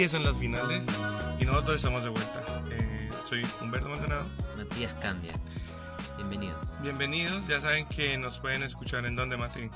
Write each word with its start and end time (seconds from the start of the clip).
empiezan 0.00 0.24
las 0.24 0.36
finales. 0.36 0.82
Y 1.38 1.44
nosotros 1.44 1.76
estamos 1.76 2.02
de 2.02 2.08
vuelta. 2.08 2.42
Eh, 2.70 3.10
soy 3.28 3.46
Humberto 3.60 3.90
Maldonado. 3.90 4.26
Matías 4.56 4.94
Candia. 4.94 5.34
Bienvenidos. 6.30 6.68
Bienvenidos. 6.80 7.46
Ya 7.48 7.60
saben 7.60 7.86
que 7.88 8.16
nos 8.16 8.38
pueden 8.38 8.62
escuchar 8.62 9.04
en 9.04 9.16
donde, 9.16 9.36
Mati. 9.36 9.68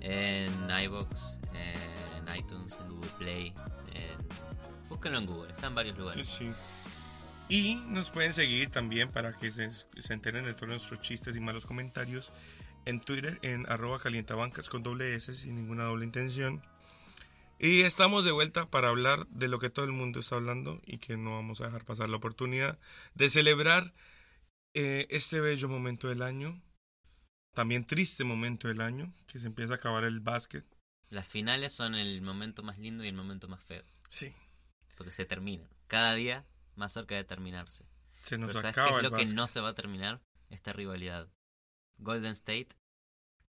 En 0.00 0.50
iBox, 0.84 1.40
en 1.52 2.36
iTunes, 2.36 2.78
en 2.80 2.88
Google 2.88 3.10
Play. 3.18 3.54
En... 3.92 4.16
Búsquenlo 4.88 5.18
en 5.18 5.26
Google, 5.26 5.52
está 5.52 5.66
en 5.66 5.74
varios 5.74 5.94
Sí, 5.94 6.00
lugares. 6.00 6.26
sí. 6.26 6.50
Y 7.50 7.74
nos 7.88 8.10
pueden 8.10 8.32
seguir 8.32 8.70
también 8.70 9.10
para 9.10 9.34
que 9.34 9.50
se, 9.50 9.68
se 9.70 10.12
enteren 10.14 10.46
de 10.46 10.54
todos 10.54 10.68
nuestros 10.68 11.00
chistes 11.02 11.36
y 11.36 11.40
malos 11.40 11.66
comentarios 11.66 12.32
en 12.86 13.00
Twitter 13.00 13.38
en 13.42 13.70
arroba 13.70 13.98
calientabancas 14.00 14.70
con 14.70 14.82
doble 14.82 15.14
S 15.14 15.34
sin 15.34 15.54
ninguna 15.56 15.84
doble 15.84 16.06
intención. 16.06 16.62
Y 17.58 17.82
estamos 17.82 18.24
de 18.24 18.32
vuelta 18.32 18.70
para 18.70 18.88
hablar 18.88 19.26
de 19.28 19.48
lo 19.48 19.58
que 19.58 19.68
todo 19.68 19.84
el 19.84 19.92
mundo 19.92 20.20
está 20.20 20.36
hablando 20.36 20.80
y 20.86 20.96
que 20.96 21.18
no 21.18 21.32
vamos 21.32 21.60
a 21.60 21.66
dejar 21.66 21.84
pasar 21.84 22.08
la 22.08 22.16
oportunidad 22.16 22.78
de 23.14 23.28
celebrar 23.28 23.92
eh, 24.74 25.06
este 25.10 25.40
bello 25.40 25.68
momento 25.68 26.08
del 26.08 26.22
año, 26.22 26.60
también 27.54 27.86
triste 27.86 28.24
momento 28.24 28.68
del 28.68 28.80
año, 28.80 29.12
que 29.26 29.38
se 29.38 29.46
empieza 29.46 29.74
a 29.74 29.76
acabar 29.76 30.04
el 30.04 30.20
básquet. 30.20 30.64
Las 31.10 31.26
finales 31.26 31.72
son 31.72 31.94
el 31.94 32.20
momento 32.22 32.62
más 32.62 32.78
lindo 32.78 33.02
y 33.04 33.08
el 33.08 33.14
momento 33.14 33.48
más 33.48 33.62
feo. 33.62 33.82
Sí, 34.10 34.32
Porque 34.96 35.12
se 35.12 35.24
terminan. 35.24 35.68
Cada 35.86 36.14
día 36.14 36.44
más 36.76 36.92
cerca 36.92 37.14
de 37.14 37.24
terminarse. 37.24 37.84
se 38.22 38.36
nos 38.38 38.48
Pero 38.48 38.60
¿sabes 38.60 38.74
qué 38.74 38.80
acaba 38.80 38.98
es 38.98 39.04
el 39.04 39.10
lo 39.10 39.16
que 39.16 39.26
no 39.26 39.48
se 39.48 39.60
va 39.60 39.70
a 39.70 39.74
terminar? 39.74 40.20
Esta 40.50 40.72
rivalidad. 40.72 41.28
Golden 41.98 42.32
State 42.32 42.68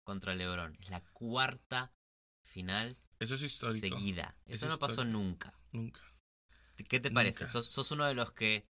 contra 0.03 0.35
LeBron. 0.35 0.77
Es 0.81 0.89
la 0.89 1.01
cuarta 1.11 1.91
final 2.43 2.97
Eso 3.19 3.35
es 3.35 3.41
histórico. 3.41 3.79
seguida. 3.97 4.35
Eso 4.45 4.65
Es 4.65 4.71
no 4.71 4.79
pasó 4.79 5.01
histórico. 5.03 5.17
nunca. 5.17 5.53
Nunca. 5.71 6.01
¿Qué 6.87 6.99
te 6.99 7.09
Nunca. 7.09 7.19
parece? 7.19 7.47
¿Sos, 7.47 7.67
sos 7.67 7.91
uno 7.91 8.05
de 8.05 8.13
los 8.15 8.31
que 8.31 8.65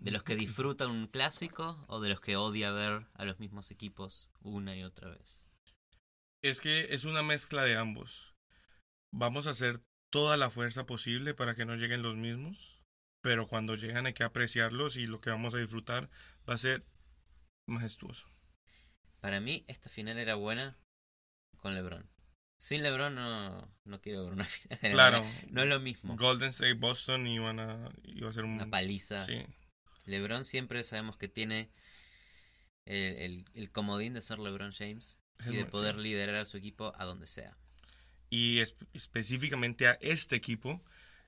de 0.00 0.10
los 0.10 0.22
que 0.22 0.34
disfrutan 0.36 0.90
un 0.90 1.06
clásico 1.06 1.84
o 1.88 2.00
de 2.00 2.08
los 2.08 2.20
que 2.20 2.36
odia 2.36 2.70
ver 2.72 3.06
a 3.14 3.24
los 3.24 3.38
mismos 3.38 3.70
equipos 3.70 4.30
una 4.40 4.76
y 4.76 4.82
otra 4.82 5.08
vez? 5.10 5.44
Es 6.42 6.60
que 6.60 6.92
es 6.94 7.04
una 7.04 7.22
mezcla 7.22 7.62
de 7.62 7.76
ambos. 7.76 8.34
Vamos 9.12 9.46
a 9.46 9.50
hacer 9.50 9.80
toda 10.10 10.36
la 10.36 10.50
fuerza 10.50 10.86
posible 10.86 11.34
para 11.34 11.54
que 11.54 11.64
no 11.64 11.76
lleguen 11.76 12.02
los 12.02 12.16
mismos, 12.16 12.82
pero 13.22 13.46
cuando 13.46 13.76
llegan 13.76 14.06
hay 14.06 14.12
que 14.14 14.24
apreciarlos 14.24 14.96
y 14.96 15.06
lo 15.06 15.20
que 15.20 15.30
vamos 15.30 15.54
a 15.54 15.58
disfrutar 15.58 16.10
va 16.48 16.54
a 16.54 16.58
ser 16.58 16.84
majestuoso. 17.68 18.28
Para 19.20 19.40
mí 19.40 19.64
esta 19.68 19.88
final 19.88 20.18
era 20.18 20.34
buena 20.34 20.76
con 21.58 21.74
LeBron. 21.74 22.10
Sin 22.58 22.82
LeBron 22.82 23.14
no, 23.14 23.72
no 23.84 24.00
quiero 24.00 24.24
ver 24.24 24.32
una 24.32 24.44
final. 24.44 24.78
Claro. 24.92 25.24
No 25.50 25.62
es 25.62 25.68
lo 25.68 25.78
mismo. 25.80 26.16
Golden 26.16 26.50
State 26.50 26.74
Boston 26.74 27.26
iban 27.26 27.60
a 27.60 27.90
iba 28.02 28.28
a 28.28 28.32
ser 28.32 28.44
un 28.44 28.54
Una 28.54 28.70
paliza. 28.70 29.24
sí, 29.24 29.44
LeBron 30.04 30.44
siempre 30.44 30.82
sabemos 30.84 31.16
que 31.16 31.28
tiene 31.28 31.70
el, 32.86 33.16
el- 33.16 33.44
el 33.54 33.70
comodín 33.70 34.14
de 34.14 34.22
ser 34.22 34.38
LeBron 34.38 34.72
James 34.72 35.20
Es 35.40 35.46
y 35.52 35.56
de 35.56 35.64
poder 35.66 35.96
liderar 35.96 36.36
a 36.36 36.44
su 36.46 36.56
equipo 36.56 36.92
a 36.96 37.04
donde 37.04 37.26
sea. 37.26 37.56
y 38.30 38.60
es- 38.60 38.76
específicamente 38.94 39.86
a 39.88 39.92
este 40.00 40.36
equipo 40.36 40.82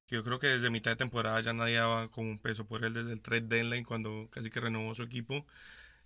que 0.06 0.16
yo 0.16 0.24
creo 0.24 0.38
que 0.38 0.46
desde 0.48 0.70
mitad 0.70 0.90
de 0.92 0.96
temporada 0.96 1.40
ya 1.40 1.52
nadie 1.52 1.76
daba 1.76 2.10
como 2.10 2.30
un 2.30 2.38
peso 2.38 2.66
por 2.66 2.84
él 2.84 2.92
desde 2.94 3.12
el 3.12 3.20
trade 3.22 3.42
deadline 3.42 3.84
cuando 3.84 4.28
casi 4.30 4.50
que 4.50 4.60
renovó 4.60 4.94
su 4.94 5.02
equipo. 5.02 5.46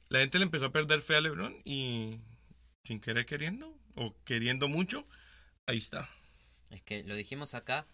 La 0.08 0.20
gente 0.20 0.38
le 0.38 0.44
empezó 0.44 0.66
a 0.66 0.72
perder 0.72 1.00
fe 1.02 1.16
a 1.16 1.20
LeBron 1.20 1.60
y 1.64 2.20
sin 2.84 3.00
querer 3.00 3.26
queriendo 3.26 3.76
o 3.96 4.14
queriendo 4.24 4.68
mucho, 4.68 5.06
ahí 5.66 5.78
está. 5.78 6.08
Es 6.70 6.82
que 6.82 7.02
lo 7.04 7.14
dijimos 7.14 7.54
acá, 7.54 7.86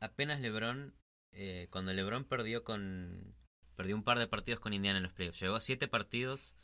apenas 0.00 0.40
LeBron, 0.40 0.94
eh, 1.32 1.68
cuando 1.70 1.92
LeBron 1.92 2.24
perdió 2.24 2.64
con 2.64 3.34
perdió 3.76 3.94
un 3.94 4.02
par 4.02 4.18
de 4.18 4.26
partidos 4.26 4.60
con 4.60 4.72
Indiana 4.72 4.98
en 4.98 5.04
los 5.04 5.12
playoffs, 5.12 5.40
llegó 5.40 5.56
a 5.56 5.60
siete 5.60 5.88
partidos 5.88 6.56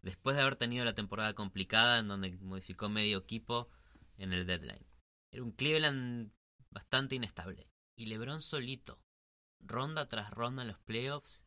después 0.00 0.36
de 0.36 0.42
haber 0.42 0.56
tenido 0.56 0.84
la 0.84 0.94
temporada 0.94 1.34
complicada 1.34 1.98
en 1.98 2.08
donde 2.08 2.32
modificó 2.38 2.88
medio 2.88 3.18
equipo 3.18 3.68
en 4.18 4.32
el 4.32 4.46
deadline. 4.46 4.86
Era 5.30 5.42
un 5.42 5.52
Cleveland 5.52 6.32
bastante 6.70 7.14
inestable 7.14 7.68
y 7.96 8.06
LeBron 8.06 8.42
solito, 8.42 9.00
ronda 9.60 10.08
tras 10.08 10.30
ronda 10.30 10.62
en 10.62 10.68
los 10.68 10.80
playoffs, 10.80 11.44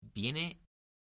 viene 0.00 0.60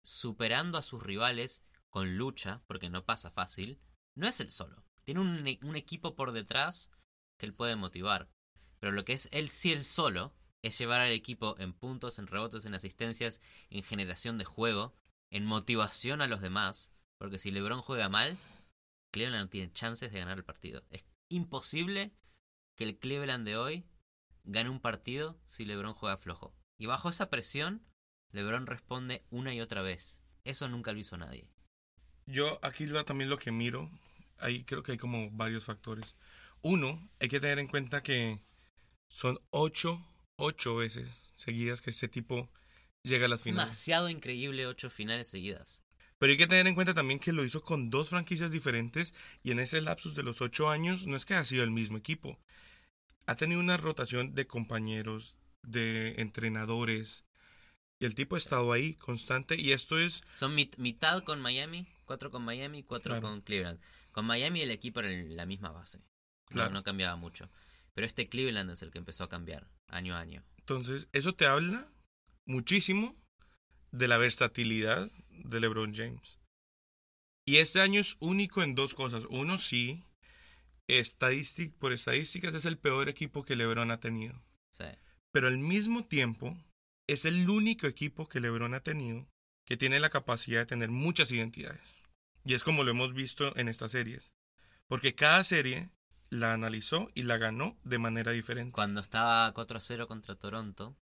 superando 0.02 0.78
a 0.78 0.82
sus 0.82 1.02
rivales 1.02 1.62
con 1.90 2.16
lucha, 2.16 2.62
porque 2.66 2.90
no 2.90 3.04
pasa 3.04 3.30
fácil. 3.30 3.80
No 4.14 4.26
es 4.26 4.40
él 4.40 4.50
solo, 4.50 4.84
tiene 5.04 5.20
un, 5.20 5.76
equipo 5.76 6.16
por 6.16 6.32
detrás 6.32 6.90
que 7.38 7.46
él 7.46 7.54
puede 7.54 7.76
motivar. 7.76 8.28
Pero 8.80 8.92
lo 8.92 9.04
que 9.04 9.14
es 9.14 9.28
él 9.32 9.48
sí 9.48 9.72
él 9.72 9.84
solo 9.84 10.34
es 10.62 10.78
llevar 10.78 11.00
al 11.00 11.12
equipo 11.12 11.56
en 11.58 11.72
puntos, 11.72 12.18
en 12.18 12.26
rebotes, 12.26 12.64
en 12.64 12.74
asistencias, 12.74 13.40
en 13.70 13.82
generación 13.82 14.38
de 14.38 14.44
juego, 14.44 14.94
en 15.30 15.44
motivación 15.44 16.20
a 16.20 16.26
los 16.26 16.40
demás. 16.40 16.92
Porque 17.18 17.38
si 17.38 17.50
LeBron 17.50 17.82
juega 17.82 18.08
mal, 18.08 18.36
Cleveland 19.12 19.44
no 19.44 19.48
tiene 19.50 19.72
chances 19.72 20.12
de 20.12 20.18
ganar 20.20 20.38
el 20.38 20.44
partido. 20.44 20.84
Es 20.90 21.04
imposible 21.28 22.12
que 22.76 22.84
el 22.84 22.98
Cleveland 22.98 23.46
de 23.46 23.56
hoy 23.56 23.84
gane 24.44 24.70
un 24.70 24.80
partido 24.80 25.40
si 25.46 25.64
LeBron 25.64 25.94
juega 25.94 26.16
flojo. 26.16 26.54
Y 26.78 26.86
bajo 26.86 27.10
esa 27.10 27.28
presión, 27.28 27.84
LeBron 28.30 28.66
responde 28.66 29.24
una 29.30 29.54
y 29.54 29.60
otra 29.60 29.82
vez. 29.82 30.20
Eso 30.44 30.68
nunca 30.68 30.92
lo 30.92 30.98
hizo 31.00 31.16
nadie. 31.16 31.48
Yo 32.26 32.58
aquí 32.62 32.86
lo- 32.86 33.04
también 33.04 33.30
lo 33.30 33.38
que 33.38 33.50
miro, 33.50 33.90
ahí 34.38 34.64
creo 34.64 34.82
que 34.82 34.92
hay 34.92 34.98
como 34.98 35.30
varios 35.30 35.64
factores. 35.64 36.14
Uno, 36.62 37.08
hay 37.20 37.28
que 37.28 37.40
tener 37.40 37.58
en 37.58 37.68
cuenta 37.68 38.02
que 38.02 38.40
son 39.08 39.40
ocho, 39.50 40.04
ocho 40.38 40.76
veces 40.76 41.06
seguidas 41.34 41.80
que 41.82 41.90
este 41.90 42.08
tipo 42.08 42.48
llega 43.02 43.26
a 43.26 43.28
las 43.28 43.42
finales. 43.42 43.66
Demasiado 43.66 44.08
increíble 44.08 44.66
ocho 44.66 44.88
finales 44.88 45.28
seguidas. 45.28 45.82
Pero 46.18 46.32
hay 46.32 46.38
que 46.38 46.46
tener 46.46 46.66
en 46.66 46.74
cuenta 46.74 46.94
también 46.94 47.20
que 47.20 47.32
lo 47.32 47.44
hizo 47.44 47.62
con 47.62 47.90
dos 47.90 48.08
franquicias 48.08 48.50
diferentes 48.50 49.14
y 49.42 49.50
en 49.52 49.60
ese 49.60 49.80
lapsus 49.80 50.14
de 50.14 50.22
los 50.24 50.40
ocho 50.40 50.68
años 50.70 51.06
no 51.06 51.16
es 51.16 51.24
que 51.24 51.34
ha 51.34 51.44
sido 51.44 51.62
el 51.62 51.70
mismo 51.70 51.96
equipo. 51.98 52.38
Ha 53.26 53.36
tenido 53.36 53.60
una 53.60 53.76
rotación 53.76 54.34
de 54.34 54.46
compañeros, 54.46 55.36
de 55.62 56.14
entrenadores 56.18 57.24
y 58.00 58.06
el 58.06 58.14
tipo 58.14 58.34
ha 58.36 58.38
estado 58.38 58.72
ahí 58.72 58.94
constante 58.94 59.56
y 59.60 59.72
esto 59.72 59.98
es 59.98 60.22
Son 60.34 60.56
mit- 60.56 60.76
mitad 60.78 61.22
con 61.24 61.40
Miami, 61.40 61.86
cuatro 62.04 62.30
con 62.30 62.42
Miami, 62.44 62.82
cuatro 62.82 63.12
Claro. 63.14 63.22
con 63.28 63.40
Cleveland. 63.42 63.80
Con 64.12 64.24
Miami 64.24 64.62
el 64.62 64.70
equipo 64.70 65.00
era 65.00 65.10
la 65.10 65.46
misma 65.46 65.70
base. 65.70 65.98
No- 65.98 66.04
Claro. 66.46 66.70
No, 66.72 66.82
cambiaba 66.82 67.14
mucho. 67.16 67.48
Pero 67.98 68.06
este 68.06 68.28
Cleveland 68.28 68.70
es 68.70 68.82
el 68.82 68.92
que 68.92 68.98
empezó 68.98 69.24
a 69.24 69.28
cambiar 69.28 69.66
año 69.88 70.14
a 70.14 70.20
año. 70.20 70.44
Entonces, 70.58 71.08
eso 71.12 71.34
te 71.34 71.46
habla 71.46 71.90
muchísimo 72.46 73.16
de 73.90 74.06
la 74.06 74.18
versatilidad 74.18 75.10
de 75.30 75.60
LeBron 75.60 75.92
James. 75.92 76.38
Y 77.44 77.56
este 77.56 77.80
año 77.80 78.00
es 78.00 78.16
único 78.20 78.62
en 78.62 78.76
dos 78.76 78.94
cosas. 78.94 79.24
Uno, 79.30 79.58
sí, 79.58 80.04
estadístic, 80.86 81.74
por 81.74 81.92
estadísticas 81.92 82.54
es 82.54 82.66
el 82.66 82.78
peor 82.78 83.08
equipo 83.08 83.42
que 83.42 83.56
LeBron 83.56 83.90
ha 83.90 83.98
tenido. 83.98 84.40
Sí. 84.70 84.84
Pero 85.32 85.48
al 85.48 85.58
mismo 85.58 86.04
tiempo, 86.04 86.56
es 87.08 87.24
el 87.24 87.50
único 87.50 87.88
equipo 87.88 88.28
que 88.28 88.38
LeBron 88.38 88.74
ha 88.74 88.80
tenido 88.84 89.26
que 89.66 89.76
tiene 89.76 89.98
la 89.98 90.10
capacidad 90.10 90.60
de 90.60 90.66
tener 90.66 90.90
muchas 90.92 91.32
identidades. 91.32 91.82
Y 92.44 92.54
es 92.54 92.62
como 92.62 92.84
lo 92.84 92.92
hemos 92.92 93.12
visto 93.12 93.56
en 93.56 93.66
estas 93.66 93.90
series. 93.90 94.32
Porque 94.86 95.16
cada 95.16 95.42
serie 95.42 95.90
la 96.30 96.52
analizó 96.52 97.10
y 97.14 97.22
la 97.22 97.38
ganó 97.38 97.78
de 97.84 97.98
manera 97.98 98.32
diferente. 98.32 98.72
Cuando 98.72 99.00
estaba 99.00 99.52
4-0 99.54 100.06
contra 100.06 100.34
Toronto, 100.34 100.96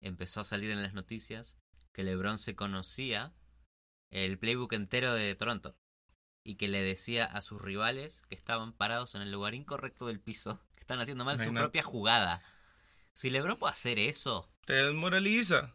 empezó 0.00 0.40
a 0.40 0.44
salir 0.44 0.70
en 0.70 0.82
las 0.82 0.94
noticias 0.94 1.58
que 1.92 2.02
LeBron 2.02 2.38
se 2.38 2.56
conocía 2.56 3.34
el 4.10 4.38
playbook 4.38 4.72
entero 4.72 5.14
de 5.14 5.34
Toronto 5.34 5.76
y 6.44 6.56
que 6.56 6.68
le 6.68 6.82
decía 6.82 7.24
a 7.24 7.40
sus 7.40 7.60
rivales 7.60 8.22
que 8.28 8.34
estaban 8.34 8.72
parados 8.72 9.14
en 9.14 9.22
el 9.22 9.30
lugar 9.30 9.54
incorrecto 9.54 10.06
del 10.06 10.20
piso, 10.20 10.60
que 10.74 10.80
están 10.80 11.00
haciendo 11.00 11.24
mal 11.24 11.38
su 11.38 11.52
propia 11.52 11.82
jugada. 11.82 12.42
Si 13.12 13.30
LeBron 13.30 13.58
puede 13.58 13.72
hacer 13.72 13.98
eso, 13.98 14.50
Te 14.66 14.72
desmoraliza, 14.72 15.74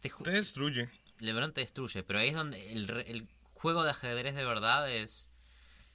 te 0.00 0.30
destruye. 0.30 0.90
LeBron 1.20 1.54
te 1.54 1.62
destruye, 1.62 2.02
pero 2.02 2.18
ahí 2.18 2.28
es 2.28 2.34
donde 2.34 2.72
el, 2.72 2.90
el 3.06 3.28
juego 3.54 3.84
de 3.84 3.90
ajedrez 3.90 4.34
de 4.34 4.44
verdad 4.44 4.90
es... 4.90 5.30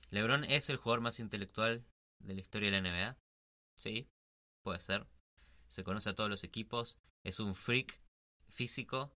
LeBron 0.09 0.43
es 0.43 0.69
el 0.69 0.77
jugador 0.77 1.01
más 1.01 1.19
intelectual 1.19 1.85
de 2.23 2.33
la 2.35 2.41
historia 2.41 2.71
de 2.71 2.81
la 2.81 2.89
NBA. 2.89 3.17
Sí, 3.75 4.09
puede 4.63 4.79
ser. 4.79 5.07
Se 5.67 5.83
conoce 5.83 6.09
a 6.09 6.15
todos 6.15 6.29
los 6.29 6.43
equipos, 6.43 6.99
es 7.23 7.39
un 7.39 7.55
freak 7.55 8.01
físico 8.49 9.15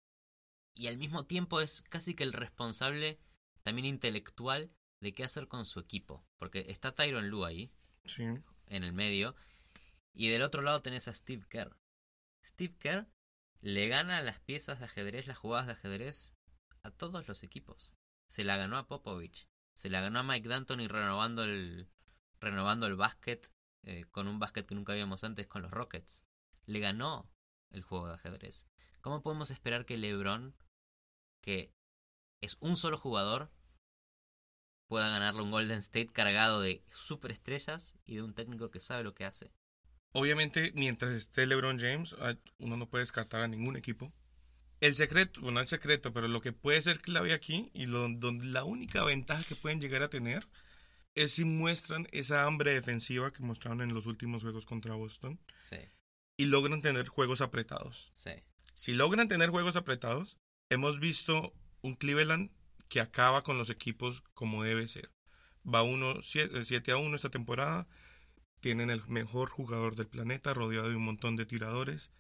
y 0.74 0.88
al 0.88 0.98
mismo 0.98 1.25
tiempo 1.25 1.62
es 1.62 1.81
casi 1.83 2.15
que 2.15 2.24
el 2.24 2.33
responsable 2.33 3.19
también 3.63 3.86
intelectual 3.86 4.71
de 5.00 5.13
qué 5.13 5.24
hacer 5.24 5.48
con 5.48 5.65
su 5.65 5.80
equipo. 5.80 6.25
Porque 6.38 6.65
está 6.69 6.94
Tyron 6.94 7.30
Lue 7.30 7.48
ahí, 7.48 7.71
Sí. 8.06 8.24
en 8.24 8.83
el 8.83 8.94
medio, 8.94 9.36
y 10.13 10.30
del 10.30 10.42
otro 10.42 10.62
lado 10.62 10.81
tenés 10.81 11.07
a 11.07 11.13
Steve 11.13 11.45
Kerr. 11.50 11.77
Steve 12.44 12.75
Kerr 12.80 13.07
le 13.62 13.88
gana 13.88 14.21
las 14.21 14.39
piezas 14.39 14.80
de 14.80 14.86
ajedrez, 14.86 15.27
las 15.27 15.38
jugadas 15.38 15.68
de 15.68 15.74
ajedrez 15.74 16.36
a 16.83 16.92
todos 16.92 17.27
los 17.27 17.44
equipos. 17.44 17.94
Se 18.27 18.44
la 18.44 18.57
ganó 18.57 18.77
a 18.77 18.88
Popovich, 18.88 19.47
se 19.75 19.89
la 19.89 20.01
ganó 20.01 20.19
a 20.19 20.24
Mike 20.24 20.50
D'Antoni 20.50 20.88
renovando 20.88 21.44
el 21.44 21.88
renovando 22.42 22.88
el 22.88 22.96
básquet 22.96 23.52
eh, 23.84 24.06
con 24.12 24.28
un 24.28 24.40
básquet 24.40 24.66
que 24.66 24.76
nunca 24.76 24.94
habíamos 24.94 25.24
antes 25.24 25.48
con 25.48 25.62
los 25.62 25.72
Rockets. 25.72 26.26
Le 26.66 26.80
ganó 26.80 27.32
el 27.72 27.82
juego 27.84 28.08
de 28.08 28.16
ajedrez. 28.16 28.68
¿Cómo 29.02 29.24
podemos 29.24 29.50
esperar 29.50 29.86
que 29.86 29.98
LeBron, 29.98 30.56
que 31.42 31.74
es 32.42 32.58
un 32.60 32.76
solo 32.76 32.98
jugador, 32.98 33.50
pueda 34.88 35.10
ganarle 35.10 35.42
un 35.42 35.52
Golden 35.52 35.80
State 35.80 36.12
cargado 36.12 36.62
de 36.62 36.84
superestrellas 36.92 37.98
y 38.06 38.16
de 38.16 38.22
un 38.24 38.34
técnico 38.34 38.70
que 38.70 38.80
sabe 38.80 39.04
lo 39.04 39.16
que 39.16 39.26
hace? 39.26 39.52
Obviamente, 40.14 40.74
mientras 40.76 41.14
esté 41.14 41.48
LeBron 41.48 41.80
James, 41.80 42.16
ah, 42.20 42.36
uno 42.60 42.78
no 42.78 42.90
puede 42.90 43.04
descartar 43.04 43.42
a 43.42 43.48
ningún 43.48 43.78
equipo. 43.78 44.14
El 44.82 44.96
secreto, 44.96 45.40
bueno, 45.42 45.56
no 45.56 45.60
el 45.62 45.68
secreto, 45.68 46.12
pero 46.12 46.28
lo 46.28 46.42
que 46.42 46.54
puede 46.54 46.82
ser 46.82 47.02
clave 47.02 47.34
aquí 47.34 47.72
y 47.74 47.86
lo, 47.86 48.10
donde 48.10 48.46
la 48.46 48.64
única 48.64 49.04
ventaja 49.04 49.44
que 49.44 49.56
pueden 49.56 49.80
llegar 49.80 50.04
a 50.04 50.10
tener 50.10 50.48
es 51.16 51.34
si 51.34 51.46
muestran 51.46 52.08
esa 52.12 52.44
hambre 52.46 52.72
defensiva 52.74 53.31
que 53.31 53.44
mostraron 53.44 53.81
en 53.81 53.94
los 53.94 54.06
últimos 54.06 54.42
juegos 54.44 54.66
contra 54.66 54.96
Boston 54.96 55.40
Sí, 55.63 55.78
y 56.38 56.46
logran 56.46 56.81
tener 56.81 57.08
juegos 57.08 57.42
apretados. 57.42 58.12
sí. 58.13 58.31
Si 58.74 58.94
logran 58.94 59.28
tener 59.28 59.50
juegos 59.50 59.75
apretados, 59.75 60.38
hemos 60.69 61.00
visto 61.00 61.54
un 61.81 61.96
Cleveland 61.96 62.52
que 62.88 63.02
acaba 63.02 63.44
con 63.44 63.58
los 63.58 63.69
equipos 63.69 64.24
como 64.34 64.63
debe 64.63 64.88
ser. 64.88 65.12
Va 65.68 65.84
7 66.22 66.92
a 66.92 66.98
1 66.98 67.16
esta 67.16 67.30
temporada. 67.30 67.88
Tienen 68.62 68.90
el 68.90 69.06
mejor 69.07 69.50
jugador 69.50 69.96
del 69.96 70.07
planeta, 70.07 70.54
rodeado 70.54 70.90
de 70.90 70.96
un 70.96 71.04
montón 71.04 71.36
de 71.36 71.46
tiradores. 71.46 72.12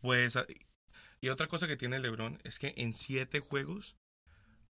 Pues, 0.00 0.38
y 1.20 1.28
otra 1.28 1.48
cosa 1.48 1.66
que 1.66 1.76
tiene 1.76 1.98
LeBron 1.98 2.40
es 2.44 2.58
que 2.58 2.72
en 2.76 2.94
7 2.94 3.40
juegos 3.40 3.96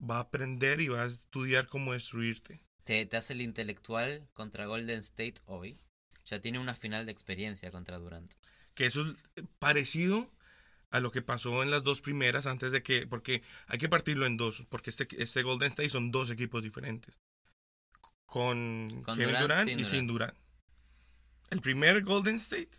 va 0.00 0.16
a 0.16 0.20
aprender 0.20 0.80
y 0.80 0.88
va 0.88 1.02
a 1.02 1.06
estudiar 1.06 1.68
cómo 1.68 1.92
destruirte. 1.92 2.64
Te, 2.90 3.06
te 3.06 3.16
hace 3.16 3.34
el 3.34 3.42
intelectual 3.42 4.26
contra 4.32 4.66
Golden 4.66 4.98
State 4.98 5.36
hoy. 5.46 5.78
Ya 6.26 6.40
tiene 6.40 6.58
una 6.58 6.74
final 6.74 7.06
de 7.06 7.12
experiencia 7.12 7.70
contra 7.70 7.98
Durant. 7.98 8.34
Que 8.74 8.86
eso 8.86 9.04
es 9.06 9.44
parecido 9.60 10.28
a 10.90 10.98
lo 10.98 11.12
que 11.12 11.22
pasó 11.22 11.62
en 11.62 11.70
las 11.70 11.84
dos 11.84 12.00
primeras 12.00 12.46
antes 12.46 12.72
de 12.72 12.82
que, 12.82 13.06
porque 13.06 13.44
hay 13.68 13.78
que 13.78 13.88
partirlo 13.88 14.26
en 14.26 14.36
dos, 14.36 14.66
porque 14.68 14.90
este, 14.90 15.06
este 15.22 15.44
Golden 15.44 15.68
State 15.68 15.88
son 15.88 16.10
dos 16.10 16.30
equipos 16.30 16.64
diferentes. 16.64 17.16
Con, 18.26 19.02
Con 19.04 19.16
Kevin 19.16 19.38
Durant, 19.38 19.42
Durant, 19.42 19.68
sin 19.68 19.78
y 19.78 19.84
sin 19.84 20.06
Durant. 20.08 20.36
El 21.50 21.60
primer 21.60 22.02
Golden 22.02 22.34
State 22.36 22.70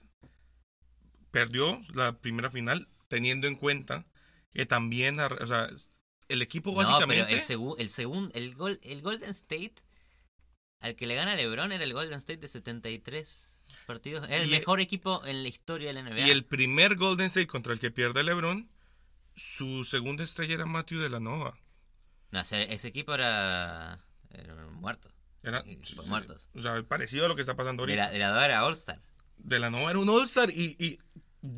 perdió 1.32 1.80
la 1.94 2.18
primera 2.18 2.50
final 2.50 2.90
teniendo 3.08 3.48
en 3.48 3.56
cuenta 3.56 4.06
que 4.52 4.66
también, 4.66 5.22
o 5.22 5.48
sea, 5.48 5.70
el 6.28 6.42
equipo 6.42 6.72
No, 6.72 6.76
básicamente... 6.76 7.24
pero 7.24 7.36
el, 7.38 7.42
segu- 7.42 7.76
el 7.80 7.88
segundo, 7.90 8.34
el, 8.36 8.56
gol, 8.56 8.78
el 8.84 9.02
Golden 9.02 9.30
State 9.30 9.76
al 10.82 10.96
que 10.96 11.08
le 11.08 11.16
gana 11.16 11.36
LeBron 11.36 11.72
era 11.72 11.84
el 11.84 11.94
Golden 11.94 12.18
State 12.18 12.38
de 12.42 12.48
73 12.48 13.64
partidos. 13.86 14.28
Era 14.30 14.42
el 14.44 14.48
Y- 14.50 14.52
mejor 14.52 14.82
equipo 14.82 15.26
en 15.26 15.44
la 15.44 15.50
historia 15.50 15.88
de 15.88 15.94
la 15.94 16.02
NBA. 16.02 16.28
Y 16.28 16.30
el 16.32 16.44
primer 16.46 16.96
Golden 16.96 17.28
State 17.28 17.48
contra 17.48 17.74
el 17.74 17.80
que 17.80 17.92
pierde 17.92 18.24
LeBron, 18.24 18.70
su 19.36 19.84
segunda 19.86 20.24
estrella 20.24 20.56
era 20.56 20.66
Matthew 20.66 21.00
de 21.00 21.10
la 21.10 21.20
Nova. 21.20 21.58
No, 22.32 22.40
ese, 22.42 22.74
ese 22.74 22.88
equipo 22.90 23.14
era, 23.14 24.00
era 24.30 24.56
muerto. 24.68 25.12
Era, 25.44 25.64
Y 25.66 25.76
pues 25.78 26.08
muertos. 26.08 26.48
O 26.54 26.62
sea, 26.62 26.82
parecido 26.84 27.26
a 27.26 27.28
lo 27.28 27.36
que 27.36 27.42
está 27.42 27.56
pasando 27.56 27.86
De 27.86 27.94
ahorita. 27.94 28.06
la, 28.08 28.12
de 28.12 28.20
la 28.20 28.30
dos 28.30 28.44
era 28.44 28.66
All-Star. 28.66 29.02
de 29.38 29.60
la 29.60 29.70
Nova 29.72 29.90
era 29.90 30.00
un 30.00 30.08
All-Star 30.10 30.50
y, 30.52 30.76
y 30.80 31.00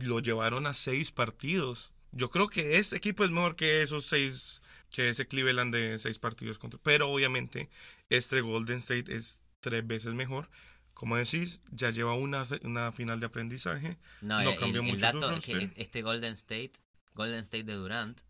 lo 0.05 0.19
llevaron 0.19 0.65
a 0.67 0.73
seis 0.73 1.11
partidos. 1.11 1.91
Yo 2.11 2.29
creo 2.31 2.47
que 2.47 2.77
este 2.77 2.95
equipo 2.95 3.23
es 3.25 3.29
mejor 3.31 3.55
que 3.55 3.81
esos 3.81 4.05
seis, 4.05 4.61
que 4.93 5.09
ese 5.09 5.27
Cleveland 5.27 5.73
de 5.73 5.97
seis 5.99 6.19
partidos 6.19 6.59
contra. 6.59 6.79
Pero 6.81 7.09
obviamente 7.09 7.69
este 8.09 8.41
Golden 8.41 8.77
State 8.77 9.13
es 9.13 9.41
tres 9.59 9.85
veces 9.85 10.13
mejor. 10.13 10.49
Como 10.93 11.17
decís, 11.17 11.61
ya 11.71 11.89
lleva 11.89 12.13
una, 12.13 12.45
una 12.61 12.91
final 12.91 13.19
de 13.19 13.25
aprendizaje. 13.25 13.97
No, 14.21 14.41
No 14.41 14.51
el, 14.51 14.59
cambió 14.59 14.81
el 14.81 14.87
mucho 14.87 14.99
su 15.11 15.19
dato 15.19 15.31
es 15.33 15.43
que 15.43 15.73
este 15.75 16.03
Golden 16.03 16.33
State, 16.33 16.73
Golden 17.15 17.39
State 17.39 17.63
de 17.63 17.73
Durant, 17.73 18.21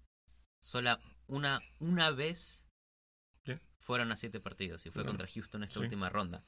sola 0.62 1.02
una, 1.28 1.62
una 1.80 2.12
vez 2.12 2.66
fueron 3.80 4.14
a 4.14 4.16
siete 4.16 4.40
partidos 4.40 4.86
y 4.86 4.92
fue 4.92 5.04
contra 5.04 5.28
Houston 5.28 5.64
esta 5.66 5.80
sí. 5.80 5.80
última 5.82 6.08
ronda. 6.10 6.46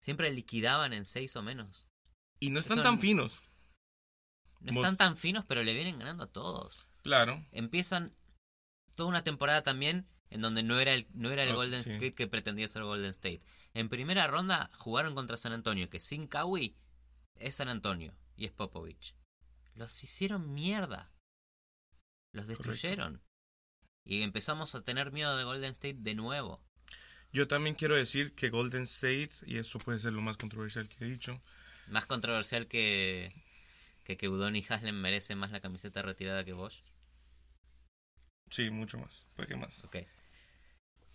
Siempre 0.00 0.32
liquidaban 0.32 0.94
en 0.94 1.04
seis 1.04 1.36
o 1.36 1.42
menos. 1.42 1.86
Y 2.40 2.48
no 2.48 2.60
están 2.60 2.82
tan 2.82 2.98
finos. 2.98 3.38
No 4.60 4.72
están 4.72 4.96
tan 4.96 5.18
finos, 5.18 5.44
pero 5.46 5.62
le 5.62 5.74
vienen 5.74 5.98
ganando 5.98 6.24
a 6.24 6.32
todos. 6.32 6.88
Claro. 7.02 7.44
Empiezan 7.52 8.16
una 9.06 9.24
temporada 9.24 9.62
también 9.62 10.06
en 10.30 10.40
donde 10.40 10.62
no 10.62 10.80
era 10.80 10.94
el, 10.94 11.06
no 11.12 11.30
era 11.30 11.44
el 11.44 11.54
Golden 11.54 11.84
sí. 11.84 11.90
State 11.90 12.14
que 12.14 12.26
pretendía 12.26 12.68
ser 12.68 12.82
Golden 12.82 13.10
State. 13.10 13.42
En 13.74 13.88
primera 13.88 14.26
ronda 14.26 14.70
jugaron 14.74 15.14
contra 15.14 15.36
San 15.36 15.52
Antonio, 15.52 15.90
que 15.90 16.00
sin 16.00 16.26
Kawhi 16.26 16.76
es 17.36 17.56
San 17.56 17.68
Antonio 17.68 18.14
y 18.36 18.46
es 18.46 18.52
Popovich. 18.52 19.14
Los 19.74 20.02
hicieron 20.02 20.54
mierda. 20.54 21.10
Los 22.32 22.46
destruyeron. 22.46 23.22
Y 24.04 24.22
empezamos 24.22 24.74
a 24.74 24.82
tener 24.82 25.12
miedo 25.12 25.36
de 25.36 25.44
Golden 25.44 25.72
State 25.72 25.98
de 25.98 26.14
nuevo. 26.14 26.62
Yo 27.32 27.46
también 27.46 27.74
quiero 27.74 27.94
decir 27.94 28.34
que 28.34 28.50
Golden 28.50 28.82
State, 28.82 29.30
y 29.46 29.58
esto 29.58 29.78
puede 29.78 30.00
ser 30.00 30.12
lo 30.12 30.22
más 30.22 30.36
controversial 30.36 30.88
que 30.88 31.04
he 31.04 31.08
dicho, 31.08 31.40
Más 31.88 32.06
controversial 32.06 32.66
que 32.66 33.32
que, 34.04 34.16
que 34.16 34.28
Udon 34.28 34.56
y 34.56 34.64
Haslem 34.68 34.96
merecen 34.96 35.38
más 35.38 35.50
la 35.50 35.60
camiseta 35.60 36.02
retirada 36.02 36.44
que 36.44 36.52
Bosch. 36.52 36.80
Sí, 38.52 38.70
mucho 38.70 38.98
más. 38.98 39.26
¿Por 39.34 39.46
qué 39.48 39.56
más? 39.56 39.82
Ok. 39.84 39.96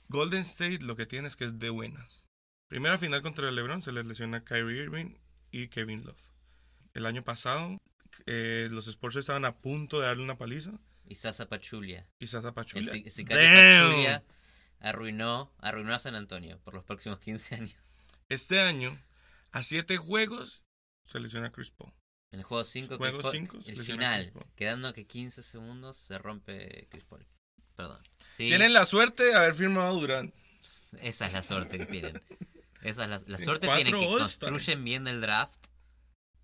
Golden 0.09 0.41
State 0.41 0.79
lo 0.79 0.95
que 0.95 1.05
tiene 1.05 1.29
es 1.29 1.37
que 1.37 1.45
es 1.45 1.59
de 1.59 1.69
buenas. 1.69 2.25
Primera 2.67 2.97
final 2.97 3.21
contra 3.21 3.47
el 3.47 3.55
LeBron 3.55 3.81
se 3.81 3.93
les 3.93 4.05
lesiona 4.05 4.43
Kyrie 4.43 4.83
Irving 4.83 5.15
y 5.51 5.69
Kevin 5.69 6.03
Love. 6.05 6.21
El 6.93 7.05
año 7.05 7.23
pasado 7.23 7.77
eh, 8.25 8.67
los 8.71 8.87
Spurs 8.87 9.15
estaban 9.15 9.45
a 9.45 9.57
punto 9.57 9.99
de 9.99 10.07
darle 10.07 10.23
una 10.23 10.37
paliza 10.37 10.71
Y 11.05 11.15
Sasa 11.15 11.47
Pachulia. 11.47 12.09
y 12.19 12.27
Sasa 12.27 12.49
El, 12.49 12.53
Pachulia. 12.53 12.91
¡Damn! 12.93 13.89
Pachulia 13.89 14.23
arruinó, 14.79 15.51
arruinó 15.59 15.93
a 15.93 15.99
San 15.99 16.15
Antonio 16.15 16.59
por 16.59 16.73
los 16.73 16.83
próximos 16.83 17.19
15 17.19 17.55
años. 17.55 17.75
Este 18.29 18.59
año, 18.59 18.99
a 19.51 19.63
siete 19.63 19.97
juegos, 19.97 20.63
se 21.05 21.19
lesiona 21.19 21.51
Chris 21.51 21.71
Paul. 21.71 21.93
En 22.37 22.41
el 22.41 22.45
juego 22.45 22.63
5, 22.63 22.97
Juego 22.97 23.31
cinco, 23.31 23.59
se 23.63 23.71
el 23.71 23.81
final, 23.81 24.31
quedando 24.55 24.93
que 24.93 25.07
15 25.07 25.41
segundos, 25.41 25.97
se 25.97 26.19
rompe 26.19 26.87
Chris 26.91 27.03
Paul. 27.03 27.25
Perdón. 27.75 27.99
Sí, 28.23 28.47
Tienen 28.47 28.73
la 28.73 28.85
suerte 28.85 29.23
de 29.23 29.33
haber 29.33 29.55
firmado 29.55 29.99
Durant. 29.99 30.35
esa 31.01 31.25
es 31.25 31.33
la 31.33 31.41
suerte 31.41 31.79
que 31.79 31.87
tienen. 31.87 32.21
Esa 32.83 33.05
es 33.05 33.27
la, 33.27 33.39
suerte 33.39 33.67
tienen 33.67 33.99
que 33.99 34.05
construyen 34.05 34.83
bien 34.83 35.03
del 35.03 35.19
draft 35.19 35.57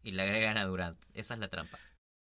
y 0.01 0.13
le 0.13 0.23
agregan 0.23 0.57
a 0.57 0.65
Durant. 0.65 0.97
Esa 1.13 1.35
es 1.35 1.39
la 1.39 1.47
trampa. 1.47 1.77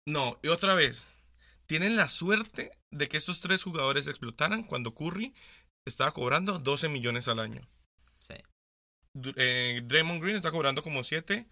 No, 0.06 0.38
y 0.42 0.48
otra 0.48 0.74
vez, 0.74 1.16
tienen 1.64 1.96
la 1.96 2.10
suerte 2.10 2.72
de 2.90 3.08
que 3.08 3.16
estos 3.16 3.40
tres 3.40 3.62
jugadores 3.62 4.06
explotaran 4.06 4.64
cuando 4.64 4.94
Curry 4.94 5.34
estaba 5.86 6.12
cobrando 6.12 6.58
12 6.58 6.90
millones 6.90 7.26
al 7.26 7.38
año. 7.38 7.66
Sí. 8.18 8.34
Eh, 9.36 9.80
Draymond 9.82 10.22
Green 10.22 10.36
está 10.36 10.50
cobrando 10.50 10.82
como 10.82 11.02
7 11.02 11.48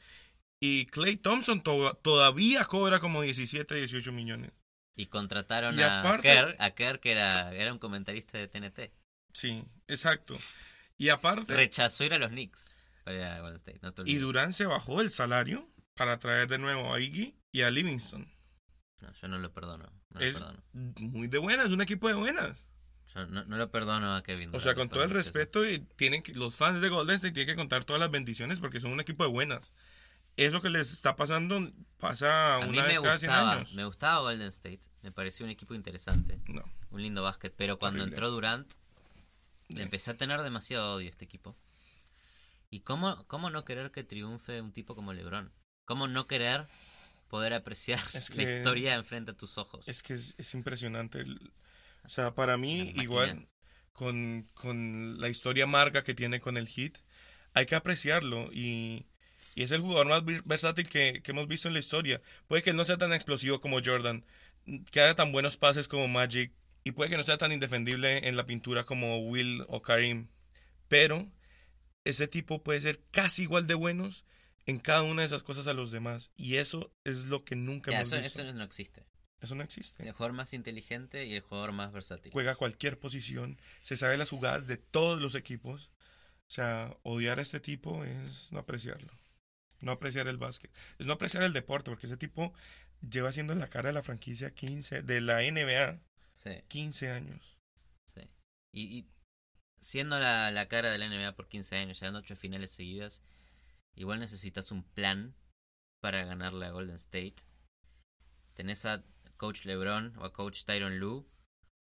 y 0.60 0.86
Clay 0.86 1.16
Thompson 1.16 1.62
to- 1.62 1.94
todavía 2.02 2.64
cobra 2.66 3.00
como 3.00 3.22
17, 3.22 3.74
18 3.74 4.12
millones. 4.12 4.52
Y 4.96 5.06
contrataron 5.06 5.78
Y 5.78 5.82
a 5.82 6.18
Kerr, 6.20 6.56
a 6.58 6.70
Kerr 6.72 7.00
que 7.00 7.12
era, 7.12 7.54
era 7.54 7.72
un 7.72 7.78
comentarista 7.78 8.36
de 8.36 8.48
TNT. 8.48 8.92
Sí, 9.32 9.62
exacto. 9.88 10.38
Y 10.98 11.08
aparte, 11.08 11.54
Rechazó 11.54 12.04
ir 12.04 12.12
a 12.12 12.18
los 12.18 12.28
Knicks 12.30 12.76
para 13.04 13.16
ir 13.16 13.22
a 13.24 13.40
Golden 13.40 13.56
State. 13.56 13.78
No 13.82 13.94
y. 14.04 14.16
Durant 14.16 14.52
se 14.52 14.66
bajó 14.66 15.00
el 15.00 15.10
salario 15.10 15.66
para 15.94 16.18
traer 16.18 16.48
de 16.48 16.58
nuevo 16.58 16.92
a 16.92 17.00
Iggy 17.00 17.34
y 17.52 17.62
a 17.62 17.70
Livingston. 17.70 18.30
No, 19.00 19.12
yo 19.12 19.28
no 19.28 19.38
lo 19.38 19.50
perdono. 19.52 19.90
No 20.10 20.20
lo 20.20 20.26
Es 20.26 20.34
perdono. 20.34 20.62
muy 20.74 21.28
de 21.28 21.38
buenas, 21.38 21.70
un 21.72 21.80
equipo 21.80 22.08
de 22.08 22.14
buenas. 22.14 22.66
Yo 23.14 23.26
no, 23.26 23.44
no 23.44 23.56
lo 23.56 23.70
perdono 23.70 24.14
a 24.14 24.22
Kevin. 24.22 24.50
O 24.54 24.60
sea, 24.60 24.74
Durant 24.74 24.78
con 24.78 24.88
todo 24.90 25.04
el 25.04 25.10
respeto, 25.10 25.66
y 25.68 25.78
tienen 25.96 26.22
que, 26.22 26.34
los 26.34 26.56
fans 26.56 26.82
de 26.82 26.90
Golden 26.90 27.16
State 27.16 27.32
tienen 27.32 27.54
que 27.54 27.58
contar 27.58 27.84
todas 27.84 27.98
las 28.00 28.10
bendiciones 28.10 28.60
porque 28.60 28.80
son 28.80 28.92
un 28.92 29.00
equipo 29.00 29.24
de 29.24 29.30
buenas. 29.30 29.72
Eso 30.46 30.62
que 30.62 30.70
les 30.70 30.90
está 30.90 31.16
pasando 31.16 31.70
pasa 31.98 32.54
A 32.54 32.58
una 32.60 32.82
me 32.82 32.88
vez 32.88 33.00
cada 33.00 33.18
100 33.18 33.30
gustaba, 33.30 33.52
años. 33.52 33.74
me 33.74 33.84
gustaba 33.84 34.20
Golden 34.20 34.48
State. 34.48 34.80
Me 35.02 35.12
pareció 35.12 35.44
un 35.44 35.50
equipo 35.50 35.74
interesante. 35.74 36.40
No. 36.48 36.64
Un 36.90 37.02
lindo 37.02 37.22
básquet. 37.22 37.52
Pero 37.56 37.78
cuando 37.78 38.00
Horrible. 38.00 38.14
entró 38.16 38.30
Durant, 38.30 38.72
le 39.68 39.82
empecé 39.82 40.10
a 40.12 40.16
tener 40.16 40.40
demasiado 40.42 40.94
odio 40.94 41.08
a 41.08 41.10
este 41.10 41.26
equipo. 41.26 41.56
¿Y 42.70 42.80
cómo, 42.80 43.26
cómo 43.26 43.50
no 43.50 43.64
querer 43.64 43.90
que 43.90 44.02
triunfe 44.02 44.60
un 44.60 44.72
tipo 44.72 44.94
como 44.94 45.12
LeBron? 45.12 45.52
¿Cómo 45.84 46.08
no 46.08 46.26
querer 46.26 46.66
poder 47.28 47.52
apreciar 47.52 48.00
Es 48.14 48.30
la 48.36 48.42
historia 48.42 48.94
enfrente 48.94 49.32
a 49.32 49.36
tus 49.36 49.58
ojos? 49.58 49.88
Es 49.88 50.02
que 50.02 50.14
es, 50.14 50.34
es 50.38 50.54
impresionante. 50.54 51.22
O 52.04 52.08
sea, 52.08 52.34
para 52.34 52.56
mí, 52.56 52.92
igual, 52.96 53.46
con, 53.92 54.48
con 54.54 55.20
la 55.20 55.28
historia 55.28 55.64
amarga 55.64 56.02
que 56.02 56.14
tiene 56.14 56.40
con 56.40 56.56
el 56.56 56.66
hit, 56.66 56.96
hay 57.52 57.66
que 57.66 57.74
apreciarlo 57.74 58.50
y, 58.52 59.06
y 59.54 59.62
es 59.62 59.70
el 59.72 59.80
jugador 59.80 60.08
más 60.08 60.24
versátil 60.44 60.88
que, 60.88 61.22
que 61.22 61.30
hemos 61.32 61.48
visto 61.48 61.68
en 61.68 61.74
la 61.74 61.80
historia. 61.80 62.20
Puede 62.48 62.62
que 62.62 62.72
no 62.72 62.84
sea 62.84 62.98
tan 62.98 63.12
explosivo 63.12 63.60
como 63.60 63.80
Jordan, 63.84 64.24
que 64.90 65.00
haga 65.00 65.14
tan 65.14 65.32
buenos 65.32 65.56
pases 65.56 65.88
como 65.88 66.08
Magic 66.08 66.52
y 66.84 66.92
puede 66.92 67.10
que 67.10 67.16
no 67.16 67.24
sea 67.24 67.38
tan 67.38 67.52
indefendible 67.52 68.28
en 68.28 68.36
la 68.36 68.46
pintura 68.46 68.84
como 68.84 69.18
Will 69.18 69.64
o 69.68 69.82
Karim, 69.82 70.28
pero 70.88 71.28
ese 72.04 72.28
tipo 72.28 72.62
puede 72.62 72.80
ser 72.80 73.00
casi 73.10 73.42
igual 73.42 73.66
de 73.66 73.74
buenos 73.74 74.24
en 74.66 74.78
cada 74.78 75.02
una 75.02 75.22
de 75.22 75.26
esas 75.26 75.42
cosas 75.42 75.66
a 75.66 75.74
los 75.74 75.90
demás 75.90 76.32
y 76.36 76.56
eso 76.56 76.92
es 77.04 77.26
lo 77.26 77.44
que 77.44 77.56
nunca 77.56 77.90
Ya, 77.90 78.00
hemos 78.00 78.12
eso, 78.12 78.22
visto. 78.22 78.42
eso 78.42 78.52
no 78.54 78.64
existe. 78.64 79.04
Eso 79.40 79.54
no 79.54 79.62
existe. 79.62 80.06
El 80.06 80.12
jugador 80.12 80.34
más 80.34 80.52
inteligente 80.52 81.24
y 81.24 81.34
el 81.34 81.40
jugador 81.40 81.72
más 81.72 81.92
versátil. 81.92 82.30
Juega 82.30 82.56
cualquier 82.56 82.98
posición, 82.98 83.58
se 83.80 83.96
sabe 83.96 84.18
las 84.18 84.28
jugadas 84.28 84.66
de 84.66 84.76
todos 84.76 85.20
los 85.20 85.34
equipos. 85.34 85.90
O 86.46 86.52
sea, 86.52 86.94
odiar 87.04 87.38
a 87.38 87.42
este 87.42 87.58
tipo 87.60 88.04
es 88.04 88.52
no 88.52 88.58
apreciarlo. 88.58 89.12
No 89.82 89.92
apreciar 89.92 90.28
el 90.28 90.36
básquet. 90.38 90.70
Es 90.98 91.06
no 91.06 91.14
apreciar 91.14 91.42
el 91.42 91.52
deporte, 91.52 91.90
porque 91.90 92.06
ese 92.06 92.16
tipo 92.16 92.52
lleva 93.08 93.32
siendo 93.32 93.54
la 93.54 93.68
cara 93.68 93.88
de 93.88 93.94
la 93.94 94.02
franquicia 94.02 94.54
15, 94.54 95.02
de 95.02 95.20
la 95.20 95.42
NBA, 95.42 96.00
Sí, 96.34 96.50
15 96.68 97.10
años. 97.10 97.58
sí. 98.14 98.28
Y, 98.72 98.98
y 98.98 99.08
siendo 99.80 100.18
la, 100.18 100.50
la 100.50 100.68
cara 100.68 100.90
de 100.90 100.98
la 100.98 101.06
NBA 101.08 101.34
por 101.34 101.48
15 101.48 101.76
años, 101.76 101.98
llegando 102.00 102.18
a 102.18 102.22
ocho 102.22 102.36
finales 102.36 102.70
seguidas, 102.70 103.22
igual 103.94 104.20
necesitas 104.20 104.70
un 104.72 104.82
plan 104.84 105.34
para 106.02 106.24
ganarle 106.24 106.66
a 106.66 106.70
Golden 106.70 106.96
State. 106.96 107.36
Tenés 108.54 108.84
a 108.84 109.02
Coach 109.36 109.64
LeBron 109.64 110.16
o 110.18 110.24
a 110.24 110.32
Coach 110.32 110.64
Tyron 110.64 110.98
Lue 110.98 111.26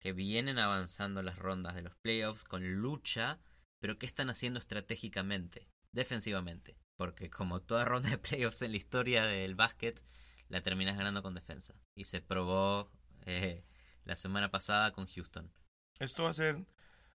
que 0.02 0.12
vienen 0.14 0.58
avanzando 0.60 1.22
las 1.22 1.38
rondas 1.38 1.76
de 1.76 1.82
los 1.82 1.96
playoffs 1.96 2.44
con 2.44 2.74
lucha, 2.82 3.40
pero 3.80 3.98
¿qué 3.98 4.06
están 4.06 4.30
haciendo 4.30 4.60
estratégicamente? 4.60 5.68
Defensivamente. 5.94 6.76
Porque 6.98 7.30
como 7.30 7.62
toda 7.62 7.86
ronda 7.86 8.10
de 8.10 8.18
playoffs 8.20 8.62
en 8.62 8.72
la 8.72 8.78
historia 8.78 9.26
del 9.26 9.56
básquet, 9.56 10.04
la 10.50 10.62
terminas 10.62 10.98
ganando 10.98 11.24
con 11.24 11.34
defensa. 11.34 11.76
Y 11.96 12.06
se 12.06 12.22
probó 12.22 12.92
eh, 13.26 13.64
la 14.06 14.16
semana 14.16 14.52
pasada 14.52 14.92
con 14.92 15.08
Houston. 15.08 15.52
Esto 16.00 16.24
va 16.24 16.30
a 16.30 16.34
ser 16.34 16.66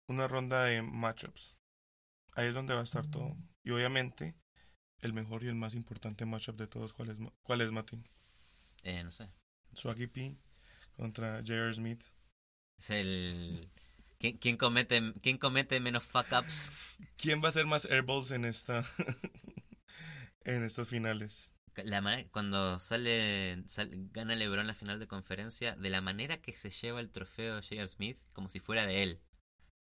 una 0.08 0.28
ronda 0.28 0.64
de 0.64 0.82
matchups. 0.82 1.58
Ahí 2.34 2.48
es 2.48 2.54
donde 2.54 2.74
va 2.74 2.82
a 2.82 2.84
estar 2.84 3.08
todo. 3.08 3.38
Y 3.64 3.72
obviamente, 3.72 4.36
el 5.00 5.14
mejor 5.14 5.44
y 5.44 5.48
el 5.48 5.56
más 5.56 5.76
importante 5.76 6.26
matchup 6.26 6.58
de 6.58 6.68
todos, 6.68 6.94
¿cuál 6.94 7.10
es, 7.10 7.18
cuál 7.44 7.62
es 7.62 7.72
Martín? 7.72 8.08
Eh, 8.84 9.04
no 9.04 9.12
sé. 9.12 9.30
Swaggy 9.74 10.08
P 10.08 10.38
contra 10.96 11.38
J.R. 11.38 11.74
Smith. 11.74 12.04
Es 12.78 12.90
el... 12.90 13.70
¿Quién, 14.20 14.38
quién 14.38 14.58
comete, 14.58 15.14
¿Quién 15.22 15.38
comete 15.38 15.80
menos 15.80 16.04
fuck-ups? 16.04 16.72
¿Quién 17.18 17.42
va 17.42 17.48
a 17.48 17.50
hacer 17.50 17.66
más 17.66 17.86
airballs 17.86 18.32
en 18.32 18.46
esta 18.46 18.86
en 20.46 20.64
estas 20.64 20.88
finales? 20.88 21.50
La 21.84 22.02
cuando 22.32 22.80
sale, 22.80 23.64
sal- 23.68 23.90
gana 24.12 24.36
LeBron 24.36 24.68
la 24.68 24.76
final 24.76 25.00
de 25.00 25.08
conferencia, 25.08 25.76
de 25.76 25.90
la 25.90 26.02
manera 26.02 26.40
que 26.42 26.54
se 26.54 26.70
lleva 26.70 27.00
el 27.00 27.10
trofeo 27.12 27.62
J.R. 27.62 27.88
Smith, 27.88 28.20
como 28.34 28.48
si 28.50 28.60
fuera 28.60 28.86
de 28.86 29.02
él. 29.04 29.22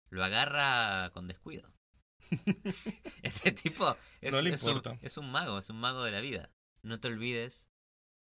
Lo 0.09 0.23
agarra 0.23 1.11
con 1.13 1.27
descuido. 1.27 1.71
este 3.23 3.51
tipo 3.53 3.95
es, 4.21 4.31
No 4.33 4.41
le 4.41 4.51
es 4.53 4.63
un- 4.63 4.69
importa. 4.77 4.97
es 5.01 5.17
un 5.17 5.31
mago, 5.31 5.59
es 5.59 5.69
un 5.69 5.77
mago 5.79 6.03
de 6.03 6.11
la 6.11 6.19
vida. 6.21 6.51
No 6.81 6.99
te 6.99 7.07
olvides, 7.07 7.69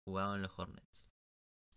jugaba 0.05 0.35
en 0.35 0.41
los 0.41 0.57
Hornets. 0.57 1.09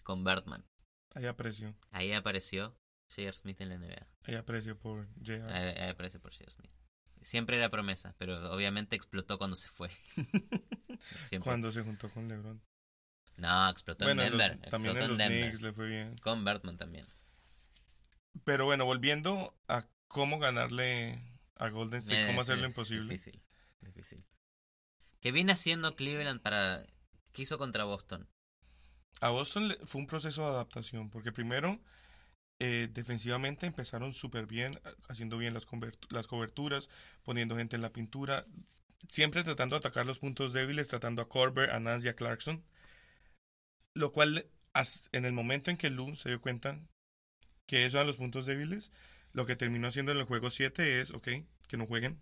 Con 0.02 0.24
Bertman. 0.24 0.66
Hay 1.14 1.26
aprecio, 1.26 1.76
Ahí 1.90 2.12
apareció 2.12 2.76
J.R. 3.10 3.32
Smith 3.32 3.60
en 3.60 3.68
la 3.68 3.78
NBA. 3.78 4.06
hay 4.24 4.34
aprecio 4.36 4.76
por 4.78 5.06
J.R. 5.24 5.42
Ahí, 5.52 5.76
ahí 5.82 5.90
aparece 5.90 6.18
por 6.20 6.32
J.R. 6.32 6.50
Smith. 6.52 6.72
Siempre 7.22 7.56
era 7.56 7.68
promesa, 7.70 8.14
pero 8.18 8.50
obviamente 8.52 8.96
explotó 8.96 9.36
cuando 9.38 9.56
se 9.56 9.68
fue. 9.68 9.90
Siempre. 11.24 11.44
Cuando 11.50 11.70
se 11.72 11.82
juntó 11.82 12.10
con 12.10 12.28
LeBron. 12.28 12.60
No, 13.36 13.68
explotó 13.70 14.04
Bueno, 14.04 14.22
en 14.22 14.28
en 14.32 14.38
los- 14.38 14.48
Denver. 14.48 14.70
también 14.70 14.96
en 14.96 15.02
explotó 15.02 15.12
los 15.18 15.20
en 15.20 15.28
Denver. 15.32 15.48
Knicks 15.50 15.62
le 15.62 15.72
fue 15.72 15.88
bien. 15.88 16.18
Con 16.18 16.44
Bertman 16.44 16.76
también. 16.78 17.06
Pero 18.44 18.64
bueno, 18.64 18.84
volviendo 18.84 19.54
a 19.68 19.86
cómo 20.08 20.38
ganarle 20.38 21.22
a 21.56 21.68
Golden 21.68 21.98
State, 22.00 22.22
Eh, 22.24 22.26
cómo 22.28 22.40
sí, 22.40 22.42
hacerlo 22.52 22.66
es 22.66 22.70
imposible. 22.70 23.12
Difícil, 23.12 23.42
difícil. 23.80 24.24
¿Qué 25.20 25.32
viene 25.32 25.52
haciendo 25.52 25.94
Cleveland 25.96 26.40
para... 26.40 26.84
¿Qué 27.32 27.42
hizo 27.42 27.58
contra 27.58 27.84
Boston? 27.84 28.28
A 29.20 29.28
Boston 29.30 29.76
fue 29.84 30.00
un 30.00 30.06
proceso 30.06 30.42
de 30.42 30.48
adaptación, 30.48 31.10
porque 31.10 31.32
primero, 31.32 31.80
eh, 32.60 32.88
defensivamente 32.92 33.66
empezaron 33.66 34.14
súper 34.14 34.46
bien, 34.46 34.80
a- 34.84 35.12
haciendo 35.12 35.38
bien 35.38 35.54
las, 35.54 35.66
las 36.10 36.26
coberturas, 36.28 36.90
poniendo 37.24 37.56
gente 37.56 37.76
en 37.76 37.82
la 37.82 37.92
pintura, 37.92 38.46
siempre 39.08 39.44
tratando 39.44 39.74
de 39.76 39.78
atacar 39.80 40.06
los 40.06 40.20
puntos 40.20 40.52
débiles, 40.54 40.88
tratando 40.88 41.22
a 41.22 41.28
Corber, 41.28 41.70
a 41.70 41.80
Nance 41.80 42.08
y 42.08 42.10
a 42.10 42.16
Clarkson. 42.16 42.64
Lo 43.94 44.12
cual, 44.12 44.46
en 45.12 45.24
el 45.24 45.32
momento 45.32 45.70
en 45.70 45.76
que 45.76 45.90
Lou 45.90 46.14
se 46.16 46.28
dio 46.28 46.40
cuenta 46.40 46.78
que 47.66 47.82
esos 47.86 47.94
eran 47.96 48.06
los 48.08 48.16
puntos 48.18 48.46
débiles, 48.46 48.92
lo 49.32 49.46
que 49.46 49.56
terminó 49.56 49.88
haciendo 49.88 50.12
en 50.12 50.18
el 50.18 50.24
juego 50.24 50.50
7 50.50 51.00
es, 51.00 51.12
ok, 51.12 51.28
que 51.68 51.76
no 51.76 51.86
jueguen. 51.86 52.20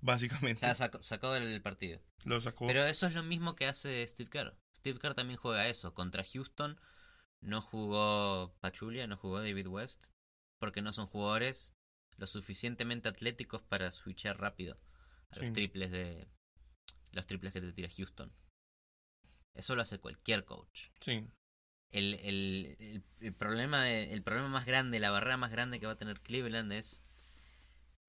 O 0.00 0.02
Básicamente, 0.02 0.60
sea, 0.60 0.74
sacó, 0.74 1.02
sacó 1.02 1.34
el 1.36 1.60
partido. 1.62 2.00
lo 2.24 2.40
sacó. 2.40 2.66
Pero 2.66 2.84
eso 2.86 3.06
es 3.06 3.14
lo 3.14 3.22
mismo 3.22 3.54
que 3.56 3.66
hace 3.66 4.06
Steve 4.06 4.30
Kerr. 4.30 4.56
Steve 4.76 4.98
Kerr 4.98 5.14
también 5.14 5.38
juega 5.38 5.68
eso. 5.68 5.94
Contra 5.94 6.24
Houston 6.24 6.78
no 7.40 7.60
jugó 7.62 8.56
Pachulia, 8.60 9.06
no 9.06 9.16
jugó 9.16 9.40
David 9.40 9.66
West, 9.68 10.08
porque 10.58 10.82
no 10.82 10.92
son 10.92 11.06
jugadores 11.06 11.74
lo 12.16 12.26
suficientemente 12.26 13.08
atléticos 13.08 13.62
para 13.62 13.90
switchar 13.92 14.40
rápido 14.40 14.78
a 15.30 15.34
Sí. 15.34 15.40
los 15.42 15.52
triples 15.52 15.90
de 15.90 16.28
los 17.12 17.26
triples 17.26 17.52
que 17.52 17.60
te 17.60 17.72
tira 17.72 17.88
Houston. 17.96 18.32
Eso 19.54 19.74
lo 19.74 19.82
hace 19.82 19.98
cualquier 19.98 20.44
coach. 20.44 20.88
Sí, 21.00 21.26
El, 21.90 22.14
el, 22.14 22.76
el, 22.78 23.04
el 23.20 23.34
problema 23.34 23.84
de- 23.84 24.12
el 24.12 24.22
problema 24.22 24.48
más 24.48 24.66
grande, 24.66 24.98
la 25.00 25.10
barrera 25.10 25.36
más 25.36 25.50
grande 25.52 25.78
que 25.80 25.86
va 25.86 25.92
a 25.92 25.98
tener 25.98 26.20
Cleveland 26.20 26.72
es 26.72 27.02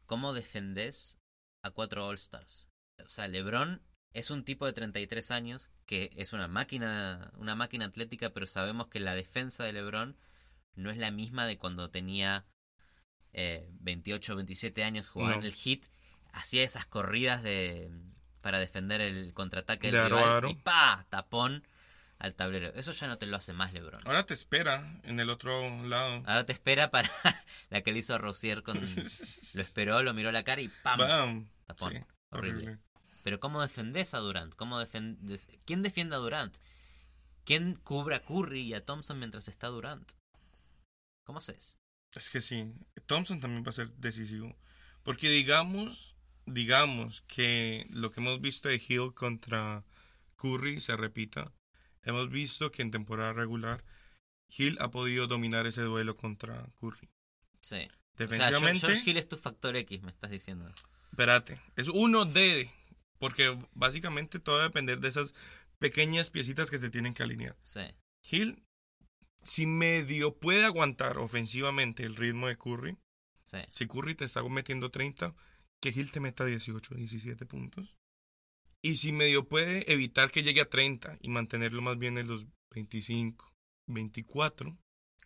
cómo 0.06 0.34
defendés 0.34 1.20
a 1.64 1.72
cuatro 1.72 2.06
All-Stars. 2.08 2.68
O 3.06 3.10
sea, 3.10 3.28
LeBron 3.28 3.82
es 4.18 4.32
un 4.32 4.44
tipo 4.44 4.66
de 4.66 4.74
33 4.74 5.32
años 5.32 5.70
que 5.86 6.12
es 6.16 6.34
una 6.34 6.48
máquina, 6.48 7.32
una 7.38 7.56
máquina 7.56 7.86
atlética, 7.86 8.32
pero 8.32 8.48
sabemos 8.48 8.88
que 8.88 9.00
la 9.00 9.14
defensa 9.16 9.64
de 9.64 9.74
LeBron 9.74 10.18
no 10.76 10.90
es 10.90 10.98
la 10.98 11.12
misma 11.12 11.46
de 11.46 11.58
cuando 11.58 11.90
tenía 11.90 12.46
eh, 13.34 13.68
28 13.80 14.34
o 14.34 14.36
27 14.38 14.84
años 14.84 15.08
jugando 15.08 15.42
No. 15.42 15.46
el 15.46 15.54
hit, 15.54 15.86
hacía 16.34 16.64
esas 16.64 16.86
corridas 16.86 17.44
de 17.44 17.92
para 18.42 18.60
defender 18.60 19.02
el 19.02 19.34
contraataque 19.34 19.92
del 19.92 20.06
rival 20.10 20.50
y 20.50 20.56
pa, 20.56 21.06
tapón 21.10 21.68
al 22.18 22.34
tablero. 22.34 22.70
Eso 22.76 22.94
ya 22.94 23.08
no 23.08 23.18
te 23.18 23.26
lo 23.28 23.38
hace 23.38 23.54
más 23.54 23.74
LeBron. 23.74 24.02
ahora 24.06 24.26
te 24.26 24.34
espera 24.34 25.00
en 25.04 25.20
el 25.20 25.30
otro 25.30 25.84
lado. 25.86 26.24
Ahora 26.26 26.46
te 26.46 26.54
espera 26.54 26.90
para 26.90 27.12
la 27.70 27.82
que 27.82 27.92
le 27.92 28.00
hizo 28.00 28.16
a 28.16 28.20
con 28.64 28.78
lo 29.56 29.62
esperó, 29.62 30.02
lo 30.02 30.14
miró 30.14 30.30
a 30.30 30.32
la 30.32 30.44
cara 30.44 30.62
y 30.62 30.70
¡pam! 30.70 30.98
Bam. 30.98 31.50
Tapón. 31.68 31.94
Sí, 31.94 32.00
Horrible. 32.30 32.64
horrible. 32.64 32.87
Pero 33.28 33.42
¿cómo 33.42 33.62
defendés 33.62 34.14
a 34.14 34.20
Durant? 34.20 34.56
¿Cómo 34.56 34.80
def- 34.80 35.50
¿Quién 35.66 35.82
defiende 35.82 36.16
a 36.16 36.20
Durant? 36.20 36.56
¿Quién 37.44 37.76
cubre 37.76 38.16
a 38.16 38.24
Curry 38.24 38.62
y 38.62 38.74
a 38.74 38.86
Thompson 38.86 39.20
mientras 39.20 39.50
está 39.50 39.68
Durant? 39.68 40.10
¿Cómo 41.26 41.40
haces? 41.40 41.78
Es 42.14 42.30
que 42.30 42.40
sí, 42.40 42.72
Thompson 43.06 43.42
también 43.42 43.66
va 43.66 43.72
a 43.72 43.74
ser 43.74 43.92
decisivo. 43.98 44.56
Porque 45.04 45.30
digamos, 45.30 46.16
digamos 46.46 47.20
que 47.24 47.86
lo 47.90 48.12
que 48.14 48.22
hemos 48.22 48.40
visto 48.40 48.70
de 48.70 48.76
Hill 48.88 49.14
contra 49.14 49.84
Curry 50.38 50.80
se 50.80 50.96
repita. 50.96 51.52
Hemos 52.04 52.30
visto 52.30 52.72
que 52.72 52.82
en 52.82 52.92
temporada 52.92 53.34
regular 53.34 53.84
Hill 54.58 54.78
ha 54.80 54.90
podido 54.90 55.28
dominar 55.28 55.68
ese 55.68 55.82
duelo 55.82 56.16
contra 56.16 56.66
Curry. 56.80 57.10
Sí. 57.60 57.76
O 57.76 57.78
sea, 57.80 57.90
Defensivamente, 58.16 58.88
George 58.88 59.10
Hill 59.10 59.18
es 59.18 59.28
tu 59.28 59.36
factor 59.36 59.76
X, 59.76 60.02
me 60.02 60.12
estás 60.12 60.32
diciendo. 60.32 60.74
espérate, 61.12 61.60
es 61.76 61.90
uno 61.90 62.24
de, 62.24 62.72
porque 63.20 63.58
básicamente 63.74 64.40
todo 64.40 64.58
va 64.58 64.62
a 64.64 64.68
depender 64.68 65.00
de 65.00 65.08
esas 65.10 65.34
pequeñas 65.80 66.30
piecitas 66.32 66.70
que 66.72 66.78
se 66.78 66.90
tienen 66.90 67.14
que 67.14 67.24
alinear. 67.24 67.56
Sí. 67.64 67.82
Hill, 68.30 68.64
si 69.44 69.66
medio 69.68 70.38
puede 70.38 70.66
aguantar 70.66 71.18
ofensivamente 71.18 72.04
el 72.04 72.16
ritmo 72.16 72.48
de 72.48 72.58
Curry, 72.58 72.98
Sí. 73.46 73.60
Si 73.70 73.88
Curry 73.88 74.14
te 74.14 74.26
está 74.26 74.44
metiendo 74.44 74.92
30, 74.92 75.34
que 75.82 75.90
Hill 75.90 76.12
te 76.12 76.20
meta 76.20 76.44
18, 76.44 76.96
17 76.96 77.46
puntos. 77.46 77.96
Y 78.82 78.98
si 78.98 79.14
medio 79.14 79.48
puede 79.48 79.90
evitar 79.92 80.32
que 80.32 80.44
llegue 80.44 80.60
a 80.60 80.70
30 80.70 81.18
y 81.22 81.30
mantenerlo 81.30 81.82
más 81.82 81.98
bien 81.98 82.18
en 82.18 82.28
los 82.28 82.46
25, 82.76 83.50
24, 83.88 84.78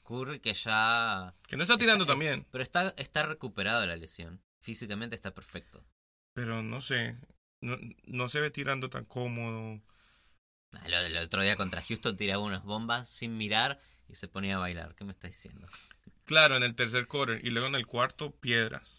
Curry 0.03 0.39
que 0.39 0.53
ya... 0.53 1.33
que 1.48 1.57
no 1.57 1.63
está 1.63 1.79
tirando 1.79 2.03
Está- 2.03 2.13
también, 2.13 2.45
Pero 2.51 2.63
está, 2.63 2.93
está 2.98 3.25
recuperado 3.25 3.83
la 3.88 3.95
lesión. 3.95 4.39
Físicamente 4.62 5.15
está 5.15 5.33
perfecto. 5.33 5.83
pero 6.36 6.62
no 6.62 6.79
sé, 6.81 7.17
no, 7.62 7.77
no 8.06 8.30
se 8.30 8.39
ve 8.41 8.51
tirando 8.51 8.89
tan 8.89 9.06
cómodo. 9.06 9.82
Ah, 10.74 10.88
lo- 10.88 11.00
El 11.00 11.18
otro 11.18 11.41
día 11.41 11.56
contra 11.56 11.82
Houston 11.82 12.18
tiraba 12.18 12.44
unas 12.44 12.63
bombas 12.63 13.10
sin 13.10 13.38
mirar 13.38 13.80
y 14.08 14.15
se 14.15 14.27
ponía 14.27 14.56
a 14.56 14.60
bailar. 14.60 14.96
¿Qué 14.96 15.03
me 15.03 15.12
estás 15.13 15.32
diciendo? 15.32 15.68
Claro, 16.25 16.56
en 16.58 16.63
el 16.63 16.75
tercer 16.75 17.08
quarter. 17.08 17.46
Y 17.46 17.50
luego 17.50 17.68
en 17.68 17.75
el 17.75 17.86
cuarto, 17.88 18.32
piedras. 18.38 18.98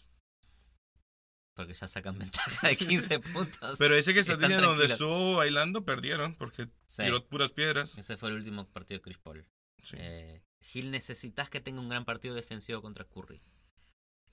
Porque 1.55 1.73
ya 1.73 1.87
sacan 1.87 2.17
ventaja 2.17 2.67
de 2.67 2.75
15 2.77 3.19
puntos. 3.19 3.77
Pero 3.77 3.95
ese 3.95 4.13
que 4.13 4.21
estás 4.21 4.39
diciendo 4.39 4.67
donde 4.69 4.85
estuvo 4.87 5.35
bailando, 5.37 5.85
perdieron. 5.85 6.35
Porque 6.35 6.67
Sí. 6.85 7.03
tiró 7.03 7.25
puras 7.27 7.51
piedras. 7.51 7.97
Ese 7.97 8.17
fue 8.17 8.29
el 8.29 8.35
último 8.35 8.67
partido 8.69 8.99
de 8.99 9.01
Chris 9.03 9.17
Paul. 9.19 9.45
Sí. 9.83 9.95
Eh, 9.99 10.41
Gil, 10.61 10.91
necesitas 10.91 11.49
que 11.49 11.59
tenga 11.59 11.79
un 11.81 11.89
gran 11.89 12.05
partido 12.05 12.33
defensivo 12.35 12.81
contra 12.81 13.05
Curry. 13.05 13.41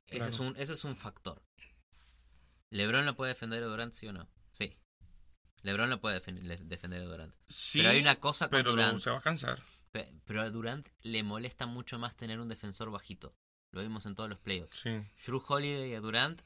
Ese, 0.07 0.29
es 0.29 0.39
un, 0.41 0.57
ese 0.57 0.73
es 0.75 0.85
un 0.85 0.97
factor. 0.97 1.43
¿LeBron 2.71 3.05
lo 3.07 3.17
puede 3.17 3.33
defender 3.33 3.63
a 3.63 3.67
Durant, 3.67 3.93
sí 3.93 4.07
o 4.07 4.13
no? 4.13 4.29
Sí. 4.51 4.77
LeBron 5.63 5.91
lo 5.91 6.01
puede 6.01 6.21
defender 6.21 7.03
a 7.03 7.05
Durant. 7.05 7.35
Sí, 7.49 7.79
pero 7.81 7.91
hay 7.91 8.01
una 8.01 8.17
cosa 8.17 8.49
con 8.49 8.59
pero 8.59 8.71
Durant. 8.71 8.99
se 8.99 9.11
va 9.11 9.19
a 9.19 9.23
cansar. 9.23 9.63
Pe- 9.93 10.13
Pero 10.25 10.41
a 10.43 10.51
Durant 10.51 10.89
le 11.03 11.23
molesta 11.25 11.67
mucho 11.67 11.99
más 11.99 12.17
tener 12.17 12.39
un 12.41 12.49
defensor 12.49 12.91
bajito. 12.91 13.35
Lo 13.73 13.83
vimos 13.83 14.07
en 14.07 14.15
todos 14.15 14.31
los 14.31 14.39
playoffs. 14.39 14.79
Sí. 14.81 14.91
Drew 15.27 15.43
Holiday 15.47 15.95
a 15.95 16.01
Durant 16.01 16.41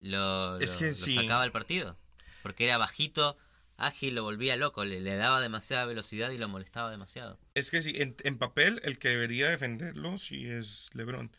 lo, 0.00 0.58
Es 0.58 0.76
que 0.76 0.88
lo 0.88 0.94
sí. 0.94 1.14
sacaba 1.14 1.44
el 1.44 1.52
partido. 1.52 1.96
Porque 2.42 2.64
era 2.64 2.78
bajito, 2.78 3.38
ágil, 3.76 4.16
lo 4.16 4.24
volvía 4.24 4.56
loco, 4.56 4.84
le, 4.84 5.00
le 5.00 5.16
daba 5.16 5.40
demasiada 5.40 5.84
velocidad 5.86 6.30
y 6.30 6.38
lo 6.38 6.48
molestaba 6.48 6.90
demasiado. 6.90 7.38
Es 7.54 7.70
que 7.70 7.82
sí, 7.82 7.92
en, 7.96 8.16
en 8.24 8.38
papel 8.38 8.80
el 8.84 8.98
que 8.98 9.10
debería 9.10 9.48
defenderlo 9.48 10.18
sí 10.18 10.46
es 10.48 10.90
LeBron. 10.94 11.30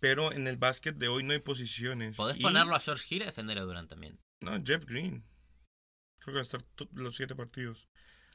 Pero 0.00 0.32
en 0.32 0.48
el 0.48 0.56
básquet 0.56 0.96
de 0.96 1.08
hoy 1.08 1.22
no 1.22 1.32
hay 1.32 1.38
posiciones. 1.40 2.16
Podés 2.16 2.36
Y- 2.38 2.42
ponerlo 2.42 2.74
a 2.74 2.80
George 2.80 3.14
Hill 3.14 3.22
a 3.22 3.26
defender 3.26 3.58
a 3.58 3.62
Durant 3.62 3.88
también. 3.88 4.18
No, 4.40 4.52
Jeff 4.64 4.84
Green. 4.86 5.24
Creo 6.18 6.32
que 6.32 6.32
va 6.32 6.40
a 6.40 6.42
estar 6.42 6.64
los 6.92 7.16
siete 7.16 7.34
partidos. 7.34 7.88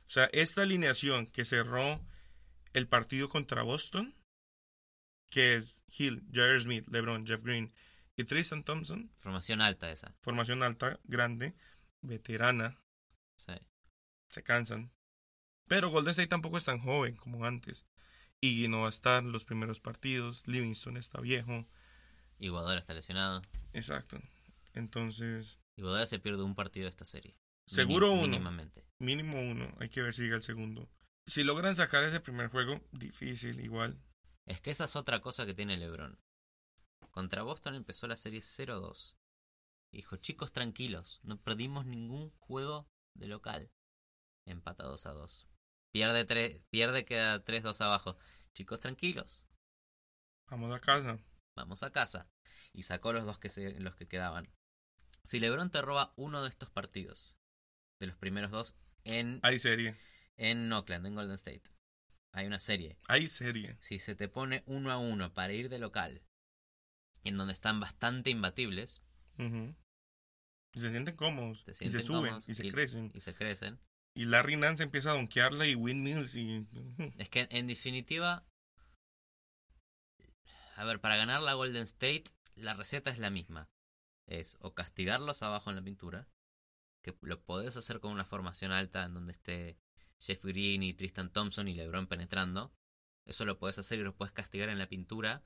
O 0.08 0.10
sea, 0.12 0.26
esta 0.34 0.62
alineación 0.62 1.26
que 1.28 1.46
cerró 1.46 2.06
el 2.74 2.88
partido 2.88 3.30
contra 3.30 3.64
Boston, 3.64 4.16
que 5.30 5.56
es 5.56 5.82
Hill, 5.98 6.24
Jair 6.32 6.62
Smith, 6.62 6.88
LeBron, 6.88 7.26
Jeff 7.26 7.44
Green 7.44 7.74
y 8.16 8.24
Tristan 8.26 8.64
Thompson, 8.64 9.12
Formación 9.18 9.62
alta 9.62 9.92
esa. 9.92 10.14
formación 10.22 10.62
alta, 10.64 11.00
grande, 11.04 11.56
veterana, 12.02 12.80
Sí. 13.38 13.54
se 14.30 14.44
cansan. 14.44 14.92
Pero 15.68 15.90
Golden 15.90 16.12
State 16.12 16.28
tampoco 16.28 16.58
es 16.60 16.66
tan 16.66 16.80
joven 16.80 17.16
como 17.16 17.44
antes. 17.46 17.86
Y 18.46 18.68
no 18.68 18.82
va 18.82 18.88
a 18.88 18.90
estar 18.90 19.24
los 19.24 19.44
primeros 19.46 19.80
partidos. 19.80 20.44
Livingston 20.46 20.98
está 20.98 21.20
viejo. 21.20 21.66
Iguodala 22.40 22.80
está 22.80 22.94
lesionado. 22.94 23.42
Exacto. 23.74 24.20
Entonces, 24.74 25.60
Iguodala 25.78 26.06
se 26.06 26.20
pierde 26.20 26.44
un 26.44 26.56
partido 26.56 26.86
de 26.86 26.90
esta 26.90 27.06
serie. 27.06 27.36
Seguro 27.66 28.12
uno. 28.12 28.24
Mínimamente. 28.24 28.86
mínimo 29.00 29.40
uno. 29.40 29.74
Hay 29.80 29.90
que 29.90 30.02
ver 30.02 30.14
si 30.14 30.24
llega 30.24 30.36
el 30.36 30.44
segundo. 30.44 30.88
Si 31.26 31.44
logran 31.44 31.76
sacar 31.76 32.04
ese 32.04 32.20
primer 32.20 32.50
juego, 32.50 32.82
difícil 32.92 33.60
igual. 33.60 34.00
Es 34.46 34.62
que 34.62 34.70
esa 34.70 34.86
es 34.86 34.96
otra 34.96 35.22
cosa 35.22 35.46
que 35.46 35.56
tiene 35.56 35.78
LeBron. 35.78 36.20
Contra 37.10 37.42
Boston 37.42 37.76
empezó 37.76 38.08
la 38.08 38.16
serie 38.16 38.42
0-2. 38.42 39.16
Dijo, 39.92 40.18
chicos, 40.18 40.52
tranquilos, 40.52 41.20
no 41.24 41.42
perdimos 41.42 41.86
ningún 41.86 42.30
juego 42.32 42.88
de 43.16 43.28
local. 43.28 43.72
Empata 44.46 44.84
2 44.84 45.06
a 45.08 45.12
2. 45.14 45.48
Pierde, 45.96 46.26
tres, 46.26 46.60
pierde 46.70 47.06
queda 47.06 47.42
3-2 47.46 47.80
abajo. 47.80 48.18
Chicos, 48.54 48.82
tranquilos, 48.82 49.46
Vamos 50.50 50.76
a 50.76 50.82
casa. 50.82 51.18
vamos 51.56 51.84
a 51.84 51.92
casa. 51.94 52.28
Y 52.74 52.84
sacó 52.84 53.14
los 53.14 53.24
dos 53.24 53.40
que, 53.40 53.50
se, 53.50 53.80
los 53.80 53.96
que 53.96 54.06
quedaban. 54.06 54.52
Si 55.24 55.40
LeBron 55.40 55.72
te 55.72 55.82
roba 55.82 56.12
uno 56.18 56.44
de 56.44 56.50
estos 56.50 56.70
partidos, 56.70 57.38
de 58.02 58.08
los 58.08 58.18
primeros 58.18 58.52
dos, 58.52 58.76
en, 59.06 59.40
Hay 59.42 59.58
serie. 59.58 59.96
en 60.36 60.70
Oakland, 60.74 61.08
en 61.08 61.16
Golden 61.16 61.36
State, 61.36 61.64
hay 62.34 62.46
una 62.46 62.60
serie. 62.60 62.98
Hay 63.08 63.28
serie. 63.30 63.78
si 63.80 63.98
se 63.98 64.16
te 64.16 64.28
pone 64.28 64.64
uno 64.66 64.92
a 64.92 64.98
uno 64.98 65.34
para 65.34 65.54
ir 65.54 65.70
de 65.70 65.80
local, 65.80 66.22
en 67.24 67.38
donde 67.38 67.54
están 67.54 67.80
bastante 67.80 68.32
imbatibles. 68.32 69.02
Y 69.38 70.80
se 70.82 70.90
sienten 70.90 71.16
cómodos. 71.16 71.62
Se 71.64 71.86
y 71.86 71.90
se 71.90 72.02
suben. 72.02 72.24
cómodos 72.32 72.50
y 72.50 72.54
se 72.54 72.68
y- 72.68 72.72
crecen. 72.72 73.12
y 73.14 73.22
se 73.22 73.34
crecen, 73.34 73.80
Y 74.16 74.26
Larry 74.26 74.56
Nance 74.56 74.82
empieza 74.82 75.12
a 75.12 75.16
donkearla 75.16 75.68
y 75.68 75.76
windmills 75.76 76.36
y... 76.36 76.66
es 77.18 77.30
que 77.30 77.48
en 77.52 77.68
definitiva, 77.68 78.46
a 80.78 80.86
ver, 80.86 81.02
para 81.02 81.18
ganar 81.18 81.42
la 81.42 81.54
Golden 81.54 81.84
State, 81.84 82.24
la 82.56 82.74
receta 82.74 83.12
es 83.12 83.20
la 83.20 83.30
misma. 83.30 83.70
Es 84.26 84.58
o 84.62 84.74
castigarlos 84.74 85.44
abajo 85.44 85.70
en 85.70 85.76
la 85.76 85.82
pintura, 85.84 86.30
que 87.04 87.14
lo 87.22 87.44
podés 87.44 87.76
hacer 87.78 88.00
con 88.00 88.12
una 88.12 88.26
formación 88.26 88.72
alta 88.72 89.04
en 89.04 89.14
donde 89.14 89.34
esté 89.34 89.78
Jeff 90.20 90.44
Green 90.44 90.82
y 90.82 90.94
Tristan 90.94 91.32
Thompson 91.32 91.68
y 91.68 91.74
LeBron 91.76 92.08
penetrando. 92.08 92.74
Eso 93.26 93.44
lo 93.44 93.60
podés 93.60 93.78
hacer 93.80 94.00
y 94.00 94.04
lo 94.04 94.16
puedes 94.16 94.32
castigar 94.32 94.70
en 94.70 94.80
la 94.80 94.88
pintura. 94.88 95.44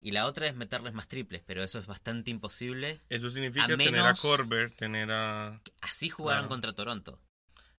Y 0.00 0.12
la 0.12 0.26
otra 0.26 0.46
es 0.46 0.54
meterles 0.54 0.94
más 0.94 1.08
triples, 1.08 1.42
pero 1.44 1.62
eso 1.62 1.78
es 1.78 1.86
bastante 1.86 2.30
imposible 2.30 3.00
Eso 3.10 3.28
significa 3.28 3.64
A 3.64 3.68
tener 3.76 4.00
a 4.00 4.14
Corbett, 4.14 4.74
tener 4.76 5.10
a... 5.10 5.60
Así 5.82 6.08
jugaron 6.08 6.44
Claro. 6.44 6.48
contra 6.48 6.72
Toronto. 6.72 7.20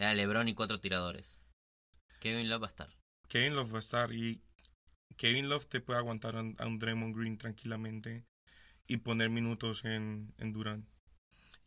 Era 0.02 0.16
LeBron 0.16 0.48
y 0.48 0.56
cuatro 0.56 0.80
tiradores. 0.80 1.40
Kevin 2.20 2.50
Love 2.50 2.64
va 2.64 2.66
a 2.66 2.70
estar. 2.70 2.98
Kevin 3.28 3.54
Love 3.56 3.72
va 3.74 3.78
a 3.78 3.80
estar 3.82 4.12
y 4.12 4.42
Kevin 5.16 5.48
Love 5.48 5.68
te 5.68 5.80
puede 5.80 6.00
aguantar 6.00 6.36
a 6.36 6.42
un- 6.42 6.56
a 6.58 6.66
un 6.66 6.80
Draymond 6.80 7.16
Green 7.16 7.38
tranquilamente 7.38 8.26
y 8.88 8.98
poner 8.98 9.30
minutos 9.30 9.86
en, 9.86 10.34
en 10.40 10.54
Durant. 10.54 10.88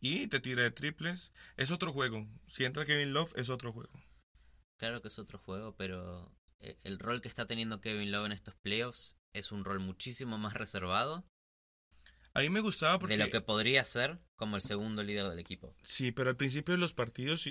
Y 0.01 0.27
te 0.27 0.41
tira 0.41 0.63
de 0.63 0.71
triples. 0.71 1.31
Es 1.55 1.71
otro 1.71 1.93
juego. 1.93 2.27
Si 2.47 2.65
entra 2.65 2.85
Kevin 2.85 3.13
Love, 3.13 3.31
es 3.37 3.47
otro 3.49 3.71
juego. 3.71 3.93
Claro 4.77 5.01
que 5.01 5.07
es 5.07 5.17
otro 5.17 5.39
juego, 5.39 5.73
pero 5.77 6.29
eh, 6.59 6.77
el 6.83 6.99
rol 6.99 7.21
que 7.21 7.29
está 7.29 7.45
teniendo 7.47 7.79
Kevin 7.79 8.11
Love 8.11 8.25
en 8.25 8.31
estos 8.33 8.55
playoffs 8.55 9.17
es 9.31 9.53
un 9.53 9.63
rol 9.63 9.79
muchísimo 9.79 10.37
más 10.37 10.55
reservado 10.55 11.25
A 12.33 12.41
mí 12.41 12.49
me 12.49 12.59
gustaba 12.59 12.99
porque... 12.99 13.15
de 13.17 13.23
lo 13.23 13.31
que 13.31 13.39
podría 13.39 13.85
ser 13.85 14.19
como 14.35 14.57
el 14.57 14.61
segundo 14.61 15.03
líder 15.03 15.29
del 15.29 15.39
equipo. 15.39 15.73
Sí, 15.83 16.11
pero 16.11 16.29
al 16.31 16.35
principio 16.35 16.73
de 16.73 16.79
los 16.81 16.93
partidos 16.93 17.47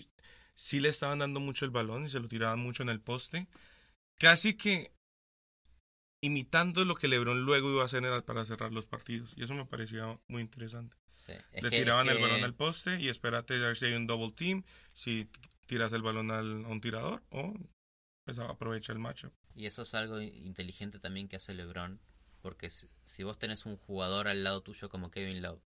sí, 0.55 0.81
le 0.81 0.89
estaban 0.89 1.19
dando 1.21 1.41
mucho 1.41 1.65
el 1.65 1.71
balón 1.71 2.05
y 2.07 2.09
se 2.09 2.21
lo 2.21 2.29
tiraban 2.29 2.59
mucho 2.61 2.83
en 2.83 2.89
el 2.89 3.01
poste. 3.01 3.47
Casi 4.19 4.55
que 4.57 4.93
imitando 6.23 6.85
lo 6.85 6.95
que 6.95 7.09
LeBron 7.09 7.43
luego 7.45 7.71
iba 7.71 7.83
a 7.83 7.87
hacer 7.87 8.05
para 8.25 8.45
cerrar 8.45 8.73
los 8.73 8.87
partidos. 8.87 9.35
Y 9.37 9.45
eso 9.45 9.55
me 9.55 9.67
parecía 9.67 10.19
muy 10.29 10.43
interesante. 10.43 10.97
Sí, 11.27 11.33
Le 11.53 11.71
que- 11.71 11.79
tiraban 11.79 12.09
el 12.09 12.17
que- 12.17 12.23
balón 12.23 12.45
al 12.45 12.55
poste 12.55 13.01
y 13.01 13.09
espérate 13.09 13.55
a 13.55 13.59
ver 13.69 13.77
si 13.77 13.87
hay 13.87 13.95
un 13.95 14.07
double 14.07 14.33
team, 14.33 14.63
si 14.93 15.29
tiras 15.67 15.93
el 15.93 16.03
balón 16.03 16.31
al- 16.31 16.65
a 16.65 16.69
un 16.69 16.81
tirador 16.81 17.23
o 17.31 17.55
pues 18.25 18.39
aprovecha 18.39 18.93
el 18.93 18.99
matchup. 18.99 19.33
Y 19.55 19.67
eso 19.67 19.83
es 19.83 19.95
algo 19.95 20.21
inteligente 20.21 20.99
también 20.99 21.29
que 21.29 21.37
hace 21.37 21.53
LeBron, 21.55 22.01
porque 22.41 22.71
si, 22.71 22.89
si 23.05 23.23
vos 23.23 23.39
tenés 23.39 23.67
un 23.67 23.77
jugador 23.77 24.29
al 24.29 24.45
lado 24.45 24.63
tuyo 24.63 24.89
como 24.89 25.11
Kevin 25.11 25.43
Love, 25.43 25.63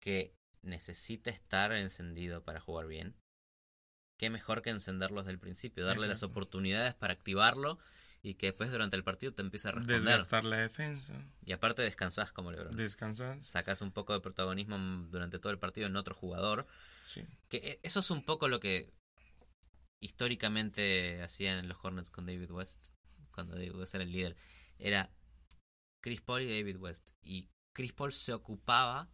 que 0.00 0.34
necesita 0.62 1.30
estar 1.30 1.72
encendido 1.72 2.44
para 2.44 2.60
jugar 2.60 2.86
bien, 2.86 3.14
qué 4.22 4.30
mejor 4.30 4.62
que 4.62 4.70
encenderlo 4.70 5.22
desde 5.22 5.32
el 5.32 5.40
principio, 5.40 5.84
darle 5.84 6.06
las 6.06 6.22
oportunidades 6.22 6.94
para 6.94 7.12
activarlo 7.12 7.80
y 8.22 8.34
que 8.34 8.46
después 8.46 8.70
durante 8.70 8.94
el 8.94 9.02
partido 9.02 9.34
te 9.34 9.42
empiece 9.42 9.66
a 9.66 9.72
responder. 9.72 10.00
Desgastar 10.00 10.44
la 10.44 10.58
defensa, 10.58 11.12
Y 11.44 11.50
aparte 11.50 11.82
descansás 11.82 12.30
como 12.30 12.52
LeBron. 12.52 12.76
descansar. 12.76 13.44
Sacas 13.44 13.82
un 13.82 13.90
poco 13.90 14.12
de 14.12 14.20
protagonismo 14.20 14.78
durante 15.10 15.40
todo 15.40 15.50
el 15.52 15.58
partido 15.58 15.88
en 15.88 15.96
otro 15.96 16.14
jugador. 16.14 16.68
Sí. 17.04 17.26
Que 17.48 17.56
eh, 17.56 17.80
eso 17.82 17.98
es 17.98 18.12
un 18.12 18.24
poco 18.24 18.46
lo 18.46 18.60
que 18.60 18.92
históricamente 20.00 21.20
hacían 21.20 21.68
los 21.68 21.84
Hornets 21.84 22.12
con 22.12 22.24
David 22.24 22.52
West, 22.52 22.90
cuando 23.32 23.56
David 23.56 23.74
West 23.74 23.96
era 23.96 24.04
el 24.04 24.12
líder. 24.12 24.36
Era 24.78 25.10
Chris 26.00 26.20
Paul 26.20 26.42
y 26.42 26.46
David 26.60 26.76
West. 26.76 27.10
Y 27.22 27.48
Chris 27.74 27.92
Paul 27.92 28.12
se 28.12 28.32
ocupaba 28.32 29.10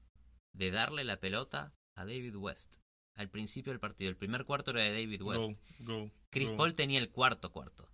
de 0.53 0.71
darle 0.71 1.05
la 1.05 1.19
pelota 1.19 1.73
a 1.97 2.05
David 2.05 2.37
West. 2.37 2.83
Al 3.19 3.29
principio 3.29 3.73
del 3.73 3.81
partido. 3.81 4.09
El 4.11 4.17
primer 4.17 4.45
cuarto 4.45 4.71
era 4.71 4.85
de 4.85 4.93
David 4.93 5.23
West. 5.23 5.51
Go, 5.81 6.05
go. 6.05 6.11
Chris 6.31 6.49
go. 6.51 6.57
Paul 6.57 6.75
tenía 6.75 7.01
el 7.01 7.11
cuarto 7.11 7.51
cuarto. 7.51 7.91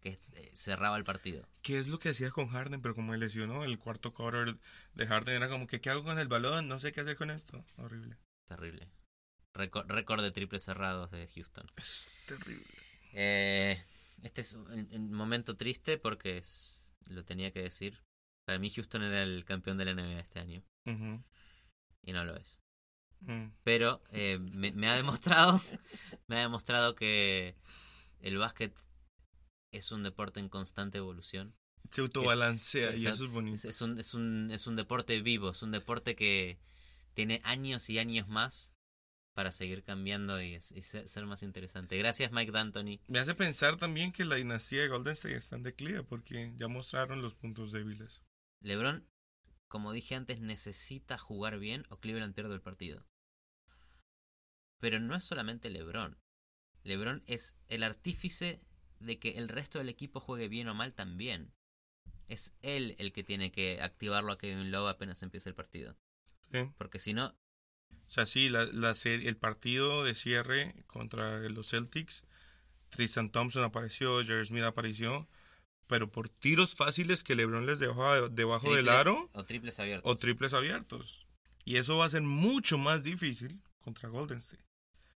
Que 0.00 0.18
eh, 0.34 0.50
cerraba 0.54 0.96
el 0.96 1.04
partido. 1.04 1.46
¿Qué 1.62 1.78
es 1.78 1.88
lo 1.88 1.98
que 1.98 2.08
hacía 2.08 2.30
con 2.30 2.48
Harden? 2.48 2.80
Pero 2.80 2.94
como 2.94 3.12
él 3.12 3.20
lesionó, 3.20 3.64
el 3.64 3.78
cuarto 3.78 4.14
quarter 4.14 4.56
de 4.94 5.06
Harden 5.06 5.36
era 5.36 5.50
como 5.50 5.66
que, 5.66 5.80
¿qué 5.80 5.90
hago 5.90 6.04
con 6.04 6.18
el 6.18 6.26
balón? 6.26 6.68
No 6.68 6.80
sé 6.80 6.92
qué 6.92 7.02
hacer 7.02 7.16
con 7.16 7.30
esto. 7.30 7.62
Horrible. 7.76 8.16
Terrible. 8.46 8.88
Récord 9.54 10.22
de 10.22 10.32
triples 10.32 10.62
cerrados 10.62 11.10
de 11.10 11.28
Houston. 11.28 11.66
Es 11.76 12.08
terrible. 12.26 12.64
Eh, 13.12 13.84
este 14.22 14.40
es 14.40 14.54
un, 14.54 14.88
un 14.90 15.12
momento 15.12 15.56
triste 15.56 15.98
porque 15.98 16.38
es, 16.38 16.94
lo 17.08 17.24
tenía 17.24 17.52
que 17.52 17.62
decir. 17.62 18.00
Para 18.46 18.58
mí 18.58 18.70
Houston 18.70 19.02
era 19.02 19.22
el 19.22 19.44
campeón 19.44 19.76
de 19.76 19.84
la 19.84 19.92
NBA 19.92 20.20
este 20.20 20.40
año 20.40 20.62
y 22.02 22.12
no 22.12 22.24
lo 22.24 22.36
es. 22.36 22.58
Mm. 23.20 23.46
Pero 23.64 24.02
eh, 24.10 24.38
me, 24.52 24.72
me 24.72 24.88
ha 24.88 24.94
demostrado, 24.94 25.60
me 26.26 26.36
ha 26.36 26.40
demostrado 26.40 26.94
que 26.94 27.56
el 28.20 28.38
básquet 28.38 28.74
es 29.72 29.92
un 29.92 30.02
deporte 30.02 30.40
en 30.40 30.48
constante 30.48 30.98
evolución. 30.98 31.54
Se 31.90 32.02
autobalancea 32.02 32.94
y 32.94 33.06
eso 33.06 33.24
es 33.24 33.30
bonito. 33.30 33.68
Es, 33.68 33.80
un, 33.80 33.98
es, 33.98 34.14
un, 34.14 34.50
es 34.50 34.66
un 34.66 34.76
deporte 34.76 35.20
vivo, 35.22 35.50
es 35.50 35.62
un 35.62 35.70
deporte 35.70 36.14
que 36.14 36.58
tiene 37.14 37.40
años 37.44 37.88
y 37.88 37.98
años 37.98 38.28
más 38.28 38.74
para 39.34 39.52
seguir 39.52 39.84
cambiando 39.84 40.42
y, 40.42 40.60
ser 40.60 41.26
más 41.26 41.42
interesante. 41.42 41.96
Gracias 41.96 42.32
Mike 42.32 42.52
D'Antoni. 42.52 43.00
Me 43.06 43.20
hace 43.20 43.34
pensar 43.34 43.76
también 43.76 44.12
que 44.12 44.24
la 44.24 44.34
dinastía 44.34 44.82
de 44.82 44.88
Golden 44.88 45.12
State 45.12 45.36
está 45.36 45.56
en 45.56 45.62
declive 45.62 46.02
porque 46.02 46.52
ya 46.56 46.68
mostraron 46.68 47.22
los 47.22 47.34
puntos 47.34 47.72
débiles. 47.72 48.20
LeBron, 48.60 49.08
como 49.68 49.92
dije 49.92 50.14
antes, 50.14 50.40
necesita 50.40 51.16
jugar 51.18 51.58
bien 51.58 51.86
o 51.88 51.98
Cleveland 51.98 52.34
pierde 52.34 52.54
el 52.54 52.60
partido. 52.60 53.06
Pero 54.80 55.00
no 55.00 55.14
es 55.16 55.24
solamente 55.24 55.70
LeBron. 55.70 56.18
LeBron 56.84 57.22
es 57.26 57.56
el 57.68 57.82
artífice 57.82 58.60
de 59.00 59.18
que 59.18 59.30
el 59.38 59.48
resto 59.48 59.78
del 59.78 59.88
equipo 59.88 60.20
juegue 60.20 60.48
bien 60.48 60.68
o 60.68 60.74
mal 60.74 60.94
también. 60.94 61.52
Es 62.26 62.54
él 62.62 62.94
el 62.98 63.12
que 63.12 63.24
tiene 63.24 63.50
que 63.50 63.80
activarlo 63.80 64.32
a 64.32 64.38
Kevin 64.38 64.70
Love 64.70 64.88
apenas 64.90 65.22
empiece 65.22 65.48
el 65.48 65.54
partido. 65.54 65.96
Sí. 66.52 66.58
Porque 66.76 66.98
si 66.98 67.12
no, 67.14 67.34
O 68.06 68.10
sea, 68.10 68.26
sí, 68.26 68.48
la, 68.48 68.64
la 68.66 68.94
serie, 68.94 69.28
el 69.28 69.36
partido 69.36 70.04
de 70.04 70.14
cierre 70.14 70.84
contra 70.86 71.40
los 71.48 71.70
Celtics, 71.70 72.24
Tristan 72.90 73.30
Thompson 73.30 73.64
apareció, 73.64 74.22
Jerry 74.24 74.46
Smith 74.46 74.62
apareció, 74.62 75.28
pero 75.86 76.10
por 76.10 76.28
tiros 76.28 76.74
fáciles 76.74 77.24
que 77.24 77.34
LeBron 77.34 77.66
les 77.66 77.78
dejaba 77.78 78.28
debajo 78.28 78.74
del 78.74 78.88
aro 78.88 79.28
o 79.32 79.44
triples 79.44 79.78
abiertos. 79.80 80.10
o 80.10 80.16
triples 80.16 80.54
abiertos. 80.54 81.26
Y 81.64 81.76
eso 81.76 81.98
va 81.98 82.06
a 82.06 82.10
ser 82.10 82.22
mucho 82.22 82.78
más 82.78 83.02
difícil 83.04 83.60
contra 83.80 84.08
Golden 84.08 84.38
State, 84.38 84.64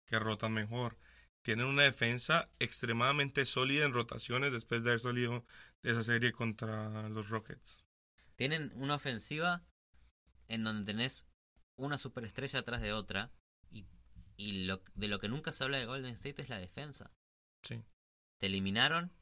que 0.09 0.19
rotan 0.19 0.53
mejor. 0.53 0.99
Tienen 1.43 1.67
una 1.67 1.85
defensa 1.85 2.51
extremadamente 2.59 3.47
sólida 3.47 3.85
en 3.85 3.93
rotaciones 3.93 4.53
después 4.53 4.83
de 4.83 4.91
haber 4.91 5.01
salido 5.01 5.45
de 5.83 5.93
esa 5.93 6.03
serie 6.03 6.33
contra 6.33 7.09
los 7.09 7.29
Rockets. 7.29 7.85
Tienen 8.35 8.73
una 8.75 8.97
ofensiva 8.97 9.65
en 10.49 10.65
donde 10.65 10.91
tenés 10.91 11.29
una 11.77 11.99
superestrella 11.99 12.59
atrás 12.59 12.83
de 12.83 12.93
otra 12.93 13.31
y, 13.71 13.87
y 14.37 14.65
lo, 14.65 14.83
de 14.95 15.09
lo 15.09 15.19
que 15.19 15.29
nunca 15.29 15.53
se 15.53 15.65
habla 15.65 15.79
de 15.79 15.87
Golden 15.87 16.13
State 16.15 16.43
es 16.43 16.49
la 16.49 16.59
defensa. 16.59 17.13
Sí. 17.63 17.83
Te 18.39 18.47
eliminaron 18.47 19.13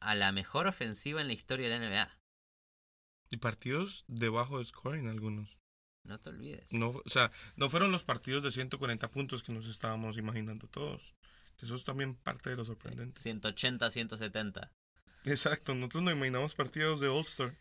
a 0.00 0.14
la 0.14 0.32
mejor 0.32 0.66
ofensiva 0.66 1.20
en 1.20 1.28
la 1.28 1.32
historia 1.32 1.68
de 1.68 1.78
la 1.78 1.88
NBA. 1.88 2.18
Y 3.30 3.36
partidos 3.38 4.04
debajo 4.08 4.58
de 4.58 4.64
scoring 4.64 5.08
algunos. 5.08 5.63
No 6.04 6.20
te 6.20 6.28
olvides. 6.28 6.72
No, 6.72 6.88
o 6.88 7.10
sea, 7.10 7.32
no 7.56 7.68
fueron 7.68 7.90
los 7.90 8.04
partidos 8.04 8.42
de 8.42 8.50
140 8.50 9.10
puntos 9.10 9.42
que 9.42 9.52
nos 9.52 9.66
estábamos 9.66 10.18
imaginando 10.18 10.68
todos. 10.68 11.14
Que 11.56 11.66
eso 11.66 11.76
es 11.76 11.84
también 11.84 12.14
parte 12.14 12.50
de 12.50 12.56
lo 12.56 12.64
sorprendente. 12.64 13.20
180, 13.20 13.90
170. 13.90 14.70
Exacto, 15.24 15.74
nosotros 15.74 16.02
nos 16.02 16.14
imaginamos 16.14 16.54
partidos 16.54 17.00
de 17.00 17.08
All-Star. 17.08 17.56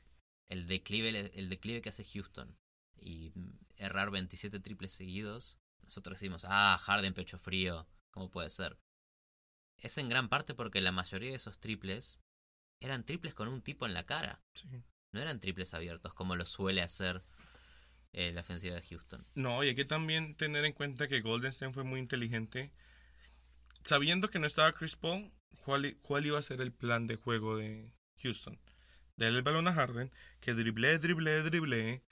El 0.49 0.67
declive, 0.67 1.31
el 1.35 1.49
declive 1.49 1.81
que 1.81 1.89
hace 1.89 2.03
Houston 2.03 2.57
y 2.97 3.31
errar 3.77 4.11
27 4.11 4.59
triples 4.59 4.91
seguidos. 4.91 5.59
Nosotros 5.81 6.19
decimos, 6.19 6.45
ah, 6.47 6.77
Harden 6.81 7.13
pecho 7.13 7.37
frío. 7.37 7.87
¿Cómo 8.11 8.29
puede 8.29 8.49
ser? 8.49 8.77
Es 9.77 9.97
en 9.97 10.09
gran 10.09 10.29
parte 10.29 10.53
porque 10.53 10.81
la 10.81 10.91
mayoría 10.91 11.29
de 11.29 11.37
esos 11.37 11.59
triples 11.59 12.21
eran 12.81 13.05
triples 13.05 13.33
con 13.33 13.47
un 13.47 13.61
tipo 13.61 13.85
en 13.85 13.93
la 13.93 14.05
cara. 14.05 14.41
Sí. 14.53 14.67
No 15.13 15.21
eran 15.21 15.39
triples 15.39 15.73
abiertos 15.73 16.13
como 16.13 16.35
lo 16.35 16.45
suele 16.45 16.81
hacer 16.81 17.23
eh, 18.13 18.31
la 18.31 18.41
ofensiva 18.41 18.75
de 18.75 18.81
Houston. 18.81 19.25
No, 19.35 19.63
y 19.63 19.69
hay 19.69 19.75
que 19.75 19.85
también 19.85 20.35
tener 20.35 20.65
en 20.65 20.73
cuenta 20.73 21.07
que 21.07 21.21
Golden 21.21 21.49
State 21.49 21.73
fue 21.73 21.83
muy 21.83 21.99
inteligente. 21.99 22.71
Sabiendo 23.83 24.29
que 24.29 24.39
no 24.39 24.47
estaba 24.47 24.71
Chris 24.73 24.95
Paul, 24.95 25.31
¿cuál, 25.65 26.25
iba 26.25 26.39
a 26.39 26.43
ser 26.43 26.61
el 26.61 26.71
plan 26.71 27.07
de 27.07 27.15
juego 27.15 27.57
de 27.57 27.91
Houston? 28.21 28.59
Darle 29.17 29.37
el 29.37 29.43
balón 29.43 29.67
a 29.67 29.73
Harden, 29.73 30.11
que 30.39 30.53
drible, 30.53 30.97
drible, 30.99 31.41
drible, 31.43 32.03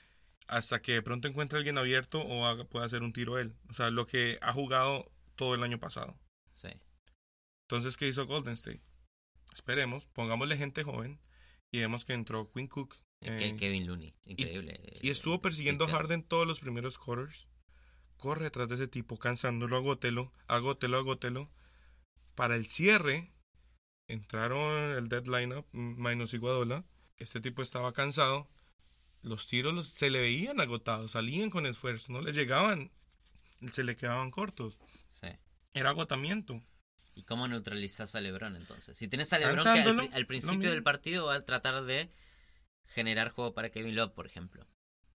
hasta 0.47 0.81
que 0.81 0.93
de 0.93 1.01
pronto 1.01 1.27
encuentre 1.27 1.57
a 1.57 1.59
alguien 1.59 1.77
abierto 1.77 2.21
o 2.21 2.45
haga- 2.45 2.65
pueda 2.65 2.85
hacer 2.85 3.01
un 3.03 3.13
tiro 3.13 3.39
él. 3.39 3.55
O 3.69 3.73
sea, 3.73 3.89
lo 3.89 4.05
que 4.05 4.37
ha 4.41 4.53
jugado 4.53 5.11
todo 5.35 5.55
el 5.55 5.63
año 5.63 5.79
pasado. 5.79 6.19
Sí. 6.53 6.69
Entonces, 7.63 7.95
¿qué 7.95 8.07
hizo 8.07 8.25
Golden 8.27 8.53
State? 8.53 8.81
Esperemos, 9.53 10.07
pongámosle 10.07 10.57
gente 10.57 10.83
joven 10.83 11.19
y 11.71 11.79
vemos 11.79 12.05
que 12.05 12.13
entró 12.13 12.51
Quinn 12.51 12.67
Cook. 12.67 12.95
Eh, 13.21 13.38
Ke- 13.38 13.49
eh, 13.49 13.55
Kevin 13.55 13.86
Looney, 13.88 14.13
increíble. 14.25 14.79
y 15.01 15.10
estuvo 15.12 15.41
persiguiendo 15.41 15.86
a. 15.86 15.89
Harden 15.89 16.23
todos 16.23 16.47
los 16.47 16.60
primeros 16.60 16.97
quarters. 16.97 17.47
Corre 18.17 18.43
detrás 18.45 18.69
de 18.69 18.75
ese 18.75 18.88
tipo, 18.88 19.17
cansándolo, 19.17 19.75
agótelo, 19.77 20.31
agótelo, 20.47 20.97
agótelo. 20.97 21.49
Para 22.36 22.55
el 22.55 22.67
cierre, 22.67 23.31
entraron 24.07 24.97
el 24.97 25.10
deadline 25.10 25.53
up, 25.57 25.65
menos 25.71 26.34
Iguadola. 26.34 26.84
Este 27.17 27.39
tipo 27.41 27.62
estaba 27.62 27.93
cansado. 27.93 28.47
Los 29.21 29.47
tiros 29.47 29.73
los- 29.73 29.89
se 29.89 30.10
le 30.10 30.19
veían 30.19 30.60
agotados, 30.60 31.12
salían 31.12 31.49
con 31.51 31.65
esfuerzo, 31.67 32.12
no 32.12 32.21
le 32.21 32.31
llegaban, 32.34 32.91
se 33.71 33.84
le 33.84 33.95
quedaban 33.95 34.31
cortos. 34.31 34.79
Sí. 35.10 35.27
Era 35.73 35.89
agotamiento. 35.91 36.62
¿Y 37.13 37.23
cómo 37.23 37.47
neutralizás 37.47 38.15
a 38.15 38.21
LeBron 38.21 38.55
entonces? 38.55 38.97
Si 38.97 39.07
tenés 39.07 39.31
a 39.34 39.38
LeBron 39.39 39.63
que 39.63 39.69
al, 39.81 40.10
al 40.13 40.25
principio 40.25 40.71
del 40.71 40.81
partido 40.81 41.27
va 41.27 41.36
a 41.36 41.45
tratar 41.45 41.84
de 41.84 42.10
generar 42.91 43.30
juego 43.30 43.54
para 43.54 43.69
Kevin 43.69 43.95
Love, 43.95 44.13
por 44.13 44.27
ejemplo. 44.27 44.67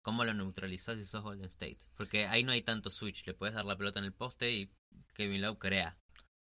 ¿Cómo 0.03 0.25
lo 0.25 0.35
neutralizás 0.35 0.99
si 0.99 1.05
sos 1.05 1.23
Golden 1.23 1.47
State? 1.47 1.79
Porque 1.97 2.27
ahí 2.27 2.45
no 2.45 2.53
hay 2.53 2.63
tanto 2.63 2.91
switch. 2.91 3.27
Le 3.27 3.35
puedes 3.35 3.55
dar 3.55 3.65
la 3.65 3.77
pelota 3.77 3.99
en 3.99 4.05
el 4.05 4.13
poste 4.13 4.53
y 4.53 4.71
Kevin 5.15 5.43
Love 5.43 5.59
crea. 5.59 5.99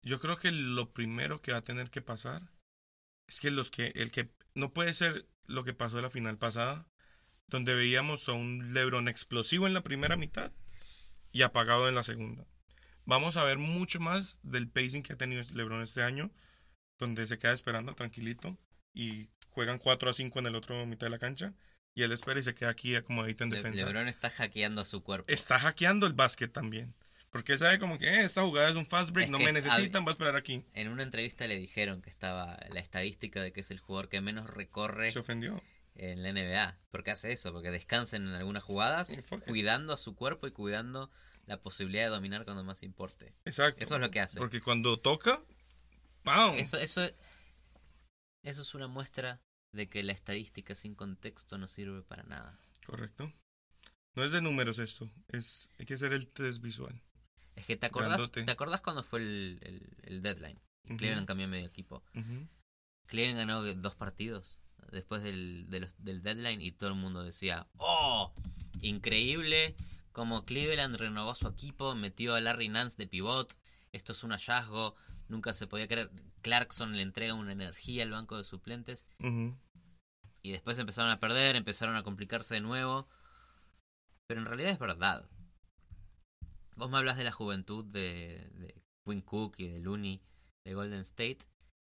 Yo 0.01 0.19
creo 0.19 0.37
que 0.37 0.51
lo 0.51 0.91
primero 0.91 1.41
que 1.41 1.51
va 1.51 1.59
a 1.59 1.63
tener 1.63 1.89
que 1.89 2.01
pasar 2.01 2.51
es 3.27 3.39
que 3.39 3.51
los 3.51 3.71
que 3.71 3.87
el 3.95 4.11
que 4.11 4.29
no 4.53 4.73
puede 4.73 4.93
ser 4.93 5.27
lo 5.45 5.63
que 5.63 5.73
pasó 5.73 5.97
en 5.97 6.03
la 6.03 6.09
final 6.09 6.37
pasada, 6.37 6.87
donde 7.47 7.75
veíamos 7.75 8.27
a 8.29 8.33
un 8.33 8.73
LeBron 8.73 9.07
explosivo 9.07 9.67
en 9.67 9.73
la 9.73 9.83
primera 9.83 10.17
mitad 10.17 10.51
y 11.31 11.41
apagado 11.41 11.89
en 11.89 11.95
la 11.95 12.03
segunda. 12.03 12.45
Vamos 13.05 13.37
a 13.37 13.43
ver 13.43 13.57
mucho 13.57 13.99
más 13.99 14.39
del 14.41 14.69
pacing 14.69 15.03
que 15.03 15.13
ha 15.13 15.17
tenido 15.17 15.41
LeBron 15.53 15.81
este 15.81 16.01
año, 16.01 16.31
donde 16.99 17.27
se 17.27 17.37
queda 17.37 17.53
esperando 17.53 17.93
tranquilito 17.93 18.57
y 18.93 19.29
juegan 19.55 19.79
4 19.79 20.09
a 20.09 20.13
5 20.13 20.37
en 20.39 20.45
el 20.45 20.55
otro 20.55 20.85
mitad 20.85 21.07
de 21.07 21.11
la 21.11 21.17
cancha 21.19 21.53
y 21.95 22.03
él 22.03 22.11
espera 22.11 22.39
y 22.39 22.43
se 22.43 22.53
queda 22.53 22.69
aquí 22.69 22.93
acomodadito 22.95 23.43
en 23.45 23.49
Le- 23.49 23.55
defensa. 23.57 23.85
LeBron 23.85 24.07
está 24.09 24.29
hackeando 24.29 24.81
a 24.81 24.85
su 24.85 25.01
cuerpo. 25.01 25.25
Está 25.31 25.57
hackeando 25.59 26.05
el 26.05 26.13
básquet 26.13 26.51
también. 26.51 26.93
Porque 27.31 27.53
él 27.53 27.59
sabe 27.59 27.79
como 27.79 27.97
que 27.97 28.07
eh, 28.07 28.23
esta 28.23 28.43
jugada 28.43 28.69
es 28.69 28.75
un 28.75 28.85
fast 28.85 29.11
break, 29.11 29.25
Es 29.25 29.31
no 29.31 29.39
me 29.39 29.51
necesitan, 29.51 30.03
voy 30.05 30.11
a 30.11 30.13
esperar 30.13 30.35
aquí. 30.35 30.63
En 30.73 30.89
una 30.89 31.03
entrevista 31.03 31.47
le 31.47 31.57
dijeron 31.57 32.01
que 32.01 32.09
estaba 32.09 32.57
la 32.69 32.79
estadística 32.79 33.41
de 33.41 33.51
que 33.51 33.61
es 33.61 33.71
el 33.71 33.79
jugador 33.79 34.07
que 34.09 34.21
menos 34.21 34.49
recorre 34.49 35.09
Se 35.11 35.19
ofendió. 35.19 35.61
en 35.95 36.21
la 36.23 36.29
NBA. 36.31 36.77
Porque 36.91 37.11
hace 37.11 37.31
eso, 37.33 37.51
porque 37.51 37.71
descansa 37.71 38.15
en 38.17 38.27
algunas 38.27 38.63
jugadas, 38.63 39.15
cuidando 39.47 39.93
a 39.93 39.97
su 39.97 40.15
cuerpo 40.15 40.47
y 40.47 40.51
cuidando 40.51 41.09
la 41.45 41.61
posibilidad 41.61 42.03
de 42.05 42.09
dominar 42.09 42.43
cuando 42.45 42.63
más 42.63 42.83
importe. 42.83 43.33
Exacto. 43.45 43.83
Eso 43.83 43.95
es 43.95 44.01
lo 44.01 44.11
que 44.11 44.19
hace. 44.21 44.39
Porque 44.39 44.61
cuando 44.61 44.97
toca, 44.99 45.41
¡pam! 46.23 46.55
Eso, 46.57 46.77
eso, 46.77 47.05
eso 48.45 48.61
es 48.61 48.73
una 48.73 48.87
muestra 48.87 49.41
de 49.73 49.89
que 49.89 50.01
la 50.03 50.13
estadística 50.13 50.73
sin 50.73 50.95
contexto 50.95 51.57
no 51.57 51.67
sirve 51.67 52.01
para 52.03 52.23
nada. 52.23 52.57
Correcto. 52.85 53.31
No 54.15 54.23
es 54.23 54.31
de 54.31 54.41
números 54.41 54.79
esto, 54.79 55.11
es 55.27 55.69
hay 55.77 55.85
que 55.85 55.95
hacer 55.95 56.13
el 56.13 56.27
test 56.29 56.61
visual. 56.61 57.01
Es 57.57 57.65
que 57.65 57.75
te 57.75 57.85
acordás, 57.87 58.17
Grandote. 58.17 58.43
¿te 58.43 58.51
acordás 58.51 58.81
cuando 58.81 59.03
fue 59.03 59.19
el, 59.19 59.59
el, 59.61 59.97
el 60.03 60.21
deadline? 60.21 60.59
Cleveland 60.97 61.27
cambió 61.27 61.47
medio 61.47 61.65
equipo. 61.65 62.03
Cleveland 63.07 63.37
ganó 63.39 63.63
dos 63.75 63.95
partidos 63.95 64.59
después 64.91 65.23
del, 65.23 65.65
de 65.69 65.79
los- 65.81 65.95
del 65.97 66.21
deadline 66.21 66.61
y 66.61 66.71
todo 66.71 66.89
el 66.89 66.95
mundo 66.95 67.23
decía, 67.23 67.67
¡Oh! 67.77 68.33
Increíble 68.81 69.75
como 70.11 70.45
Cleveland 70.45 70.95
renovó 70.95 71.35
su 71.35 71.47
equipo, 71.47 71.95
metió 71.95 72.35
a 72.35 72.41
Larry 72.41 72.69
Nance 72.69 72.97
de 72.97 73.07
pivot, 73.07 73.57
esto 73.91 74.13
es 74.13 74.23
un 74.23 74.31
hallazgo, 74.31 74.95
nunca 75.27 75.53
se 75.53 75.67
podía 75.67 75.87
creer. 75.87 76.09
Clarkson 76.41 76.95
le 76.95 77.01
entrega 77.01 77.33
una 77.33 77.51
energía 77.51 78.03
al 78.03 78.11
banco 78.11 78.37
de 78.37 78.43
suplentes 78.43 79.05
y 80.41 80.51
después 80.51 80.77
empezaron 80.79 81.11
a 81.11 81.19
perder, 81.19 81.55
empezaron 81.55 81.95
a 81.95 82.03
complicarse 82.03 82.55
de 82.55 82.61
nuevo. 82.61 83.07
Pero 84.27 84.41
en 84.41 84.47
realidad 84.47 84.71
es 84.71 84.79
verdad. 84.79 85.29
Vos 86.75 86.89
me 86.89 86.97
hablas 86.97 87.17
de 87.17 87.23
la 87.23 87.31
juventud 87.31 87.85
de, 87.85 88.49
de 88.53 88.75
Quinn 89.05 89.21
Cook 89.21 89.55
y 89.57 89.67
de 89.67 89.79
Looney 89.79 90.21
de 90.65 90.73
Golden 90.73 91.01
State, 91.01 91.39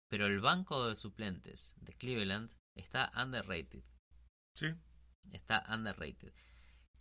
pero 0.09 0.25
el 0.25 0.39
banco 0.41 0.87
de 0.87 0.95
suplentes 0.95 1.75
de 1.77 1.93
Cleveland 1.93 2.51
está 2.75 3.11
underrated. 3.15 3.83
Sí, 4.55 4.67
Está 5.31 5.65
underrated. 5.73 6.33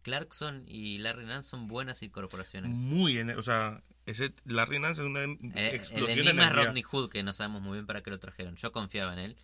Clarkson 0.03 0.65
y 0.67 0.99
Larry 0.99 1.25
Nance 1.27 1.49
son 1.49 1.67
buenas 1.67 2.03
incorporaciones. 2.03 2.79
muy, 2.79 3.19
o 3.19 3.43
sea, 3.43 3.83
ese 4.07 4.35
Larry 4.45 4.79
Nance 4.79 5.01
es 5.03 5.07
una 5.07 5.21
Eh, 5.25 5.39
el 5.55 5.75
explosión 5.75 6.07
de 6.07 6.13
enigma 6.13 6.31
es 6.31 6.49
energía. 6.49 6.65
Rodney 6.67 6.83
Hood, 6.83 7.11
que 7.11 7.23
no 7.23 7.33
sabemos 7.33 7.63
muy 7.63 7.75
bien 7.75 7.87
para 7.87 8.03
qué 8.03 8.11
lo 8.11 8.19
trajeron. 8.21 8.57
Yo 8.57 8.73
confiaba 8.73 9.13
en 9.13 9.19
él. 9.19 9.37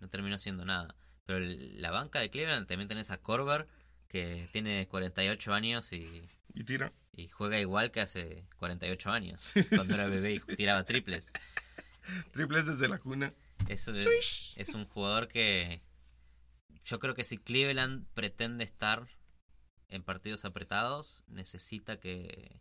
No 0.00 0.08
terminó 0.08 0.34
haciendo 0.36 0.64
nada. 0.64 0.94
Pero 1.26 1.38
el- 1.38 1.80
la 1.80 1.90
banca 1.90 2.20
de 2.20 2.30
Cleveland 2.30 2.66
también 2.66 2.88
tenés 2.88 3.10
a 3.10 3.18
Corver, 3.18 3.66
que 4.08 4.48
tiene 4.52 4.86
48 4.88 5.52
años 5.54 5.92
y, 5.92 6.28
Y 6.54 6.64
tira. 6.64 6.92
y 7.12 7.28
juega 7.28 7.60
igual 7.60 7.90
que 7.90 8.00
hace 8.00 8.44
48 8.56 9.10
años, 9.10 9.52
cuando 9.88 9.94
era 9.94 10.06
bebé 10.06 10.34
y 10.34 10.40
tiraba 10.56 10.84
triples. 10.84 11.30
Triples 12.32 12.66
desde 12.66 12.88
la 12.88 12.98
cuna. 12.98 13.32
Es 13.68 13.86
un 14.74 14.86
jugador 14.86 15.28
que 15.28 15.80
yo 16.84 16.98
creo 16.98 17.14
que 17.14 17.24
si 17.24 17.38
Cleveland 17.38 18.06
pretende 18.14 18.64
estar 18.64 19.06
en 19.88 20.02
partidos 20.02 20.44
apretados, 20.44 21.22
necesita 21.28 22.00
que, 22.00 22.60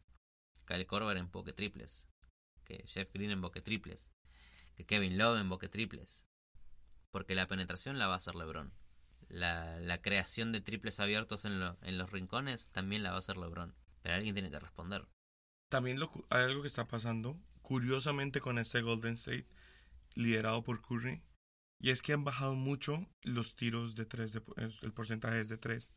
Kyle 0.69 0.85
Korver 0.85 1.17
emboque 1.17 1.51
triples, 1.51 2.07
que 2.63 2.83
Jeff 2.85 3.11
Green 3.11 3.31
emboque 3.31 3.59
triples, 3.61 4.11
que 4.75 4.85
Kevin 4.85 5.17
Love 5.17 5.39
emboque 5.39 5.67
triples. 5.67 6.27
Porque 7.09 7.33
la 7.33 7.47
penetración 7.47 7.97
la 7.97 8.05
va 8.05 8.13
a 8.13 8.17
hacer 8.17 8.35
LeBron. 8.35 8.71
La, 9.29 9.79
la 9.79 9.99
creación 9.99 10.51
de 10.51 10.61
triples 10.61 10.99
abiertos 10.99 11.45
en, 11.45 11.59
lo- 11.59 11.77
en 11.81 11.97
los 11.97 12.11
rincones 12.11 12.69
también 12.69 13.01
la 13.01 13.09
va 13.09 13.15
a 13.15 13.19
hacer 13.19 13.37
LeBron. 13.37 13.73
Pero 14.03 14.13
alguien 14.13 14.35
tiene 14.35 14.51
que 14.51 14.59
responder. 14.59 15.07
También 15.69 15.99
lo, 15.99 16.11
hay 16.29 16.43
algo 16.43 16.61
que 16.61 16.67
está 16.67 16.87
pasando, 16.87 17.41
curiosamente, 17.63 18.41
con 18.41 18.59
este 18.59 18.81
Golden 18.83 19.13
State, 19.15 19.47
liderado 20.13 20.63
por 20.63 20.81
Curry, 20.83 21.23
y 21.79 21.89
es 21.89 22.03
que 22.03 22.13
han 22.13 22.23
bajado 22.23 22.53
mucho 22.53 23.07
los 23.23 23.55
tiros 23.55 23.95
de 23.95 24.05
tres, 24.05 24.39
el 24.57 24.93
porcentaje 24.93 25.41
es 25.41 25.49
de 25.49 25.57
tres. 25.57 25.91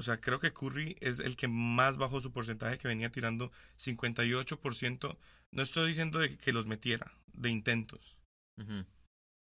O 0.00 0.02
sea, 0.02 0.18
creo 0.18 0.40
que 0.40 0.54
Curry 0.54 0.96
es 1.02 1.18
el 1.18 1.36
que 1.36 1.46
más 1.46 1.98
bajó 1.98 2.22
su 2.22 2.32
porcentaje, 2.32 2.78
que 2.78 2.88
venía 2.88 3.12
tirando 3.12 3.52
58%. 3.76 5.18
No 5.50 5.62
estoy 5.62 5.88
diciendo 5.88 6.20
de 6.20 6.38
que 6.38 6.54
los 6.54 6.64
metiera, 6.64 7.12
de 7.34 7.50
intentos. 7.50 8.16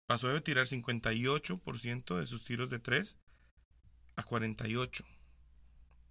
Pasó 0.09 0.27
de 0.27 0.41
tirar 0.41 0.67
58% 0.67 2.19
de 2.19 2.27
sus 2.27 2.45
tiros 2.45 2.69
de 2.69 2.81
tres 2.81 3.17
a 4.17 4.25
48%. 4.25 5.05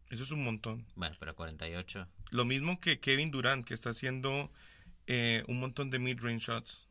Eso 0.07 0.23
es 0.23 0.31
un 0.31 0.45
montón. 0.45 0.87
Bueno, 0.95 1.17
pero 1.19 1.35
48. 1.35 2.07
Lo 2.31 2.45
mismo 2.45 2.79
que 2.79 3.01
Kevin 3.01 3.31
Durant, 3.31 3.67
que 3.67 3.73
está 3.73 3.89
haciendo 3.89 4.53
eh, 5.05 5.43
un 5.49 5.59
montón 5.59 5.89
de 5.89 5.99
mid-range 5.99 6.45
shots. 6.45 6.87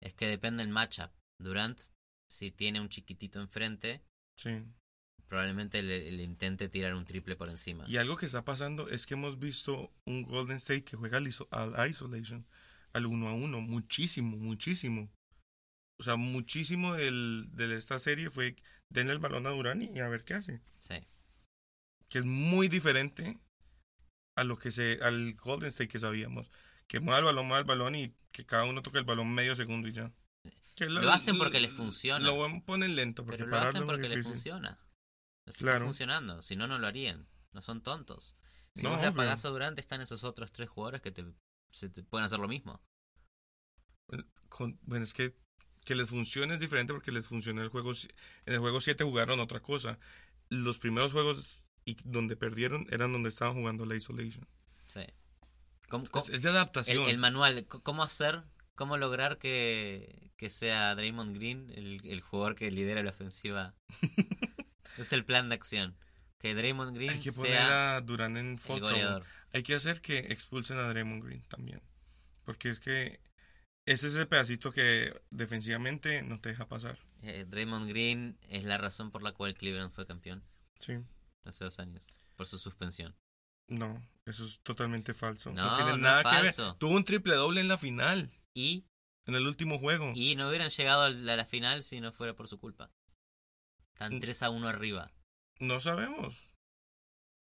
Es 0.00 0.14
que 0.14 0.28
depende 0.28 0.62
del 0.62 0.72
matchup. 0.72 1.10
Durant, 1.40 1.80
si 2.30 2.52
tiene 2.52 2.80
un 2.80 2.88
chiquitito 2.88 3.40
enfrente, 3.40 4.04
Sí. 4.36 4.62
Probablemente 5.30 5.80
le, 5.82 6.10
le 6.10 6.22
intente 6.24 6.68
tirar 6.68 6.94
un 6.94 7.04
triple 7.04 7.36
por 7.36 7.48
encima. 7.48 7.84
Y 7.88 7.96
algo 7.98 8.16
que 8.16 8.26
está 8.26 8.44
pasando 8.44 8.88
es 8.88 9.06
que 9.06 9.14
hemos 9.14 9.38
visto 9.38 9.92
un 10.04 10.24
Golden 10.24 10.56
State 10.56 10.82
que 10.84 10.96
juega 10.96 11.18
al, 11.18 11.26
iso- 11.28 11.46
al 11.52 11.88
isolation, 11.88 12.44
al 12.92 13.06
uno 13.06 13.28
a 13.28 13.32
uno, 13.32 13.60
muchísimo, 13.60 14.36
muchísimo. 14.36 15.08
O 16.00 16.02
sea, 16.02 16.16
muchísimo 16.16 16.94
del, 16.94 17.46
de 17.52 17.76
esta 17.76 18.00
serie 18.00 18.28
fue 18.28 18.56
denle 18.92 19.12
el 19.12 19.18
balón 19.20 19.46
a 19.46 19.50
Durant 19.50 19.82
y 19.96 20.00
a 20.00 20.08
ver 20.08 20.24
qué 20.24 20.34
hace. 20.34 20.60
Sí. 20.80 20.96
Que 22.08 22.18
es 22.18 22.24
muy 22.24 22.66
diferente 22.66 23.38
a 24.36 24.42
lo 24.42 24.58
que 24.58 24.72
se, 24.72 24.98
al 25.00 25.34
Golden 25.34 25.68
State 25.68 25.88
que 25.88 26.00
sabíamos. 26.00 26.50
Que 26.88 26.98
mueva 26.98 27.20
el 27.20 27.24
balón, 27.26 27.46
mueva 27.46 27.60
el 27.60 27.66
balón 27.66 27.94
y 27.94 28.12
que 28.32 28.44
cada 28.44 28.64
uno 28.64 28.82
toque 28.82 28.98
el 28.98 29.04
balón 29.04 29.32
medio 29.32 29.54
segundo 29.54 29.86
y 29.86 29.92
ya. 29.92 30.10
Que 30.74 30.86
Lo 30.86 31.12
hacen 31.12 31.38
porque 31.38 31.60
les 31.60 31.72
funciona. 31.72 32.24
Lo 32.24 32.64
ponen 32.64 32.96
lento 32.96 33.24
porque 33.24 33.44
Pero 33.44 33.50
lo 33.50 33.58
hacen 33.58 33.86
porque 33.86 34.08
les 34.08 34.26
funciona. 34.26 34.76
Claro. 35.58 35.76
está 35.78 35.84
funcionando. 35.86 36.42
Si 36.42 36.56
no, 36.56 36.66
no 36.66 36.78
lo 36.78 36.86
harían. 36.86 37.26
No 37.52 37.62
son 37.62 37.82
tontos. 37.82 38.34
Si 38.74 38.82
No, 38.82 38.90
vos 38.90 38.98
obvio. 38.98 39.08
apagás 39.10 39.44
a 39.44 39.48
Durant, 39.48 39.78
están 39.78 40.00
esos 40.00 40.22
otros 40.24 40.52
tres 40.52 40.68
jugadores 40.68 41.00
que 41.02 41.10
te, 41.10 41.24
se 41.72 41.88
te 41.90 42.02
pueden 42.04 42.24
hacer 42.24 42.38
lo 42.38 42.48
mismo. 42.48 42.80
con- 44.48 44.78
bueno, 44.82 45.04
es 45.04 45.12
que 45.12 45.34
que 45.84 45.94
les 45.94 46.10
funcione 46.10 46.54
es 46.54 46.60
diferente 46.60 46.92
porque 46.92 47.10
les 47.10 47.26
funcionó 47.26 47.62
el 47.62 47.68
juego. 47.70 47.92
En 47.92 48.52
el 48.52 48.58
juego 48.58 48.80
7 48.82 49.02
jugaron 49.02 49.40
otra 49.40 49.60
cosa. 49.60 49.98
Los 50.50 50.78
primeros 50.78 51.10
juegos 51.12 51.62
y 51.86 51.96
donde 52.04 52.36
perdieron 52.36 52.86
eran 52.90 53.12
donde 53.12 53.30
estaban 53.30 53.54
jugando 53.54 53.86
la 53.86 53.94
isolation. 53.96 54.46
Sí. 54.88 55.00
¿Cómo- 55.88 56.04
cómo- 56.10 56.26
Es, 56.26 56.42
de 56.42 56.50
el, 56.50 56.56
adaptación. 56.56 57.08
el 57.08 57.16
manual, 57.18 57.60
c- 57.60 57.80
¿cómo 57.82 58.02
hacer, 58.02 58.42
cómo 58.74 58.98
lograr 58.98 59.38
que, 59.38 60.30
que 60.36 60.50
sea 60.50 60.94
Draymond 60.94 61.34
Green 61.34 61.70
el, 61.70 62.00
el 62.04 62.20
jugador 62.20 62.56
que 62.56 62.70
lidera 62.70 63.02
la 63.02 63.10
ofensiva? 63.10 63.74
es 64.98 65.12
el 65.12 65.24
plan 65.24 65.48
de 65.48 65.54
acción. 65.54 65.96
Que 66.38 66.54
Draymond 66.54 66.96
Green 66.96 67.10
Hay 67.10 67.20
que 67.20 67.32
poner 67.32 67.52
sea 67.52 67.96
a 67.96 68.00
Durán 68.00 68.36
en 68.36 68.56
goleador. 68.66 69.24
Hay 69.52 69.62
que 69.62 69.74
hacer 69.74 70.00
que 70.00 70.18
expulsen 70.18 70.78
a 70.78 70.88
Draymond 70.88 71.22
Green 71.24 71.42
también. 71.48 71.82
Porque 72.44 72.70
es 72.70 72.80
que 72.80 73.20
ese 73.86 74.06
es 74.06 74.14
el 74.14 74.26
pedacito 74.28 74.72
que 74.72 75.20
defensivamente 75.30 76.22
no 76.22 76.40
te 76.40 76.48
deja 76.50 76.66
pasar. 76.66 76.98
Eh, 77.22 77.44
Draymond 77.46 77.88
Green 77.88 78.38
es 78.48 78.64
la 78.64 78.78
razón 78.78 79.10
por 79.10 79.22
la 79.22 79.32
cual 79.32 79.54
Cleveland 79.54 79.92
fue 79.92 80.06
campeón 80.06 80.42
Sí. 80.78 80.94
hace 81.44 81.64
dos 81.64 81.78
años. 81.78 82.06
Por 82.36 82.46
su 82.46 82.58
suspensión. 82.58 83.14
No, 83.68 84.02
eso 84.24 84.44
es 84.46 84.60
totalmente 84.62 85.12
falso. 85.12 85.52
No, 85.52 85.62
No, 85.70 85.76
tiene 85.76 85.90
no 85.90 85.96
es 85.96 86.02
nada 86.02 86.22
que 86.22 86.28
ver. 86.42 86.54
falso. 86.54 86.76
Tuvo 86.76 86.92
un 86.96 87.04
triple 87.04 87.34
doble 87.34 87.60
en 87.60 87.68
la 87.68 87.76
final, 87.78 88.30
Y, 88.54 88.86
en 89.26 89.34
el 89.34 89.46
último 89.46 89.78
juego. 89.78 90.12
y 90.14 90.34
no 90.36 90.48
hubieran 90.48 90.70
llegado 90.70 91.02
a 91.02 91.10
la, 91.10 91.36
la 91.36 91.44
final 91.44 91.82
si 91.82 92.00
no 92.00 92.12
fuera 92.12 92.34
por 92.34 92.48
su 92.48 92.58
culpa. 92.58 92.90
Están 94.00 94.16
Mm. 94.16 94.20
3 94.20 94.42
a 94.44 94.48
1 94.50 94.66
arriba. 94.66 95.12
No 95.58 95.78
sabemos. 95.82 96.48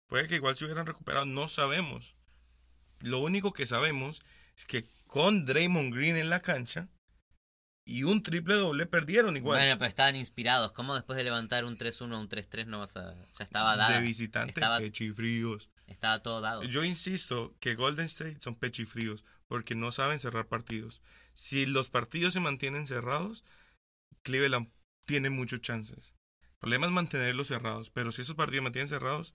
Puede 0.08 0.26
que 0.26 0.34
igual 0.36 0.56
se 0.56 0.64
hubieran 0.64 0.86
recuperado, 0.86 1.24
no 1.24 1.48
sabemos. 1.48 2.16
Lo 2.98 3.20
único 3.20 3.52
que 3.52 3.64
sabemos 3.64 4.22
es 4.56 4.66
que 4.66 4.84
con 5.06 5.44
Draymond 5.44 5.94
Green 5.94 6.16
en 6.16 6.30
la 6.30 6.40
cancha 6.40 6.88
y 7.86 8.02
un 8.02 8.24
triple 8.24 8.54
doble 8.56 8.86
perdieron 8.86 9.36
igual. 9.36 9.60
Bueno, 9.60 9.78
pero 9.78 9.88
estaban 9.88 10.16
inspirados. 10.16 10.72
¿Cómo 10.72 10.96
después 10.96 11.16
de 11.16 11.22
levantar 11.22 11.64
un 11.64 11.78
3-1 11.78 12.16
a 12.16 12.18
un 12.18 12.28
3-3 12.28 12.66
no 12.66 12.80
vas 12.80 12.96
a...? 12.96 13.14
Ya 13.38 13.44
estaba 13.44 13.76
dado. 13.76 13.94
de 13.94 14.00
visitante, 14.00 14.50
Estaba- 14.50 14.78
pechifríos. 14.78 15.70
Estaba 15.86 16.20
todo 16.24 16.40
dado. 16.40 16.64
Yo 16.64 16.82
insisto 16.84 17.54
que 17.60 17.76
Golden 17.76 18.06
State 18.06 18.38
son 18.40 18.56
pechifríos 18.56 19.24
porque 19.46 19.76
no 19.76 19.92
saben 19.92 20.18
cerrar 20.18 20.48
partidos. 20.48 21.00
Si 21.34 21.66
los 21.66 21.88
partidos 21.88 22.32
se 22.34 22.40
mantienen 22.40 22.88
cerrados, 22.88 23.44
Cleveland 24.24 24.70
tiene 25.06 25.30
muchos 25.30 25.60
chances. 25.62 26.12
El 26.58 26.60
problema 26.62 26.86
es 26.86 26.92
mantenerlos 26.92 27.46
cerrados, 27.46 27.90
pero 27.90 28.10
si 28.10 28.22
esos 28.22 28.34
partidos 28.34 28.64
mantienen 28.64 28.88
cerrados, 28.88 29.32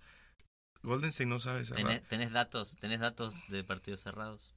Golden 0.81 1.09
State 1.11 1.29
no 1.29 1.39
sabe 1.39 1.63
cerrar. 1.63 1.85
¿Tenés, 1.85 2.07
tenés 2.09 2.31
datos, 2.33 2.75
¿Tenés 2.81 2.99
datos 2.99 3.47
de 3.47 3.63
partidos 3.63 4.01
cerrados? 4.01 4.53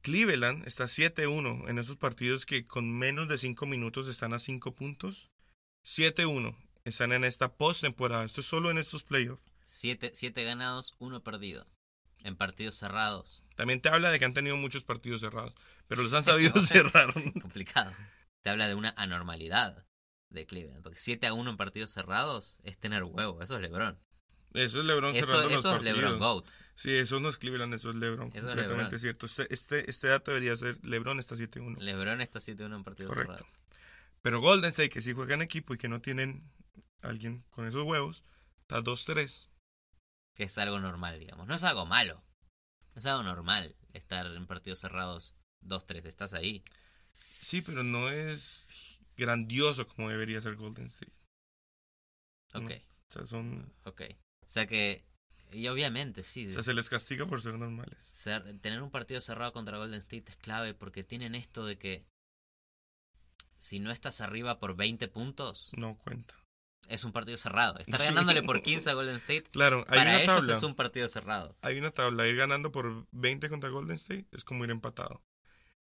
Cleveland 0.00 0.66
está 0.66 0.84
7-1 0.84 1.68
en 1.68 1.78
esos 1.78 1.98
partidos 1.98 2.46
que 2.46 2.64
con 2.64 2.98
menos 2.98 3.28
de 3.28 3.36
5 3.36 3.66
minutos 3.66 4.08
están 4.08 4.32
a 4.32 4.38
5 4.38 4.74
puntos. 4.74 5.30
7-1 5.84 6.56
están 6.84 7.12
en 7.12 7.24
esta 7.24 7.52
postemporada. 7.52 8.24
Esto 8.24 8.40
es 8.40 8.46
solo 8.46 8.70
en 8.70 8.78
estos 8.78 9.04
playoffs. 9.04 9.44
7 9.66 10.12
siete 10.14 10.44
ganados, 10.44 10.94
1 10.98 11.22
perdido. 11.22 11.66
En 12.24 12.36
partidos 12.36 12.76
cerrados. 12.76 13.44
También 13.54 13.82
te 13.82 13.90
habla 13.90 14.10
de 14.10 14.18
que 14.18 14.24
han 14.24 14.34
tenido 14.34 14.56
muchos 14.56 14.84
partidos 14.84 15.20
cerrados, 15.20 15.52
pero 15.88 16.02
los 16.02 16.14
han 16.14 16.24
sabido 16.24 16.58
cerrar. 16.62 17.12
Complicado. 17.42 17.92
Te 18.40 18.48
habla 18.48 18.66
de 18.66 18.74
una 18.74 18.94
anormalidad 18.96 19.84
de 20.32 20.46
Cleveland. 20.46 20.82
Porque 20.82 20.98
7 20.98 21.26
a 21.26 21.32
1 21.32 21.50
en 21.50 21.56
partidos 21.56 21.90
cerrados 21.90 22.58
es 22.62 22.78
tener 22.78 23.04
huevo. 23.04 23.42
Eso 23.42 23.56
es 23.56 23.62
LeBron. 23.62 23.98
Eso 24.54 24.80
es 24.80 24.84
LeBron 24.84 25.14
Eso, 25.14 25.26
cerrando 25.26 25.48
los 25.48 25.58
eso 25.60 25.68
es 25.68 25.74
partidos. 25.76 25.96
LeBron 25.98 26.18
GOAT. 26.18 26.50
Sí, 26.74 26.90
eso 26.90 27.20
no 27.20 27.28
es 27.28 27.38
Cleveland, 27.38 27.72
eso 27.74 27.90
es 27.90 27.96
LeBron. 27.96 28.28
Eso 28.28 28.38
es 28.38 28.44
completamente 28.44 28.96
LeBron. 28.96 29.00
cierto. 29.00 29.26
Este, 29.26 29.46
este, 29.54 29.90
este 29.90 30.08
dato 30.08 30.30
debería 30.30 30.56
ser 30.56 30.78
LeBron 30.84 31.18
está 31.20 31.34
7-1. 31.36 31.78
LeBron 31.78 32.20
está 32.20 32.40
7 32.40 32.62
a 32.62 32.66
1 32.66 32.76
en 32.76 32.84
partidos 32.84 33.14
Correcto. 33.14 33.36
cerrados. 33.36 33.58
Pero 34.20 34.40
Golden 34.40 34.70
State, 34.70 34.90
que 34.90 35.02
sí 35.02 35.12
juega 35.14 35.34
en 35.34 35.42
equipo 35.42 35.74
y 35.74 35.78
que 35.78 35.88
no 35.88 36.00
tienen 36.00 36.50
alguien 37.00 37.44
con 37.50 37.66
esos 37.66 37.84
huevos, 37.84 38.24
está 38.62 38.80
2-3. 38.82 39.50
Que 40.34 40.44
es 40.44 40.58
algo 40.58 40.80
normal, 40.80 41.18
digamos. 41.18 41.46
No 41.46 41.54
es 41.54 41.64
algo 41.64 41.86
malo. 41.86 42.22
Es 42.94 43.06
algo 43.06 43.22
normal 43.22 43.74
estar 43.92 44.26
en 44.26 44.46
partidos 44.46 44.80
cerrados 44.80 45.34
2-3. 45.62 46.06
Estás 46.06 46.34
ahí. 46.34 46.62
Sí, 47.40 47.62
pero 47.62 47.82
no 47.82 48.08
es 48.10 48.66
grandioso 49.22 49.86
como 49.88 50.08
debería 50.10 50.40
ser 50.40 50.56
Golden 50.56 50.86
State. 50.86 51.12
Ok, 52.54 52.70
O 53.08 53.12
sea, 53.12 53.26
son, 53.26 53.72
ok. 53.84 54.02
O 54.44 54.48
sea 54.48 54.66
que... 54.66 55.04
Y 55.52 55.68
obviamente, 55.68 56.22
sí. 56.22 56.46
o 56.46 56.50
sea, 56.50 56.62
se 56.62 56.72
les 56.74 56.88
castiga 56.88 57.26
por 57.26 57.42
ser 57.42 57.58
normales. 57.58 57.98
ser- 58.12 58.58
tener 58.60 58.80
un 58.82 58.90
partido 58.90 59.20
cerrado 59.20 59.52
contra 59.52 59.76
Golden 59.78 59.98
State 60.00 60.24
es 60.30 60.36
clave 60.38 60.72
porque 60.74 61.04
tienen 61.04 61.34
esto 61.34 61.66
de 61.66 61.76
que 61.78 62.06
si 63.58 63.78
no 63.78 63.90
estás 63.90 64.20
arriba 64.22 64.58
por 64.58 64.74
20 64.76 65.08
puntos, 65.08 65.70
No 65.76 65.96
cuenta. 65.98 66.34
es 66.88 67.04
un 67.04 67.12
partido 67.12 67.36
cerrado. 67.36 67.78
Estar 67.78 68.00
Sí. 68.00 68.06
ganándole 68.06 68.42
por 68.42 68.62
15 68.62 68.90
a 68.90 68.94
Golden 68.94 69.16
State, 69.16 69.44
Claro, 69.50 69.80
hay 69.88 69.98
para 69.98 70.02
una 70.02 70.22
ellos 70.22 70.36
tabla. 70.40 70.56
es 70.56 70.62
un 70.62 70.74
partido 70.74 71.06
cerrado. 71.08 71.56
Hay 71.60 71.78
una 71.78 71.90
tabla. 71.90 72.26
Ir 72.26 72.36
ganando 72.36 72.72
por 72.72 73.06
20 73.12 73.48
contra 73.50 73.68
Golden 73.70 73.96
State 73.96 74.26
es 74.32 74.44
como 74.44 74.64
ir 74.64 74.70
empatado. 74.70 75.22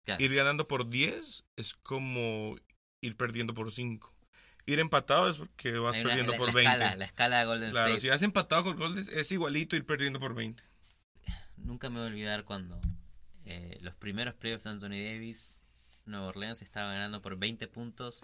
Claro. 0.05 0.23
Ir 0.23 0.33
ganando 0.33 0.67
por 0.67 0.89
10 0.89 1.45
es 1.55 1.75
como 1.75 2.55
ir 3.01 3.17
perdiendo 3.17 3.53
por 3.53 3.71
5. 3.71 4.13
Ir 4.67 4.79
empatado 4.79 5.29
es 5.29 5.37
porque 5.37 5.71
vas 5.73 5.95
una- 5.97 6.03
perdiendo 6.09 6.31
la, 6.33 6.37
por 6.37 6.47
la 6.47 6.53
20. 6.53 6.71
escala, 6.71 6.95
la 6.95 7.05
escala 7.05 7.39
de 7.39 7.45
Golden 7.45 7.71
Claro, 7.71 7.87
State. 7.87 8.01
si 8.01 8.09
has 8.09 8.21
empatado 8.21 8.63
con 8.63 8.77
Golden 8.77 9.05
es 9.11 9.31
igualito 9.31 9.75
ir 9.75 9.85
perdiendo 9.85 10.19
por 10.19 10.35
20. 10.35 10.63
Nunca 11.57 11.89
me 11.89 11.97
voy 11.99 12.05
a 12.07 12.11
olvidar 12.11 12.43
cuando 12.45 12.79
eh, 13.45 13.77
los 13.81 13.95
primeros 13.95 14.35
playoffs 14.35 14.63
de 14.63 14.69
Anthony 14.69 14.89
Davis, 15.03 15.53
Nueva 16.05 16.27
Orleans 16.27 16.61
estaba 16.61 16.93
ganando 16.93 17.21
por 17.21 17.37
20 17.37 17.67
puntos, 17.67 18.23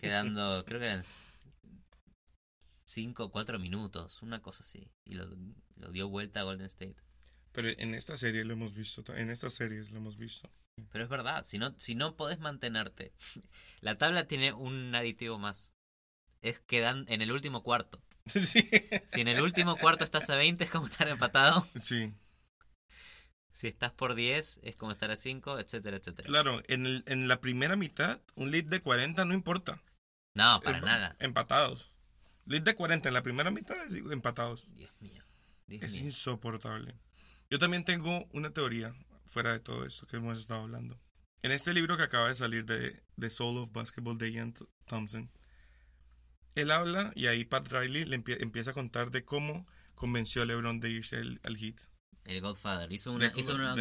quedando, 0.00 0.64
creo 0.66 0.80
que 0.80 0.86
eran 0.86 1.02
5 2.86 3.24
o 3.24 3.30
4 3.30 3.58
minutos, 3.58 4.22
una 4.22 4.40
cosa 4.42 4.62
así. 4.64 4.90
Y 5.04 5.14
lo, 5.14 5.28
lo 5.76 5.90
dio 5.92 6.08
vuelta 6.08 6.40
a 6.40 6.44
Golden 6.44 6.66
State. 6.66 6.96
Pero 7.52 7.68
en 7.68 7.94
esta 7.94 8.16
serie 8.16 8.44
lo 8.44 8.54
hemos 8.54 8.74
visto. 8.74 9.04
En 9.14 9.30
estas 9.30 9.52
series 9.54 9.90
lo 9.90 9.98
hemos 9.98 10.16
visto. 10.16 10.50
Pero 10.90 11.04
es 11.04 11.10
verdad, 11.10 11.44
si 11.44 11.58
no, 11.58 11.74
si 11.78 11.94
no 11.94 12.16
podés 12.16 12.38
mantenerte. 12.38 13.12
La 13.80 13.98
tabla 13.98 14.26
tiene 14.26 14.52
un 14.52 14.94
aditivo 14.94 15.38
más. 15.38 15.72
Es 16.40 16.60
que 16.60 16.80
dan 16.80 17.04
en 17.08 17.22
el 17.22 17.30
último 17.32 17.62
cuarto. 17.62 18.02
sí. 18.26 18.68
Si 19.08 19.20
en 19.20 19.28
el 19.28 19.40
último 19.42 19.76
cuarto 19.76 20.04
estás 20.04 20.28
a 20.30 20.36
20 20.36 20.64
es 20.64 20.70
como 20.70 20.86
estar 20.86 21.08
empatado. 21.08 21.66
Sí. 21.80 22.12
Si 23.52 23.68
estás 23.68 23.92
por 23.92 24.14
10, 24.14 24.60
es 24.62 24.76
como 24.76 24.92
estar 24.92 25.10
a 25.10 25.16
5, 25.16 25.58
etcétera, 25.58 25.96
etcétera. 25.98 26.26
Claro, 26.26 26.62
en, 26.68 26.86
el- 26.86 27.04
en 27.06 27.28
la 27.28 27.40
primera 27.40 27.76
mitad, 27.76 28.20
un 28.34 28.50
lead 28.50 28.64
de 28.64 28.80
40 28.80 29.24
no 29.24 29.34
importa. 29.34 29.82
No, 30.34 30.60
para 30.62 30.78
Eh, 30.78 30.82
nada. 30.82 31.16
Empatados. 31.20 31.92
Lead 32.46 32.62
de 32.62 32.74
40 32.74 33.08
en 33.08 33.14
la 33.14 33.22
primera 33.22 33.50
mitad, 33.50 33.76
empatados. 33.94 34.64
Dios 34.74 34.90
mío. 35.00 35.22
Dios 35.66 35.82
Es 35.82 35.92
mío. 35.92 36.04
insoportable. 36.06 36.94
Yo 37.50 37.58
también 37.58 37.84
tengo 37.84 38.26
una 38.32 38.50
teoría 38.50 38.94
fuera 39.32 39.52
de 39.52 39.60
todo 39.60 39.84
esto 39.86 40.06
que 40.06 40.16
hemos 40.18 40.38
estado 40.38 40.62
hablando. 40.62 41.00
En 41.42 41.50
este 41.50 41.72
libro 41.74 41.96
que 41.96 42.04
acaba 42.04 42.28
de 42.28 42.34
salir 42.36 42.64
de 42.64 43.02
The 43.18 43.30
Soul 43.30 43.58
of 43.58 43.72
Basketball 43.72 44.16
de 44.18 44.30
Ian 44.30 44.52
Th- 44.52 44.68
Thompson, 44.86 45.30
él 46.54 46.70
habla 46.70 47.12
y 47.16 47.26
ahí 47.26 47.44
Pat 47.44 47.66
Riley 47.68 48.04
le 48.04 48.18
empie- 48.22 48.40
empieza 48.40 48.70
a 48.70 48.74
contar 48.74 49.10
de 49.10 49.24
cómo 49.24 49.66
convenció 49.94 50.42
a 50.42 50.44
LeBron 50.44 50.80
de 50.80 50.90
irse 50.90 51.16
al, 51.16 51.40
al 51.44 51.56
Heat. 51.56 51.76
El 52.24 52.40
Godfather. 52.40 52.92
Hizo 52.92 53.12
una, 53.12 53.30
De- 53.30 53.40
hizo 53.40 53.54
una. 53.54 53.74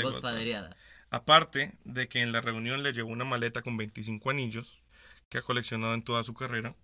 Aparte 1.09 1.77
de 1.83 2.07
que 2.07 2.21
en 2.21 2.31
la 2.31 2.41
reunión 2.41 2.81
le 2.83 2.93
llevó 2.93 3.11
una 3.11 3.25
maleta 3.25 3.61
con 3.61 3.75
25 3.77 4.29
anillos 4.29 4.81
que 5.29 5.37
ha 5.37 5.41
coleccionado 5.41 5.93
en 5.93 6.03
toda 6.03 6.23
su 6.23 6.33
carrera. 6.33 6.75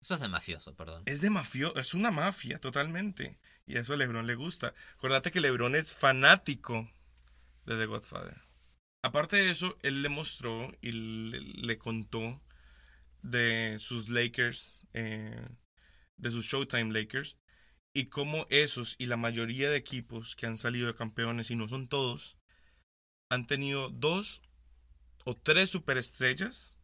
Eso 0.00 0.14
es 0.14 0.20
de 0.20 0.28
mafioso, 0.28 0.74
perdón. 0.74 1.02
Es 1.06 1.20
de 1.20 1.30
mafio, 1.30 1.74
es 1.76 1.94
una 1.94 2.10
mafia 2.10 2.58
totalmente. 2.60 3.38
Y 3.66 3.76
eso 3.76 3.92
a 3.92 3.96
LeBron 3.96 4.26
le 4.26 4.34
gusta. 4.36 4.74
Acordate 4.94 5.30
que 5.32 5.40
LeBron 5.40 5.74
es 5.76 5.92
fanático 5.92 6.88
de 7.64 7.76
The 7.76 7.86
Godfather. 7.86 8.42
Aparte 9.02 9.36
de 9.36 9.50
eso, 9.50 9.76
él 9.82 10.02
le 10.02 10.08
mostró 10.08 10.72
y 10.80 10.92
le, 10.92 11.78
contó 11.78 12.40
de 13.22 13.76
sus 13.80 14.08
Lakers, 14.08 14.86
eh, 14.92 15.48
de 16.16 16.30
sus 16.30 16.46
Showtime 16.46 16.92
Lakers, 16.92 17.40
y 17.94 18.06
cómo 18.06 18.46
esos 18.48 18.94
y 18.98 19.06
la 19.06 19.16
mayoría 19.16 19.70
de 19.70 19.76
equipos 19.76 20.36
que 20.36 20.46
han 20.46 20.56
salido 20.56 20.86
de 20.86 20.94
campeones, 20.94 21.50
y 21.50 21.56
no 21.56 21.66
son 21.66 21.88
todos, 21.88 22.38
han 23.28 23.46
tenido 23.46 23.90
dos 23.90 24.40
o 25.24 25.36
tres 25.36 25.70
superestrellas 25.70 26.78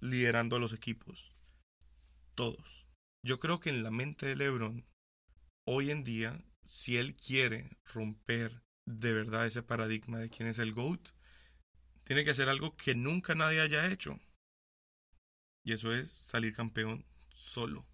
liderando 0.00 0.56
a 0.56 0.60
los 0.60 0.72
equipos. 0.72 1.34
Todos. 2.34 2.86
Yo 3.24 3.40
creo 3.40 3.58
que 3.58 3.70
en 3.70 3.82
la 3.82 3.90
mente 3.90 4.26
de 4.26 4.36
LeBron, 4.36 4.86
hoy 5.66 5.90
en 5.90 6.04
día, 6.04 6.44
si 6.64 6.98
él 6.98 7.16
quiere 7.16 7.76
romper 7.84 8.62
de 8.88 9.12
verdad 9.12 9.46
ese 9.46 9.62
paradigma 9.62 10.18
de 10.18 10.30
quién 10.30 10.48
es 10.48 10.58
el 10.58 10.72
GOAT, 10.74 11.10
tiene 12.04 12.24
que 12.24 12.32
hacer 12.32 12.48
algo 12.48 12.76
que 12.76 12.94
nunca 12.94 13.34
nadie 13.36 13.60
haya 13.60 13.86
hecho. 13.88 14.18
Y 15.62 15.72
eso 15.72 15.94
es 15.94 16.10
salir 16.10 16.52
campeón 16.52 17.04
solo. 17.30 17.86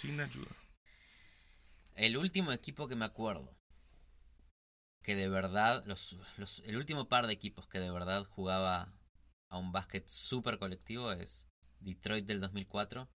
Sin 0.00 0.20
ayuda. 0.20 0.54
El 1.96 2.16
último 2.16 2.52
equipo 2.52 2.86
que 2.86 2.94
me 2.94 3.04
acuerdo 3.04 3.56
que 5.02 5.14
de 5.16 5.28
verdad, 5.28 5.84
los, 5.86 6.16
los- 6.38 6.60
el 6.66 6.76
último 6.76 7.08
par 7.08 7.26
de 7.26 7.32
equipos 7.32 7.68
que 7.68 7.78
de 7.80 7.90
verdad 7.90 8.24
jugaba 8.24 8.92
a 9.48 9.58
un 9.58 9.70
básquet 9.72 10.08
súper 10.08 10.58
colectivo 10.58 11.12
es 11.12 11.46
Detroit 11.80 12.26
del 12.26 12.40
2004, 12.40 13.08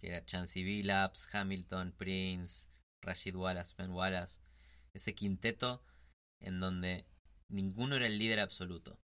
que 0.00 0.08
era 0.08 0.24
Chancey 0.26 0.64
Billups, 0.64 1.28
Hamilton, 1.34 1.92
Prince, 1.98 2.66
Rashid 3.02 3.36
Wallace, 3.36 3.74
Ben 3.78 3.90
Wallace, 3.92 4.40
ese 4.96 5.14
quinteto 5.14 5.82
en 6.40 6.60
donde 6.60 7.06
ninguno 7.48 7.96
era 7.96 8.06
el 8.06 8.18
líder 8.18 8.40
absoluto. 8.40 9.00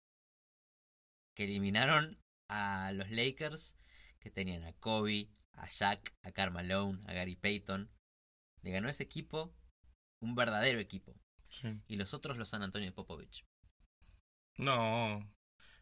Que 1.36 1.44
eliminaron 1.44 2.18
a 2.48 2.92
los 2.92 3.10
Lakers, 3.10 3.76
que 4.20 4.30
tenían 4.30 4.64
a 4.64 4.72
Kobe, 4.74 5.28
a 5.52 5.66
Shaq, 5.68 6.14
a 6.22 6.32
Karl 6.32 6.52
Malone, 6.52 7.00
a 7.06 7.12
Gary 7.12 7.36
Payton. 7.36 7.90
Le 8.62 8.70
ganó 8.70 8.88
ese 8.88 9.04
equipo, 9.04 9.54
un 10.20 10.34
verdadero 10.34 10.80
equipo. 10.80 11.14
Sí. 11.48 11.80
Y 11.86 11.96
los 11.96 12.12
otros 12.14 12.36
los 12.36 12.48
San 12.48 12.62
Antonio 12.62 12.92
Popovich. 12.94 13.44
No. 14.56 15.32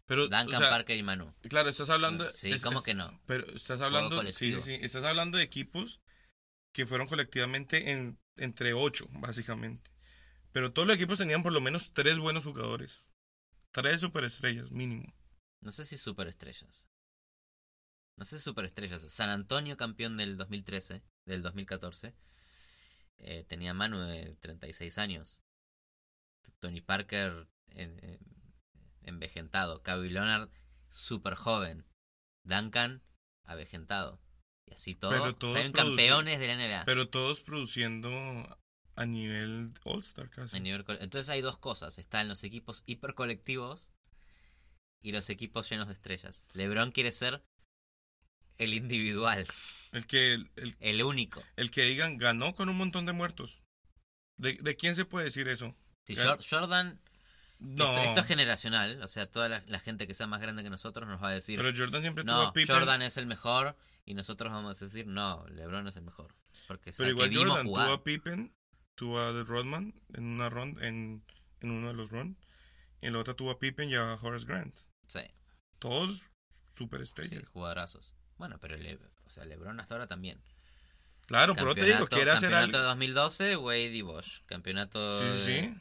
Pero, 0.06 0.22
Duncan 0.22 0.54
o 0.54 0.58
sea, 0.58 0.70
Parker 0.70 0.96
y 0.96 1.02
Manu. 1.02 1.34
claro, 1.48 1.68
estás 1.68 1.90
hablando. 1.90 2.30
Sí, 2.30 2.52
es- 2.52 2.62
¿cómo 2.62 2.78
es- 2.78 2.84
que 2.84 2.94
no? 2.94 3.20
Pero 3.26 3.46
estás 3.56 3.80
hablando. 3.80 4.22
Sí, 4.30 4.60
sí. 4.60 4.74
Estás 4.74 5.02
hablando 5.04 5.38
de 5.38 5.44
equipos 5.44 6.00
que 6.72 6.86
fueron 6.86 7.08
colectivamente 7.08 7.90
en, 7.90 8.18
entre 8.36 8.72
ocho, 8.74 9.08
básicamente. 9.12 9.90
Pero 10.56 10.72
todos 10.72 10.88
los 10.88 10.96
equipos 10.96 11.18
tenían 11.18 11.42
por 11.42 11.52
lo 11.52 11.60
menos 11.60 11.92
tres 11.92 12.18
buenos 12.18 12.44
jugadores. 12.44 13.12
Tres 13.72 14.00
superestrellas, 14.00 14.70
mínimo. 14.70 15.12
No 15.60 15.70
sé 15.70 15.84
si 15.84 15.98
superestrellas. 15.98 16.88
No 18.16 18.24
sé 18.24 18.38
si 18.38 18.44
superestrellas. 18.44 19.02
San 19.12 19.28
Antonio 19.28 19.76
campeón 19.76 20.16
del 20.16 20.38
2013, 20.38 21.02
del 21.26 21.42
2014. 21.42 22.14
eh, 23.18 23.44
tenía 23.44 23.74
Manu 23.74 23.98
de 24.00 24.34
36 24.40 24.96
años. 24.96 25.42
Tony 26.58 26.80
Parker 26.80 27.48
en- 27.68 28.02
en- 28.02 28.18
envejentado. 29.02 29.82
Kawhi 29.82 30.08
Leonard 30.08 30.48
super 30.88 31.34
joven. 31.34 31.84
Duncan 32.44 33.02
avejentado. 33.44 34.22
Y 34.66 34.72
así 34.72 34.94
todo. 34.94 35.10
Pero 35.10 35.22
O 35.24 35.26
sea, 35.28 35.38
todos 35.38 35.58
produci- 35.58 35.72
campeones 35.72 36.38
de 36.40 36.46
la 36.46 36.52
NBA. 36.54 36.84
Pero 36.86 37.10
todos 37.10 37.42
produciendo 37.42 38.58
a 38.96 39.06
nivel 39.06 39.72
All-Star 39.84 40.28
casi. 40.30 40.56
A 40.56 40.60
nivel 40.60 40.84
col- 40.84 40.98
Entonces 41.00 41.28
hay 41.28 41.40
dos 41.42 41.58
cosas. 41.58 41.98
Están 41.98 42.28
los 42.28 42.42
equipos 42.44 42.82
hipercolectivos 42.86 43.90
y 45.02 45.12
los 45.12 45.30
equipos 45.30 45.68
llenos 45.70 45.86
de 45.88 45.92
estrellas. 45.94 46.44
LeBron 46.52 46.90
quiere 46.92 47.12
ser 47.12 47.42
el 48.58 48.72
individual, 48.74 49.46
El 49.92 50.06
que, 50.06 50.32
el, 50.34 50.76
el 50.80 51.02
único. 51.02 51.42
el 51.56 51.70
que 51.70 51.82
digan 51.82 52.16
ganó 52.16 52.54
con 52.54 52.68
un 52.70 52.76
montón 52.78 53.04
de 53.06 53.12
muertos. 53.12 53.62
¿De, 54.38 54.54
de 54.54 54.76
quién 54.76 54.96
se 54.96 55.04
puede 55.04 55.26
decir 55.26 55.46
eso? 55.48 55.74
Jordan, 56.48 56.98
No. 57.58 57.84
esto, 57.96 58.02
esto 58.08 58.20
es 58.20 58.26
generacional, 58.26 59.02
o 59.02 59.08
sea, 59.08 59.30
toda 59.30 59.48
la, 59.48 59.62
la 59.66 59.78
gente 59.80 60.06
que 60.06 60.14
sea 60.14 60.26
más 60.26 60.40
grande 60.40 60.62
que 60.62 60.70
nosotros 60.70 61.06
nos 61.08 61.22
va 61.22 61.28
a 61.28 61.32
decir, 61.32 61.58
Pero 61.58 61.76
Jordan 61.76 62.00
siempre 62.02 62.24
tuvo 62.24 62.32
no, 62.32 62.42
a 62.42 62.52
Pippen. 62.52 62.74
Jordan 62.76 63.02
es 63.02 63.16
el 63.18 63.26
mejor, 63.26 63.76
y 64.06 64.14
nosotros 64.14 64.50
vamos 64.52 64.80
a 64.80 64.84
decir, 64.86 65.06
no, 65.06 65.44
LeBron 65.48 65.86
es 65.88 65.96
el 65.96 66.04
mejor. 66.04 66.34
Porque 66.66 66.92
Pero 66.92 67.04
el 67.04 67.10
igual 67.10 67.28
que 67.28 67.30
vimos 67.36 67.48
Jordan 67.50 67.66
jugar. 67.66 67.86
tuvo 67.86 67.94
a 67.94 68.04
Pippen, 68.04 68.54
tuvo 68.96 69.20
a 69.20 69.32
The 69.32 69.44
Rodman 69.44 69.94
en 70.14 70.24
una 70.24 70.48
run, 70.48 70.76
en, 70.82 71.22
en 71.60 71.70
uno 71.70 71.88
de 71.88 71.94
los 71.94 72.10
runs. 72.10 72.36
Y 73.00 73.06
en 73.06 73.12
la 73.12 73.20
otra 73.20 73.34
tuvo 73.34 73.50
a 73.52 73.58
Pippen 73.60 73.88
y 73.88 73.94
a 73.94 74.14
Horace 74.14 74.44
Grant. 74.46 74.76
Sí, 75.06 75.20
Todos 75.78 76.18
sí, 76.18 76.26
superestrellas. 76.74 77.46
jugadorazos. 77.48 78.14
Bueno, 78.38 78.58
pero 78.60 78.76
Le- 78.76 78.98
o 79.24 79.30
sea, 79.30 79.44
LeBron 79.44 79.78
hasta 79.80 79.94
ahora 79.94 80.06
también. 80.08 80.40
Claro, 81.26 81.54
pero 81.54 81.74
te 81.74 81.84
digo, 81.84 81.98
Campeonato- 82.06 82.16
quiere 82.16 82.30
hacer 82.30 82.50
Campeonato 82.50 82.78
algo. 82.78 82.78
de 82.78 82.84
2012, 82.84 83.56
Wade 83.56 83.94
y 83.94 84.02
Bosch. 84.02 84.42
Campeonato 84.46 85.12
Sí, 85.12 85.24
sí, 85.38 85.44
sí. 85.62 85.74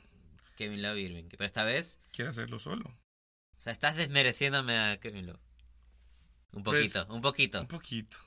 Kevin 0.58 0.82
Love 0.82 0.97
Irving. 0.97 1.25
Pero 1.30 1.45
esta 1.45 1.63
vez, 1.63 1.99
Quiere 2.12 2.32
hacerlo 2.32 2.60
solo. 2.60 2.86
o 2.89 3.62
sea, 3.62 3.73
estás 3.73 3.95
desmereciéndome 3.95 4.78
a 4.78 4.99
Kevin 4.99 5.28
Love. 5.28 5.39
Un 6.54 6.63
poquito, 6.63 7.06
un 7.10 7.21
poquito, 7.21 7.60
Un 7.62 7.67
poquito. 7.67 8.17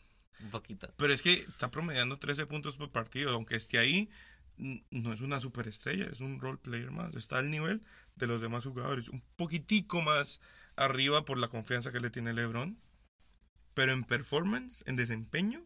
un 0.41 0.51
poquito. 0.51 0.93
Pero 0.97 1.13
es 1.13 1.23
que 1.23 1.33
está 1.35 1.71
promediando 1.71 2.19
13 2.19 2.47
puntos 2.47 2.77
por 2.77 2.91
partido. 2.93 3.31
Aunque 3.31 3.57
esté 3.57 3.79
ahí, 3.79 4.11
no 4.59 5.13
es 5.13 5.21
una 5.21 5.41
superestrella, 5.41 6.07
es 6.07 6.21
un 6.21 6.41
role 6.41 6.59
player 6.59 6.91
más. 6.91 7.15
Está 7.15 7.39
al 7.39 7.51
nivel 7.51 7.83
de 8.17 8.27
los 8.27 8.41
demás 8.41 8.65
jugadores. 8.65 9.09
Un 9.09 9.23
poquitico 9.37 10.03
más 10.03 10.41
arriba 10.77 11.25
por 11.25 11.39
la 11.39 11.49
confianza 11.49 11.93
que 11.93 12.01
le 12.01 12.11
tiene 12.11 12.33
LeBron. 12.33 12.79
Pero 13.75 13.93
en 13.93 14.05
performance, 14.05 14.83
en 14.87 14.97
desempeño, 14.97 15.65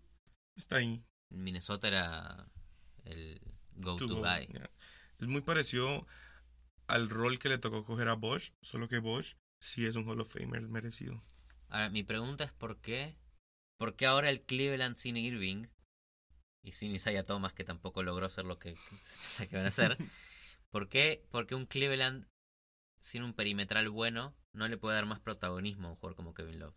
está 0.55 0.77
ahí. 0.77 1.03
Minnesota 1.31 1.89
era 1.89 2.47
el 3.05 3.41
To 3.83 4.07
go-to 4.07 4.09
go, 4.09 4.21
guy. 4.21 4.47
yeah. 4.53 4.71
Es 5.19 5.29
muy 5.29 5.41
parecido 5.41 6.07
al 6.87 7.09
rol 7.09 7.39
que 7.39 7.49
le 7.49 7.59
tocó 7.59 7.85
coger 7.85 8.09
a 8.09 8.15
Bosch, 8.15 8.53
solo 8.61 8.89
que 8.89 8.99
Bosch 8.99 9.37
sí 9.61 9.87
es 9.87 9.97
un 9.97 10.07
Hall 10.09 10.21
of 10.21 10.33
Famer 10.33 10.69
merecido. 10.69 11.23
Ahora, 11.69 11.89
mi 11.89 12.03
pregunta 12.03 12.45
es 12.45 12.53
por 12.53 12.81
qué. 12.81 13.17
¿Por 13.79 13.97
qué 13.97 14.07
ahora 14.07 14.29
el 14.29 14.43
Cleveland 14.43 14.97
sin 14.97 15.17
Irving 15.17 15.67
y 16.63 16.73
sin 16.73 16.93
Isaiah 16.95 17.25
Thomas, 17.27 17.53
que 17.55 17.65
tampoco 17.65 18.03
logró 18.03 18.29
ser 18.31 18.45
lo 18.45 18.59
que 18.59 18.77
se 18.97 19.19
pensaba 19.19 19.49
que 19.49 19.57
iban 19.57 19.67
a 19.67 19.69
hacer? 19.69 19.97
¿Por 20.71 20.89
qué, 20.89 21.27
por 21.31 21.47
qué 21.47 21.55
un 21.55 21.67
Cleveland 21.67 22.27
sin 23.01 23.23
un 23.25 23.35
perimetral 23.35 23.89
bueno 23.91 24.35
no 24.53 24.69
le 24.69 24.79
puede 24.79 24.95
dar 24.97 25.07
más 25.07 25.21
protagonismo 25.21 25.89
a 25.89 25.91
un 25.93 25.97
jugador 25.97 26.17
como 26.17 26.35
Kevin 26.35 26.61
Love? 26.61 26.75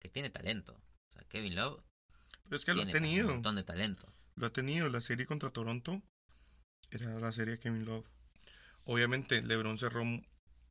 Que 0.00 0.08
tiene 0.08 0.30
talento. 0.30 0.74
O 0.74 1.12
sea, 1.12 1.22
Kevin 1.28 1.54
Love 1.54 1.82
Pero 2.44 2.56
es 2.56 2.64
que 2.64 2.74
lo 2.74 2.82
ha 2.82 2.84
tiene 2.84 2.98
un 2.98 3.02
tenido. 3.04 3.28
montón 3.28 3.56
de 3.56 3.64
talento. 3.64 4.12
Lo 4.36 4.46
ha 4.46 4.52
tenido. 4.52 4.88
La 4.88 5.00
serie 5.00 5.26
contra 5.26 5.50
Toronto 5.50 6.02
era 6.90 7.18
la 7.18 7.32
serie 7.32 7.52
de 7.54 7.58
Kevin 7.60 7.84
Love. 7.86 8.06
Obviamente, 8.84 9.40
LeBron 9.42 9.78
cerró, 9.78 10.02
un- 10.02 10.26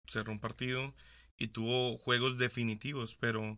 cerró 0.07 0.31
un 0.31 0.39
partido 0.39 0.93
y 1.37 1.47
tuvo 1.47 1.97
juegos 1.97 2.37
definitivos, 2.37 3.15
pero 3.15 3.57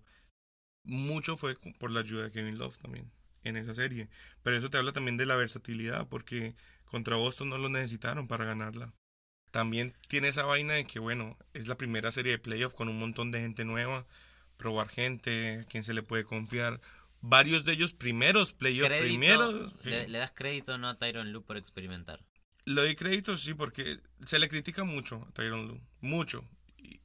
mucho 0.84 1.36
fue 1.38 1.56
por 1.80 1.92
la 1.92 2.02
ayuda 2.02 2.24
de 2.26 2.32
Kevin 2.32 2.58
Love 2.58 2.78
también 2.78 3.12
en 3.46 3.56
esa 3.56 3.74
serie. 3.74 4.10
Pero 4.44 4.58
eso 4.58 4.70
te 4.70 4.78
habla 4.78 4.92
también 4.92 5.18
de 5.18 5.26
la 5.26 5.36
versatilidad, 5.36 6.08
porque 6.10 6.56
contra 6.86 7.16
Boston 7.16 7.50
no 7.50 7.58
lo 7.58 7.70
necesitaron 7.70 8.28
para 8.28 8.46
ganarla. 8.46 8.94
También 9.52 9.94
tiene 10.10 10.28
esa 10.28 10.44
vaina 10.44 10.74
de 10.74 10.86
que, 10.86 11.00
bueno, 11.00 11.38
es 11.54 11.68
la 11.68 11.78
primera 11.78 12.12
serie 12.12 12.34
de 12.34 12.40
playoff 12.40 12.74
con 12.74 12.90
un 12.90 13.00
montón 13.00 13.32
de 13.32 13.40
gente 13.40 13.64
nueva, 13.64 14.06
probar 14.58 14.90
gente, 14.90 15.62
a 15.62 15.64
quien 15.64 15.84
se 15.84 15.94
le 15.94 16.04
puede 16.04 16.26
confiar. 16.26 16.82
Varios 17.22 17.64
de 17.64 17.74
ellos 17.74 17.94
primeros 17.94 18.52
playoffs, 18.52 19.00
primeros. 19.00 19.74
sí. 19.80 19.90
le, 19.90 20.10
le 20.10 20.18
das 20.18 20.34
crédito 20.34 20.78
no 20.78 20.90
a 20.90 20.98
Tyron 20.98 21.32
Lue 21.32 21.42
por 21.42 21.58
experimentar. 21.58 22.20
Le 22.66 22.82
doy 22.82 22.96
crédito, 22.96 23.38
sí, 23.38 23.54
porque 23.54 24.00
se 24.26 24.40
le 24.40 24.50
critica 24.50 24.84
mucho 24.84 25.26
a 25.28 25.32
Tyron 25.32 25.68
Lue. 25.68 25.82
Mucho. 26.02 26.44
Y, 26.78 27.00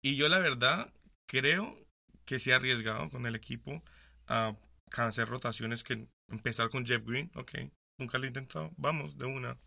y 0.00 0.16
yo, 0.16 0.28
la 0.28 0.38
verdad, 0.38 0.92
creo 1.26 1.76
que 2.24 2.38
se 2.38 2.52
ha 2.52 2.56
arriesgado 2.56 3.10
con 3.10 3.26
el 3.26 3.34
equipo 3.34 3.82
a 4.28 4.54
hacer 4.96 5.28
rotaciones 5.28 5.84
que 5.84 6.08
empezar 6.28 6.70
con 6.70 6.86
Jeff 6.86 7.04
Green. 7.04 7.30
Ok, 7.34 7.52
nunca 7.98 8.18
lo 8.18 8.24
he 8.24 8.28
intentado. 8.28 8.72
Vamos, 8.76 9.16
de 9.18 9.26
una. 9.26 9.58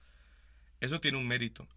Eso 0.79 0.99
tiene 0.99 1.17
un 1.17 1.27
mérito. 1.27 1.67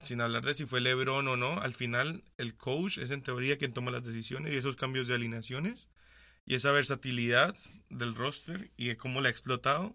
Sin 0.00 0.20
hablar 0.20 0.44
de 0.44 0.54
si 0.54 0.66
fue 0.66 0.80
LeBron 0.80 1.28
o 1.28 1.36
no, 1.36 1.60
al 1.60 1.74
final 1.74 2.24
el 2.36 2.56
coach 2.56 2.98
es 2.98 3.12
en 3.12 3.22
teoría 3.22 3.58
quien 3.58 3.72
toma 3.72 3.92
las 3.92 4.02
decisiones 4.02 4.52
y 4.52 4.56
esos 4.56 4.74
cambios 4.74 5.06
de 5.06 5.14
alineaciones 5.14 5.88
y 6.44 6.56
esa 6.56 6.72
versatilidad 6.72 7.56
del 7.88 8.16
roster 8.16 8.72
y 8.76 8.88
de 8.88 8.96
cómo 8.96 9.20
la 9.20 9.28
ha 9.28 9.30
explotado 9.30 9.94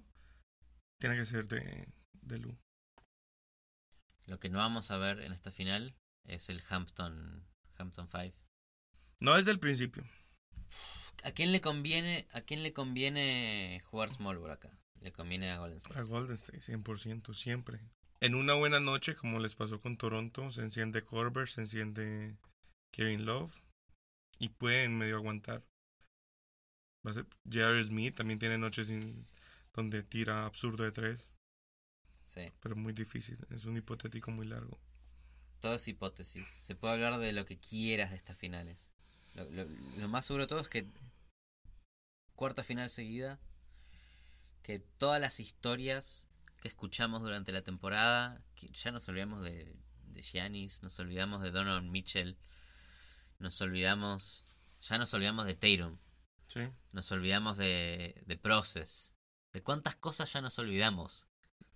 tiene 0.99 1.17
que 1.17 1.25
ser 1.25 1.47
de, 1.47 1.89
de 2.13 2.39
Lu. 2.39 2.57
Lo 4.25 4.39
que 4.39 4.49
no 4.49 4.59
vamos 4.59 4.91
a 4.91 4.97
ver 4.97 5.19
en 5.21 5.33
esta 5.33 5.51
final 5.51 5.95
es 6.25 6.49
el 6.49 6.63
Hampton 6.69 7.45
Hampton 7.77 8.09
5. 8.09 8.35
No 9.19 9.35
desde 9.35 9.51
el 9.51 9.59
principio. 9.59 10.03
¿A 11.23 11.31
quién 11.31 11.51
le 11.51 11.61
conviene 11.61 12.27
a 12.31 12.41
quién 12.41 12.63
le 12.63 12.73
conviene 12.73 13.81
jugar 13.85 14.11
small 14.11 14.37
ball 14.37 14.51
acá? 14.51 14.71
Le 15.01 15.11
conviene 15.11 15.49
a 15.51 15.59
Golden 15.59 15.77
State. 15.77 15.99
A 15.99 16.03
Golden 16.03 16.35
State, 16.35 16.61
100%, 16.61 17.33
siempre. 17.33 17.79
En 18.19 18.33
una 18.35 18.53
buena 18.55 18.79
noche, 18.79 19.15
como 19.15 19.39
les 19.39 19.55
pasó 19.55 19.79
con 19.79 19.97
Toronto, 19.97 20.51
se 20.51 20.61
enciende 20.61 21.03
Corber, 21.03 21.47
se 21.47 21.61
enciende 21.61 22.35
Kevin 22.91 23.25
Love 23.25 23.61
y 24.39 24.49
pueden 24.49 24.97
medio 24.97 25.17
aguantar. 25.17 25.63
Va 27.05 27.11
a 27.11 27.13
ser 27.13 27.25
J.R. 27.45 27.83
Smith 27.83 28.15
también 28.15 28.39
tiene 28.39 28.57
noches 28.57 28.87
sin- 28.87 29.25
donde 29.73 30.01
tira 30.03 30.45
absurdo 30.45 30.83
de 30.83 30.91
tres, 30.91 31.29
Sí, 32.23 32.51
pero 32.59 32.75
muy 32.75 32.91
difícil. 32.91 33.37
Es 33.51 33.65
un 33.65 33.77
hipotético 33.77 34.31
muy 34.31 34.45
largo. 34.47 34.79
todo 35.59 35.75
es 35.75 35.87
hipótesis. 35.87 36.47
Se 36.47 36.75
puede 36.75 36.95
hablar 36.95 37.19
de 37.19 37.31
lo 37.33 37.45
que 37.45 37.57
quieras 37.59 38.09
de 38.11 38.17
estas 38.17 38.37
finales. 38.37 38.91
Lo, 39.37 39.45
lo- 39.49 39.65
lo 39.97 40.07
más 40.09 40.25
seguro 40.25 40.43
de 40.43 40.47
todo 40.49 40.59
es 40.59 40.67
que 40.69 40.87
cuarta 42.35 42.63
final 42.63 42.89
seguida, 42.89 43.39
que 44.63 44.79
todas 44.79 45.21
las 45.21 45.39
historias 45.39 46.27
que 46.59 46.67
escuchamos 46.67 47.21
durante 47.21 47.51
la 47.51 47.61
temporada, 47.63 48.41
que 48.55 48.69
ya 48.69 48.91
nos 48.91 49.07
olvidamos 49.07 49.43
de, 49.43 49.75
de 50.05 50.21
Giannis, 50.21 50.81
nos 50.83 50.99
olvidamos 50.99 51.41
de 51.43 51.51
Donovan 51.51 51.91
Mitchell, 51.91 52.37
nos 53.39 53.61
olvidamos, 53.61 54.45
ya 54.81 54.97
nos 54.97 55.13
olvidamos 55.13 55.45
de 55.45 55.53
Tatum, 55.55 55.97
Sí. 56.47 56.61
nos 56.91 57.11
olvidamos 57.11 57.57
de, 57.57 58.23
de 58.25 58.37
Process, 58.37 59.13
de 59.53 59.61
cuántas 59.61 59.95
cosas 59.95 60.31
ya 60.33 60.41
nos 60.41 60.57
olvidamos, 60.59 61.27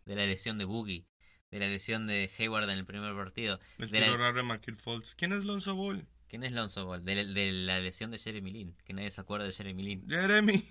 de 0.05 0.15
la 0.15 0.25
lesión 0.25 0.57
de 0.57 0.65
Boogie, 0.65 1.05
de 1.51 1.59
la 1.59 1.67
lesión 1.67 2.07
de 2.07 2.31
Hayward 2.39 2.63
en 2.69 2.77
el 2.77 2.85
primer 2.85 3.13
partido, 3.15 3.59
El 3.77 3.89
De 3.91 3.99
tiro 3.99 4.11
la- 4.13 4.17
raro 4.17 4.37
de 4.37 4.43
Markel 4.43 4.75
Fultz. 4.77 5.13
¿Quién 5.15 5.33
es 5.33 5.43
Lonzo 5.45 5.75
Ball? 5.75 6.07
¿Quién 6.31 6.43
es 6.45 6.53
Lonzo 6.53 6.85
Ball? 6.85 7.03
De, 7.03 7.13
la- 7.15 7.25
de 7.33 7.51
la 7.51 7.79
lesión 7.81 8.09
de 8.09 8.17
Jeremy 8.17 8.51
Lin, 8.51 8.75
que 8.85 8.93
nadie 8.93 9.11
se 9.11 9.19
acuerda 9.19 9.45
de 9.45 9.51
Jeremy 9.51 9.83
Lin, 9.83 10.07
Jeremy. 10.09 10.63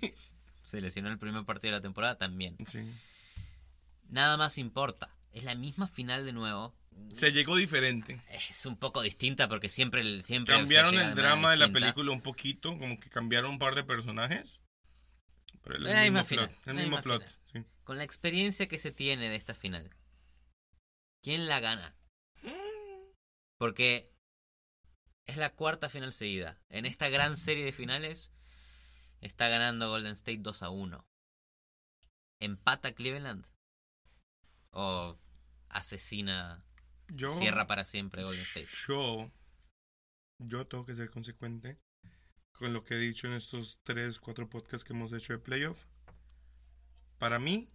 se 0.63 0.81
lesionó 0.81 1.07
en 1.09 1.13
el 1.13 1.19
primer 1.19 1.45
partido 1.45 1.71
de 1.73 1.77
la 1.77 1.81
temporada 1.83 2.17
también. 2.17 2.57
Sí. 2.67 2.79
Nada 4.09 4.37
más 4.37 4.57
importa, 4.57 5.15
es 5.31 5.43
la 5.43 5.53
misma 5.53 5.87
final 5.87 6.25
de 6.25 6.33
nuevo. 6.33 6.75
Se 7.13 7.31
llegó 7.31 7.55
diferente. 7.55 8.19
Es 8.31 8.65
un 8.65 8.75
poco 8.75 9.01
distinta 9.03 9.47
porque 9.47 9.69
siempre 9.69 10.01
el- 10.01 10.23
siempre 10.23 10.55
Cambiaron 10.55 10.97
el 10.97 11.13
drama 11.13 11.51
de 11.51 11.57
la 11.57 11.69
película 11.71 12.11
un 12.11 12.21
poquito, 12.21 12.77
como 12.79 12.99
que 12.99 13.09
cambiaron 13.11 13.51
un 13.51 13.59
par 13.59 13.75
de 13.75 13.83
personajes. 13.83 14.61
Pero 15.63 15.75
el, 15.77 15.85
Es 15.87 15.93
la 15.93 16.01
misma 16.01 16.21
mismo 16.23 16.27
plot. 16.37 16.49
final, 16.49 16.49
El 16.49 16.65
la 16.65 16.73
mismo 16.81 16.97
misma 16.97 17.01
plot. 17.03 17.39
sí. 17.53 17.59
Con 17.83 17.97
la 17.99 18.03
experiencia 18.03 18.67
que 18.67 18.79
se 18.79 18.91
tiene 18.91 19.29
de 19.29 19.35
esta 19.35 19.53
final, 19.53 19.89
¿quién 21.21 21.47
la 21.47 21.59
gana? 21.59 21.95
Porque 23.57 24.11
es 25.25 25.37
la 25.37 25.53
cuarta 25.55 25.89
final 25.89 26.13
seguida. 26.13 26.59
En 26.69 26.85
esta 26.85 27.09
gran 27.09 27.37
serie 27.37 27.65
de 27.65 27.71
finales 27.71 28.33
está 29.21 29.47
ganando 29.47 29.89
Golden 29.89 30.13
State 30.13 30.39
2 30.41 30.63
a 30.63 30.69
1. 30.69 31.07
¿Empata 32.39 32.93
Cleveland? 32.93 33.45
¿O 34.71 35.17
asesina, 35.69 36.63
Yo, 37.07 37.29
cierra 37.29 37.67
para 37.67 37.85
siempre 37.85 38.23
Golden 38.23 38.41
State? 38.41 38.67
yo, 38.87 39.31
yo 40.39 40.67
tengo 40.67 40.85
que 40.85 40.95
ser 40.95 41.09
consecuente 41.09 41.79
con 42.53 42.73
lo 42.73 42.83
que 42.83 42.95
he 42.95 42.99
dicho 42.99 43.27
en 43.27 43.33
estos 43.33 43.79
tres, 43.83 44.19
cuatro 44.19 44.49
podcasts 44.49 44.83
que 44.83 44.93
hemos 44.93 45.11
hecho 45.13 45.33
de 45.33 45.39
playoff. 45.39 45.85
Para 47.17 47.39
mí, 47.39 47.69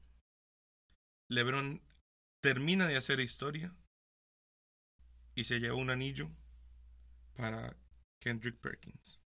LeBron 1.29 1.83
termina 2.41 2.87
de 2.87 2.97
hacer 2.97 3.21
historia 3.21 3.77
y 5.35 5.45
se 5.45 5.61
lleva 5.61 5.75
un 5.75 5.91
anillo 5.91 6.31
para 7.37 7.77
Kendrick 8.21 8.59
Perkins. 8.61 9.21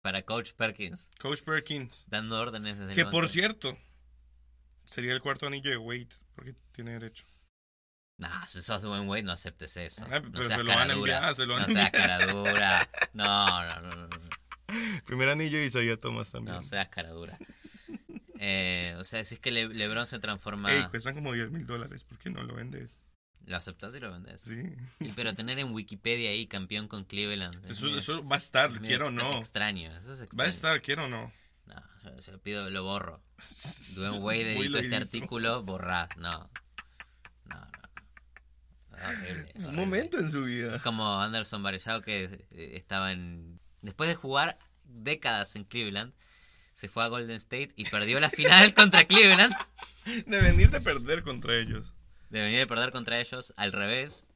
Para 0.00 0.22
Coach 0.22 0.52
Perkins, 0.54 1.10
Coach 1.18 1.42
Perkins, 1.42 2.04
dando 2.08 2.40
órdenes 2.40 2.78
desde 2.78 2.92
el 2.92 2.96
que 2.96 3.04
por 3.04 3.28
cierto, 3.28 3.76
sería 4.84 5.12
el 5.12 5.20
cuarto 5.20 5.46
anillo 5.46 5.70
de 5.70 5.76
Wade, 5.76 6.08
porque 6.34 6.54
tiene 6.72 6.92
derecho. 6.92 7.26
Nah, 8.18 8.46
si 8.46 8.62
sos 8.62 8.84
buen 8.84 9.06
güey, 9.06 9.22
no 9.22 9.32
aceptes 9.32 9.76
eso. 9.76 10.06
Ah, 10.10 10.20
no 10.20 10.42
seas 10.42 10.58
se 10.58 10.64
lo 10.64 10.70
van 10.72 10.78
a 10.78 10.82
cara 10.82 10.94
dura. 10.94 11.16
enviar, 11.16 11.34
se 11.34 11.46
lo 11.46 11.54
van 11.54 11.62
no 11.62 11.68
seas 11.74 11.90
cara 11.90 12.26
dura. 12.26 12.90
No, 13.12 13.64
no, 13.68 13.80
no, 13.82 13.96
no, 13.96 14.08
no. 14.08 14.20
Primer 15.04 15.28
anillo 15.28 15.58
y 15.58 15.64
Isaiah 15.64 15.96
Thomas 15.96 16.30
también. 16.30 16.56
No 16.56 16.62
seas 16.62 16.88
cara 16.88 17.10
dura. 17.10 17.38
Eh, 18.40 18.94
o 18.98 19.04
sea, 19.04 19.24
si 19.24 19.34
es 19.34 19.40
que 19.40 19.50
Le- 19.50 19.68
LeBron 19.68 20.06
se 20.06 20.18
transforma. 20.20 20.72
Ey, 20.72 20.84
cuestan 20.90 21.14
como 21.14 21.32
10 21.32 21.50
mil 21.50 21.66
dólares, 21.66 22.04
¿por 22.04 22.18
qué 22.18 22.30
no 22.30 22.42
lo 22.42 22.54
vendes? 22.54 23.00
Lo 23.48 23.56
aceptas 23.56 23.94
y 23.94 24.00
lo 24.00 24.12
vendes. 24.12 24.42
Sí. 24.42 24.62
Y, 25.00 25.12
pero 25.12 25.34
tener 25.34 25.58
en 25.58 25.72
Wikipedia 25.72 26.30
ahí 26.30 26.46
campeón 26.46 26.86
con 26.86 27.04
Cleveland. 27.04 27.64
es 27.64 27.70
Eso, 27.72 27.86
medio- 27.86 27.98
eso 27.98 28.26
va 28.28 28.36
a 28.36 28.38
estar, 28.38 28.70
es 28.72 28.78
quiero 28.80 29.08
o 29.08 29.10
no. 29.10 29.38
Extraño, 29.38 29.90
eso 29.96 30.12
es 30.12 30.18
Va 30.20 30.22
a 30.22 30.24
extraño. 30.24 30.50
estar, 30.50 30.82
quiero 30.82 31.04
o 31.06 31.08
no. 31.08 31.32
No, 31.66 31.82
yo, 32.04 32.20
yo 32.20 32.38
pido, 32.40 32.68
lo 32.70 32.82
borro. 32.84 33.22
Dwayne 33.96 34.18
Wade 34.18 34.52
editó 34.58 34.78
este 34.78 34.96
artículo, 34.96 35.62
borrad. 35.62 36.10
No. 36.18 36.50
No, 37.46 37.56
no. 37.60 38.96
Es 38.96 39.04
horrible, 39.04 39.52
es 39.54 39.64
Un 39.64 39.76
momento 39.76 40.18
en 40.18 40.30
su 40.30 40.40
Es 40.40 40.46
vida. 40.46 40.78
como 40.82 41.20
Anderson 41.22 41.62
Varejao 41.62 42.02
que 42.02 42.24
eh, 42.50 42.72
estaba 42.74 43.12
en... 43.12 43.60
Después 43.80 44.08
de 44.10 44.14
jugar 44.16 44.58
décadas 44.84 45.56
en 45.56 45.64
Cleveland, 45.64 46.12
se 46.74 46.88
fue 46.88 47.02
a 47.04 47.08
Golden 47.08 47.36
State 47.36 47.72
y 47.76 47.84
perdió 47.86 48.20
la 48.20 48.28
final 48.28 48.74
contra 48.74 49.04
Cleveland. 49.06 49.54
De 50.26 50.40
venir 50.40 50.70
de 50.70 50.80
perder 50.80 51.22
contra 51.22 51.54
ellos. 51.56 51.92
De 52.30 52.40
venir 52.42 52.60
a 52.62 52.66
perder 52.66 52.92
contra 52.92 53.18
ellos 53.20 53.54
al 53.56 53.72
revés 53.72 54.26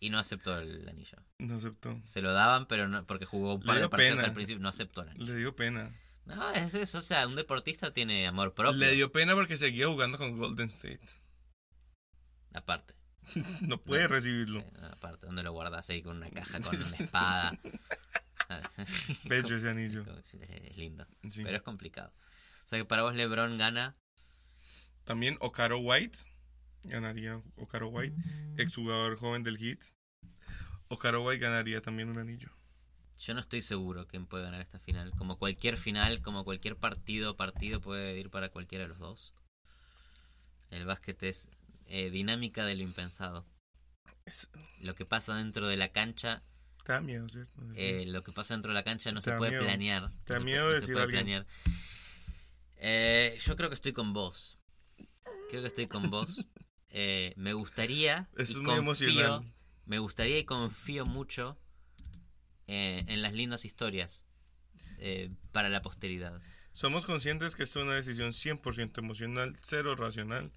y 0.00 0.10
no 0.10 0.18
aceptó 0.18 0.58
el 0.58 0.88
anillo. 0.88 1.18
No 1.38 1.56
aceptó. 1.56 2.00
Se 2.06 2.22
lo 2.22 2.32
daban, 2.32 2.66
pero 2.66 2.88
no, 2.88 3.06
porque 3.06 3.24
jugó 3.26 3.54
un 3.54 3.62
par 3.62 3.78
de 3.80 3.88
partidos 3.88 4.16
pena. 4.16 4.28
al 4.28 4.34
principio, 4.34 4.62
no 4.62 4.68
aceptó 4.68 5.02
el 5.02 5.10
anillo. 5.10 5.26
Le 5.32 5.38
dio 5.38 5.54
pena. 5.54 5.90
No, 6.24 6.50
es 6.52 6.74
eso, 6.74 6.98
o 6.98 7.02
sea, 7.02 7.26
un 7.26 7.34
deportista 7.36 7.92
tiene 7.92 8.26
amor 8.26 8.54
propio. 8.54 8.78
Le 8.78 8.92
dio 8.92 9.10
pena 9.12 9.34
porque 9.34 9.58
seguía 9.58 9.86
jugando 9.88 10.18
con 10.18 10.38
Golden 10.38 10.66
State. 10.68 11.00
Aparte. 12.54 12.94
No 13.60 13.78
puede 13.80 14.02
No, 14.02 14.08
recibirlo. 14.08 14.64
no, 14.80 14.86
aparte, 14.88 15.26
¿dónde 15.26 15.42
lo 15.44 15.52
guardas 15.52 15.88
ahí 15.90 16.02
con 16.02 16.16
una 16.16 16.30
caja, 16.30 16.60
con 16.60 16.74
una 16.76 16.96
espada? 16.98 17.58
Bello 19.24 19.56
ese 19.56 19.70
anillo. 19.70 20.04
Es 20.40 20.76
lindo, 20.76 21.06
Sí. 21.28 21.42
pero 21.44 21.56
es 21.56 21.62
complicado. 21.62 22.12
O 22.64 22.68
sea 22.68 22.78
que 22.78 22.84
para 22.84 23.02
vos 23.02 23.14
LeBron 23.14 23.56
gana 23.58 23.96
También 25.04 25.36
Ocaro 25.40 25.78
White. 25.78 26.18
Ganaría 26.84 27.40
Ocaro 27.56 27.88
White. 27.88 28.16
Exjugador 28.56 29.16
joven 29.16 29.42
del 29.42 29.58
Heat. 29.58 29.78
Ocaro 30.88 31.24
White 31.24 31.38
ganaría 31.42 31.80
también 31.80 32.08
un 32.08 32.18
anillo. 32.18 32.50
Yo 33.18 33.34
no 33.34 33.40
estoy 33.40 33.62
seguro 33.62 34.06
quién 34.08 34.26
puede 34.26 34.44
ganar 34.44 34.60
esta 34.60 34.78
final. 34.80 35.12
Como 35.16 35.38
cualquier 35.38 35.76
final, 35.76 36.22
como 36.22 36.44
cualquier 36.44 36.76
partido, 36.76 37.36
partido 37.36 37.80
puede 37.80 38.18
ir 38.18 38.30
para 38.30 38.48
cualquiera 38.48 38.84
de 38.84 38.88
los 38.88 38.98
dos. 38.98 39.34
El 40.70 40.86
básquet 40.86 41.22
es 41.22 41.48
eh, 41.86 42.10
dinámica 42.10 42.64
de 42.64 42.74
lo 42.74 42.82
impensado. 42.82 43.46
Es- 44.24 44.48
Lo 44.80 44.94
que 44.94 45.04
pasa 45.04 45.36
dentro 45.36 45.68
de 45.68 45.76
la 45.76 45.92
cancha, 45.92 46.42
da 46.84 47.00
miedo, 47.00 47.28
¿cierto? 47.28 47.52
eh, 47.76 48.04
lo 48.06 48.24
que 48.24 48.32
pasa 48.32 48.54
dentro 48.54 48.70
de 48.72 48.74
la 48.74 48.82
cancha 48.84 49.12
no 49.12 49.20
se 49.20 49.32
puede 49.34 49.52
miedo. 49.52 49.64
planear. 49.64 50.10
Te 50.24 50.32
da 50.34 50.38
No 50.40 50.44
se 50.46 50.50
miedo 50.52 50.64
no 50.68 50.74
se 50.74 50.80
decir 50.80 50.92
puede 50.94 51.04
alguien. 51.04 51.24
planear. 51.24 51.46
Eh, 52.76 53.38
yo 53.40 53.56
creo 53.56 53.68
que 53.68 53.76
estoy 53.76 53.92
con 53.92 54.12
vos. 54.12 54.58
Creo 55.50 55.62
que 55.62 55.68
estoy 55.68 55.86
con 55.86 56.10
vos. 56.10 56.44
Eh, 56.94 57.32
me 57.36 57.54
gustaría 57.54 58.28
es 58.36 58.54
muy 58.56 58.76
confío, 58.76 59.42
me 59.86 59.98
gustaría 59.98 60.38
y 60.38 60.44
confío 60.44 61.06
mucho 61.06 61.58
eh, 62.66 63.02
en 63.06 63.22
las 63.22 63.32
lindas 63.32 63.64
historias 63.64 64.26
eh, 64.98 65.30
para 65.52 65.70
la 65.70 65.80
posteridad. 65.80 66.38
Somos 66.74 67.06
conscientes 67.06 67.56
que 67.56 67.62
esto 67.62 67.80
es 67.80 67.86
una 67.86 67.94
decisión 67.94 68.32
100% 68.32 68.98
emocional, 68.98 69.56
cero 69.62 69.96
racional. 69.96 70.52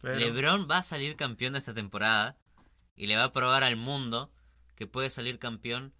Pero 0.00 0.16
LeBron 0.16 0.68
va 0.70 0.78
a 0.78 0.82
salir 0.84 1.16
campeón 1.16 1.54
de 1.54 1.58
esta 1.58 1.74
temporada 1.74 2.38
y 2.94 3.08
le 3.08 3.16
va 3.16 3.24
a 3.24 3.32
probar 3.32 3.64
al 3.64 3.76
mundo 3.76 4.32
que 4.76 4.86
puede 4.86 5.10
salir 5.10 5.38
campeón 5.40 5.92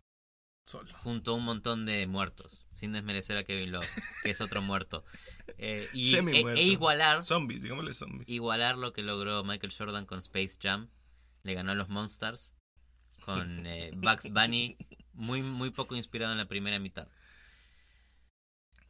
Solo. 0.67 0.93
junto 0.99 1.31
a 1.31 1.35
un 1.35 1.45
montón 1.45 1.87
de 1.87 2.07
muertos, 2.07 2.67
sin 2.75 2.93
desmerecer 2.93 3.37
a 3.37 3.45
Kevin 3.45 3.73
Love, 3.73 3.89
que 4.25 4.31
es 4.31 4.41
otro 4.41 4.63
muerto. 4.63 5.05
Eh, 5.59 5.89
y, 5.95 6.15
e, 6.17 6.41
e 6.57 6.63
igualar, 6.65 7.23
Zombies, 7.23 7.63
digámosle 7.63 7.95
zombies. 7.95 8.29
igualar 8.29 8.77
lo 8.77 8.93
que 8.93 9.03
logró 9.03 9.45
Michael 9.45 9.73
Jordan 9.73 10.05
con 10.05 10.19
Space 10.19 10.59
Jam. 10.61 10.91
Le 11.45 11.55
ganó 11.55 11.71
a 11.71 11.75
los 11.77 11.89
Monsters 11.89 12.53
con 13.25 13.65
eh, 13.67 13.93
Bugs 13.95 14.31
Bunny, 14.33 14.77
muy, 15.13 15.43
muy 15.43 15.71
poco 15.71 15.95
inspirado 15.95 16.33
en 16.33 16.39
la 16.39 16.49
primera 16.49 16.81
mitad. 16.81 17.09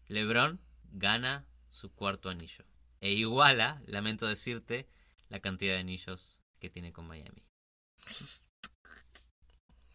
LeBron 0.08 0.60
gana 0.92 1.46
su 1.68 1.92
cuarto 1.92 2.30
anillo. 2.30 2.64
E 3.00 3.12
iguala, 3.12 3.82
lamento 3.86 4.26
decirte, 4.26 4.88
la 5.28 5.40
cantidad 5.40 5.74
de 5.74 5.80
anillos 5.80 6.42
que 6.58 6.70
tiene 6.70 6.92
con 6.92 7.06
Miami. 7.06 7.44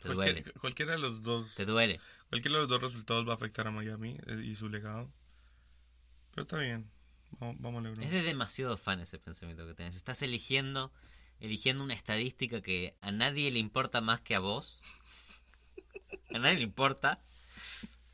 Te 0.01 0.09
duele, 0.09 0.33
Cualquier- 0.43 0.59
cualquiera 0.59 0.91
de 0.93 0.97
los 0.99 1.21
dos. 1.23 1.55
te 1.55 1.65
duele. 1.65 1.99
Cualquiera 2.29 2.55
de 2.55 2.61
los 2.61 2.69
dos 2.69 2.81
resultados 2.81 3.27
va 3.27 3.31
a 3.33 3.35
afectar 3.35 3.67
a 3.67 3.71
Miami 3.71 4.17
y 4.43 4.55
su 4.55 4.67
legado. 4.69 5.11
Pero 6.31 6.43
está 6.43 6.57
bien. 6.57 6.89
Vamos, 7.39 7.55
vamos 7.59 7.83
LeBron. 7.83 8.03
Es 8.03 8.11
de 8.11 8.23
demasiado 8.23 8.77
fan 8.77 8.99
ese 8.99 9.19
pensamiento 9.19 9.65
que 9.67 9.73
tenés. 9.73 9.95
Estás 9.95 10.21
eligiendo, 10.21 10.91
eligiendo 11.39 11.83
una 11.83 11.93
estadística 11.93 12.61
que 12.61 12.95
a 13.01 13.11
nadie 13.11 13.51
le 13.51 13.59
importa 13.59 14.01
más 14.01 14.21
que 14.21 14.35
a 14.35 14.39
vos. 14.39 14.81
A 16.33 16.39
nadie 16.39 16.57
le 16.57 16.63
importa. 16.63 17.19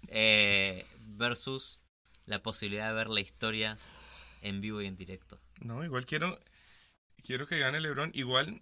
eh, 0.10 0.86
versus 1.02 1.82
la 2.26 2.42
posibilidad 2.42 2.88
de 2.90 2.94
ver 2.96 3.08
la 3.10 3.20
historia 3.20 3.78
en 4.42 4.62
vivo 4.62 4.82
y 4.82 4.86
en 4.88 4.96
directo. 4.96 5.40
No, 5.60 5.84
igual 5.84 6.06
quiero. 6.06 6.40
Quiero 7.24 7.46
que 7.48 7.60
gane 7.60 7.80
LeBron. 7.82 8.12
Igual. 8.14 8.62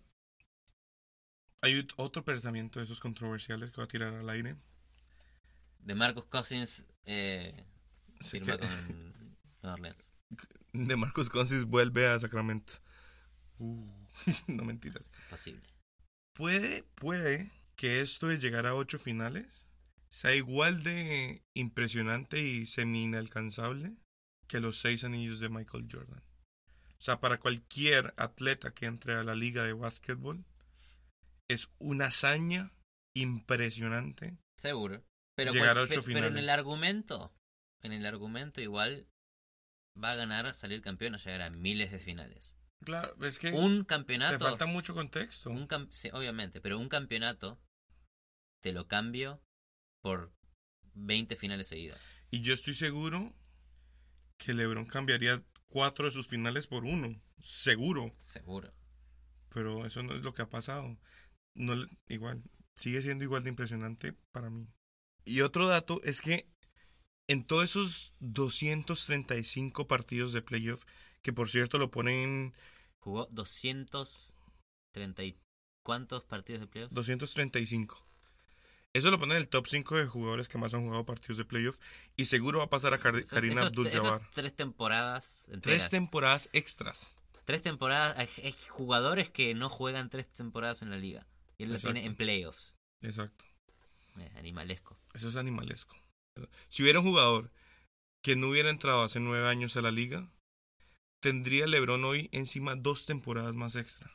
Hay 1.65 1.73
ot- 1.81 1.93
otro 1.97 2.23
pensamiento 2.23 2.77
de 2.79 2.85
esos 2.85 2.99
controversiales 2.99 3.71
que 3.71 3.77
va 3.77 3.85
a 3.85 3.87
tirar 3.87 4.13
al 4.13 4.29
aire. 4.29 4.55
De 5.79 5.95
Marcus 5.95 6.25
Cousins 6.25 6.85
eh, 7.05 7.65
firma 8.21 8.57
que- 8.57 8.67
con 9.61 9.69
Orleans. 9.71 10.13
de 10.73 10.95
Marcus 10.95 11.29
Cousins 11.29 11.65
vuelve 11.65 12.05
a 12.07 12.19
Sacramento. 12.19 12.73
Uh, 13.57 13.83
no 14.47 14.63
mentiras. 14.63 15.09
Posible. 15.29 15.65
Puede, 16.33 16.83
puede 16.95 17.51
que 17.75 18.01
esto 18.01 18.27
de 18.27 18.37
llegar 18.37 18.67
a 18.67 18.75
ocho 18.75 18.99
finales 18.99 19.67
sea 20.09 20.35
igual 20.35 20.83
de 20.83 21.41
impresionante 21.55 22.41
y 22.41 22.67
semi 22.67 23.05
inalcanzable 23.05 23.95
que 24.47 24.59
los 24.59 24.77
seis 24.79 25.03
anillos 25.03 25.39
de 25.39 25.49
Michael 25.49 25.87
Jordan. 25.91 26.21
O 26.99 27.01
sea, 27.01 27.19
para 27.19 27.39
cualquier 27.39 28.13
atleta 28.17 28.71
que 28.71 28.85
entre 28.85 29.15
a 29.15 29.23
la 29.23 29.33
liga 29.33 29.63
de 29.63 29.73
básquetbol, 29.73 30.45
es 31.49 31.69
una 31.79 32.07
hazaña 32.07 32.71
impresionante. 33.15 34.37
Seguro. 34.57 35.03
Pero, 35.35 35.51
Llegar 35.53 35.77
a 35.77 35.81
ocho 35.83 36.01
pe- 36.01 36.13
pero 36.13 36.27
en 36.27 36.33
finales. 36.33 36.43
el 36.43 36.49
argumento, 36.49 37.33
en 37.81 37.91
el 37.91 38.05
argumento 38.05 38.61
igual 38.61 39.07
va 40.01 40.11
a 40.11 40.15
ganar, 40.15 40.53
salir 40.55 40.81
campeón 40.81 41.15
o 41.15 41.17
llegar 41.17 41.41
a 41.41 41.49
miles 41.49 41.91
de 41.91 41.99
finales. 41.99 42.57
Claro, 42.83 43.15
es 43.25 43.39
que 43.39 43.51
Un 43.51 43.81
te 43.81 43.85
campeonato, 43.87 44.39
falta 44.39 44.65
mucho 44.65 44.93
contexto. 44.93 45.49
un 45.49 45.67
cam- 45.67 45.89
sí, 45.91 46.09
obviamente, 46.13 46.61
pero 46.61 46.77
un 46.79 46.89
campeonato 46.89 47.59
te 48.61 48.71
lo 48.71 48.87
cambio 48.87 49.41
por 50.01 50.33
20 50.93 51.35
finales 51.35 51.67
seguidas. 51.67 51.99
Y 52.31 52.41
yo 52.41 52.53
estoy 52.53 52.73
seguro 52.73 53.33
que 54.37 54.53
LeBron 54.53 54.85
cambiaría 54.85 55.43
cuatro 55.67 56.05
de 56.05 56.11
sus 56.11 56.27
finales 56.27 56.67
por 56.67 56.83
uno. 56.85 57.21
Seguro. 57.41 58.15
Seguro. 58.19 58.73
Pero 59.49 59.85
eso 59.85 60.03
no 60.03 60.13
es 60.15 60.23
lo 60.23 60.33
que 60.33 60.41
ha 60.43 60.49
pasado. 60.49 60.97
No, 61.55 61.73
igual, 62.07 62.43
sigue 62.75 63.01
siendo 63.01 63.23
igual 63.23 63.43
de 63.43 63.49
impresionante 63.49 64.13
para 64.31 64.49
mí. 64.49 64.67
Y 65.23 65.41
otro 65.41 65.67
dato 65.67 66.01
es 66.03 66.21
que 66.21 66.47
en 67.27 67.43
todos 67.45 67.63
esos 67.63 68.13
235 68.19 69.87
partidos 69.87 70.33
de 70.33 70.41
playoff, 70.41 70.85
que 71.21 71.33
por 71.33 71.49
cierto 71.49 71.77
lo 71.79 71.89
ponen 71.89 72.53
Jugó 72.99 73.27
230 73.31 75.23
y 75.23 75.37
cuántos 75.83 76.23
partidos 76.23 76.61
de 76.61 76.67
playoffs? 76.67 76.93
235. 76.93 78.05
Eso 78.93 79.11
lo 79.11 79.19
pone 79.19 79.33
en 79.33 79.41
el 79.41 79.49
top 79.49 79.67
5 79.67 79.97
de 79.97 80.05
jugadores 80.05 80.47
que 80.47 80.57
más 80.57 80.73
han 80.73 80.83
jugado 80.83 81.05
partidos 81.05 81.37
de 81.37 81.45
playoff. 81.45 81.79
Y 82.15 82.25
seguro 82.25 82.59
va 82.59 82.65
a 82.65 82.69
pasar 82.69 82.93
a 82.93 82.99
Karina 82.99 83.61
Abdul-Jabbar. 83.63 84.21
tres 84.33 84.55
temporadas 84.55 85.43
Tres 85.45 85.55
enteras. 85.55 85.89
temporadas 85.89 86.49
extras. 86.53 87.15
Tres 87.43 87.61
temporadas. 87.61 88.15
Hay 88.17 88.55
jugadores 88.69 89.29
que 89.29 89.53
no 89.53 89.69
juegan 89.69 90.09
tres 90.09 90.31
temporadas 90.31 90.81
en 90.81 90.89
la 90.89 90.97
liga. 90.97 91.27
Y 91.57 91.63
él 91.63 91.73
lo 91.73 91.79
tiene 91.79 92.05
en 92.05 92.15
playoffs. 92.15 92.75
Exacto. 93.01 93.45
Es 94.19 94.35
animalesco. 94.35 94.97
Eso 95.13 95.29
es 95.29 95.35
animalesco. 95.35 95.95
Si 96.69 96.83
hubiera 96.83 96.99
un 96.99 97.05
jugador 97.05 97.51
que 98.23 98.35
no 98.35 98.49
hubiera 98.49 98.69
entrado 98.69 99.01
hace 99.03 99.19
nueve 99.19 99.47
años 99.47 99.75
a 99.77 99.81
la 99.81 99.91
liga, 99.91 100.29
tendría 101.21 101.67
LeBron 101.67 102.03
hoy 102.05 102.29
encima 102.31 102.75
dos 102.75 103.05
temporadas 103.05 103.53
más 103.55 103.75
extra. 103.75 104.11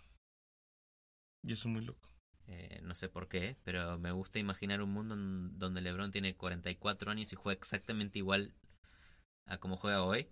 Y 1.42 1.52
eso 1.52 1.68
es 1.68 1.72
muy 1.74 1.84
loco. 1.84 2.08
Eh, 2.48 2.80
no 2.82 2.94
sé 2.94 3.08
por 3.08 3.28
qué, 3.28 3.56
pero 3.64 3.98
me 3.98 4.10
gusta 4.12 4.38
imaginar 4.38 4.82
un 4.82 4.90
mundo 4.90 5.14
donde 5.16 5.80
LeBron 5.80 6.10
tiene 6.10 6.34
44 6.36 7.10
años 7.10 7.32
y 7.32 7.36
juega 7.36 7.56
exactamente 7.58 8.18
igual 8.18 8.54
a 9.46 9.58
como 9.58 9.76
juega 9.76 10.02
hoy. 10.02 10.28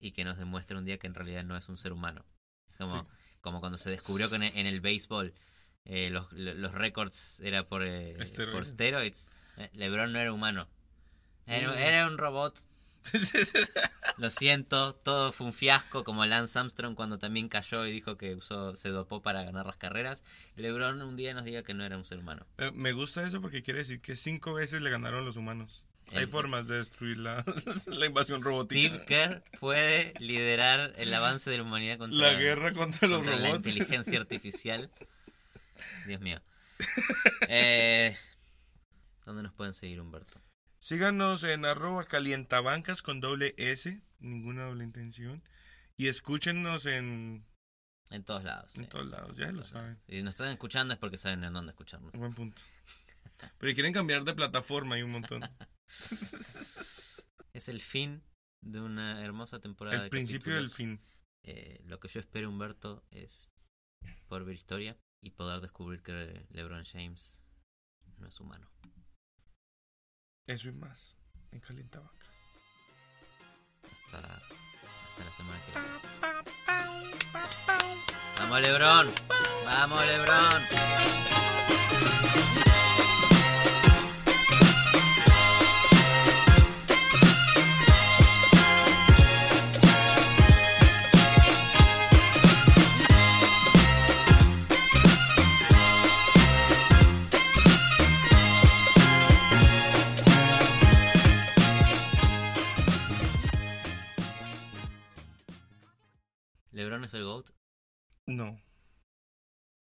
Y 0.00 0.12
que 0.12 0.24
nos 0.24 0.38
demuestre 0.38 0.76
un 0.76 0.84
día 0.84 0.98
que 0.98 1.06
en 1.06 1.14
realidad 1.14 1.44
no 1.44 1.56
es 1.56 1.68
un 1.68 1.76
ser 1.76 1.92
humano. 1.92 2.24
Como, 2.78 3.02
Sí. 3.02 3.08
como 3.40 3.60
cuando 3.60 3.78
se 3.78 3.90
descubrió 3.90 4.28
que 4.30 4.36
en 4.36 4.42
el, 4.44 4.56
en 4.56 4.66
el 4.66 4.80
béisbol 4.80 5.34
eh, 5.84 6.10
los, 6.10 6.32
los 6.32 6.72
récords 6.72 7.40
era 7.40 7.66
por, 7.68 7.82
eh, 7.84 8.12
Esteroides. 8.22 8.54
por 8.54 8.66
steroids. 8.66 9.30
Eh, 9.58 9.70
LeBron 9.74 10.12
no 10.12 10.18
era 10.20 10.32
humano. 10.32 10.68
Era, 11.46 11.78
era 11.80 12.06
un 12.06 12.18
robot. 12.18 12.58
Lo 14.18 14.30
siento, 14.30 14.94
todo 14.94 15.32
fue 15.32 15.46
un 15.48 15.52
fiasco, 15.52 16.04
como 16.04 16.24
Lance 16.24 16.56
Armstrong 16.58 16.94
cuando 16.94 17.18
también 17.18 17.48
cayó 17.48 17.84
y 17.84 17.90
dijo 17.90 18.16
que 18.16 18.36
usó, 18.36 18.76
se 18.76 18.90
dopó 18.90 19.22
para 19.22 19.42
ganar 19.42 19.66
las 19.66 19.76
carreras. 19.76 20.22
LeBron 20.56 21.02
un 21.02 21.16
día 21.16 21.34
nos 21.34 21.44
diga 21.44 21.62
que 21.64 21.74
no 21.74 21.84
era 21.84 21.96
un 21.96 22.04
ser 22.04 22.18
humano. 22.18 22.46
Eh, 22.58 22.70
Me 22.74 22.92
gusta 22.92 23.26
eso 23.26 23.40
porque 23.40 23.62
quiere 23.62 23.80
decir 23.80 24.00
que 24.00 24.14
cinco 24.16 24.54
veces 24.54 24.82
le 24.82 24.90
ganaron 24.90 25.24
los 25.24 25.36
humanos. 25.36 25.82
Hay 26.14 26.26
formas 26.26 26.66
de 26.66 26.76
destruir 26.76 27.16
la, 27.18 27.44
la 27.86 28.06
invasión 28.06 28.42
robótica. 28.42 28.88
Steve 28.88 29.04
Kerr 29.06 29.42
puede 29.60 30.14
liderar 30.18 30.92
el 30.96 31.12
avance 31.14 31.48
de 31.50 31.56
la 31.58 31.62
humanidad 31.62 31.96
contra, 31.98 32.18
La 32.18 32.34
guerra 32.34 32.72
contra 32.72 33.08
los 33.08 33.18
contra 33.18 33.36
la 33.36 33.48
robots. 33.48 33.66
inteligencia 33.66 34.20
artificial. 34.20 34.90
Dios 36.06 36.20
mío. 36.20 36.40
Eh, 37.48 38.16
¿Dónde 39.24 39.42
nos 39.42 39.52
pueden 39.52 39.72
seguir, 39.74 40.00
Humberto? 40.00 40.40
Síganos 40.80 41.44
en 41.44 41.64
arroba 41.64 42.06
calientabancas 42.06 43.02
con 43.02 43.20
doble 43.20 43.54
S, 43.56 44.00
ninguna 44.18 44.64
doble 44.64 44.82
intención. 44.84 45.42
Y 45.96 46.08
escúchenos 46.08 46.86
en, 46.86 47.46
En 48.10 48.24
todos 48.24 48.42
lados. 48.42 48.74
en 48.76 48.84
sí. 48.84 48.88
todos 48.88 49.06
lados, 49.06 49.36
ya 49.36 49.52
lo 49.52 49.62
saben. 49.62 50.00
Si 50.08 50.22
nos 50.22 50.34
están 50.34 50.50
escuchando 50.50 50.94
es 50.94 50.98
porque 50.98 51.16
saben 51.18 51.44
en 51.44 51.52
dónde 51.52 51.70
escucharnos. 51.70 52.12
Buen 52.12 52.32
punto. 52.32 52.60
Pero 53.58 53.74
quieren 53.74 53.92
cambiar 53.92 54.24
de 54.24 54.34
plataforma 54.34 54.96
hay 54.96 55.02
un 55.02 55.12
montón. 55.12 55.42
Es 57.52 57.68
el 57.68 57.82
fin 57.82 58.22
de 58.62 58.80
una 58.80 59.22
hermosa 59.22 59.60
temporada 59.60 59.98
El 59.98 60.02
de 60.04 60.08
principio 60.10 60.54
del 60.54 60.70
fin. 60.70 61.02
Eh, 61.42 61.82
lo 61.84 62.00
que 62.00 62.08
yo 62.08 62.18
espero, 62.18 62.48
Humberto, 62.48 63.04
es 63.10 63.50
poder 64.26 64.44
ver 64.44 64.54
historia 64.54 64.96
y 65.22 65.30
poder 65.30 65.60
descubrir 65.60 66.02
que 66.02 66.46
LeBron 66.50 66.84
James 66.84 67.40
no 68.18 68.26
es 68.28 68.38
humano. 68.40 68.68
Eso 70.46 70.68
y 70.68 70.72
más 70.72 71.16
en 71.52 71.60
Calientabancas. 71.60 72.28
Hasta, 74.12 74.18
hasta 74.18 75.24
la 75.24 75.32
semana 75.32 75.58
que 75.64 75.72
viene. 75.72 75.88
¡Vamos, 78.38 78.60
LeBron! 78.60 79.06
¡Vamos, 79.64 80.06
LeBron! 80.06 80.62
¿LeBron 80.62 82.71
No. 108.26 108.60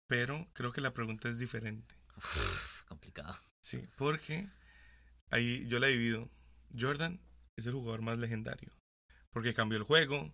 Pero 0.08 0.48
creo 0.54 0.72
que 0.72 0.82
la 0.82 0.94
pregunta 0.94 1.30
es 1.30 1.38
diferente. 1.38 1.96
Uf, 2.16 2.84
complicado. 2.84 3.38
Sí, 3.62 3.82
porque 3.98 4.48
ahí 5.30 5.68
yo 5.68 5.80
la 5.80 5.88
divido. 5.88 6.30
Jordan 6.78 7.20
es 7.58 7.66
el 7.66 7.74
jugador 7.74 8.02
más 8.02 8.20
legendario. 8.20 8.72
Porque 9.32 9.54
cambió 9.54 9.78
el 9.78 9.84
juego, 9.84 10.34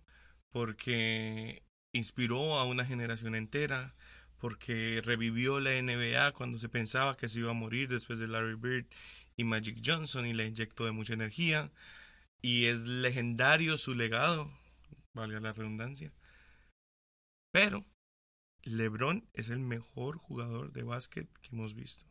porque 0.50 1.62
inspiró 1.92 2.54
a 2.58 2.64
una 2.64 2.84
generación 2.84 3.34
entera, 3.34 3.94
porque 4.38 5.00
revivió 5.04 5.60
la 5.60 5.70
NBA 5.80 6.32
cuando 6.32 6.58
se 6.58 6.68
pensaba 6.68 7.16
que 7.16 7.28
se 7.28 7.40
iba 7.40 7.50
a 7.50 7.54
morir 7.54 7.88
después 7.88 8.18
de 8.18 8.28
Larry 8.28 8.54
Bird 8.54 8.86
y 9.36 9.44
Magic 9.44 9.80
Johnson 9.84 10.26
y 10.26 10.34
le 10.34 10.46
inyectó 10.46 10.84
de 10.84 10.92
mucha 10.92 11.14
energía 11.14 11.72
y 12.42 12.66
es 12.66 12.80
legendario 12.86 13.78
su 13.78 13.94
legado, 13.94 14.50
valga 15.14 15.40
la 15.40 15.52
redundancia. 15.52 16.12
Pero 17.52 17.84
LeBron 18.64 19.28
es 19.34 19.50
el 19.50 19.60
mejor 19.60 20.16
jugador 20.16 20.72
de 20.72 20.82
básquet 20.82 21.28
que 21.40 21.50
hemos 21.52 21.74
visto. 21.74 22.06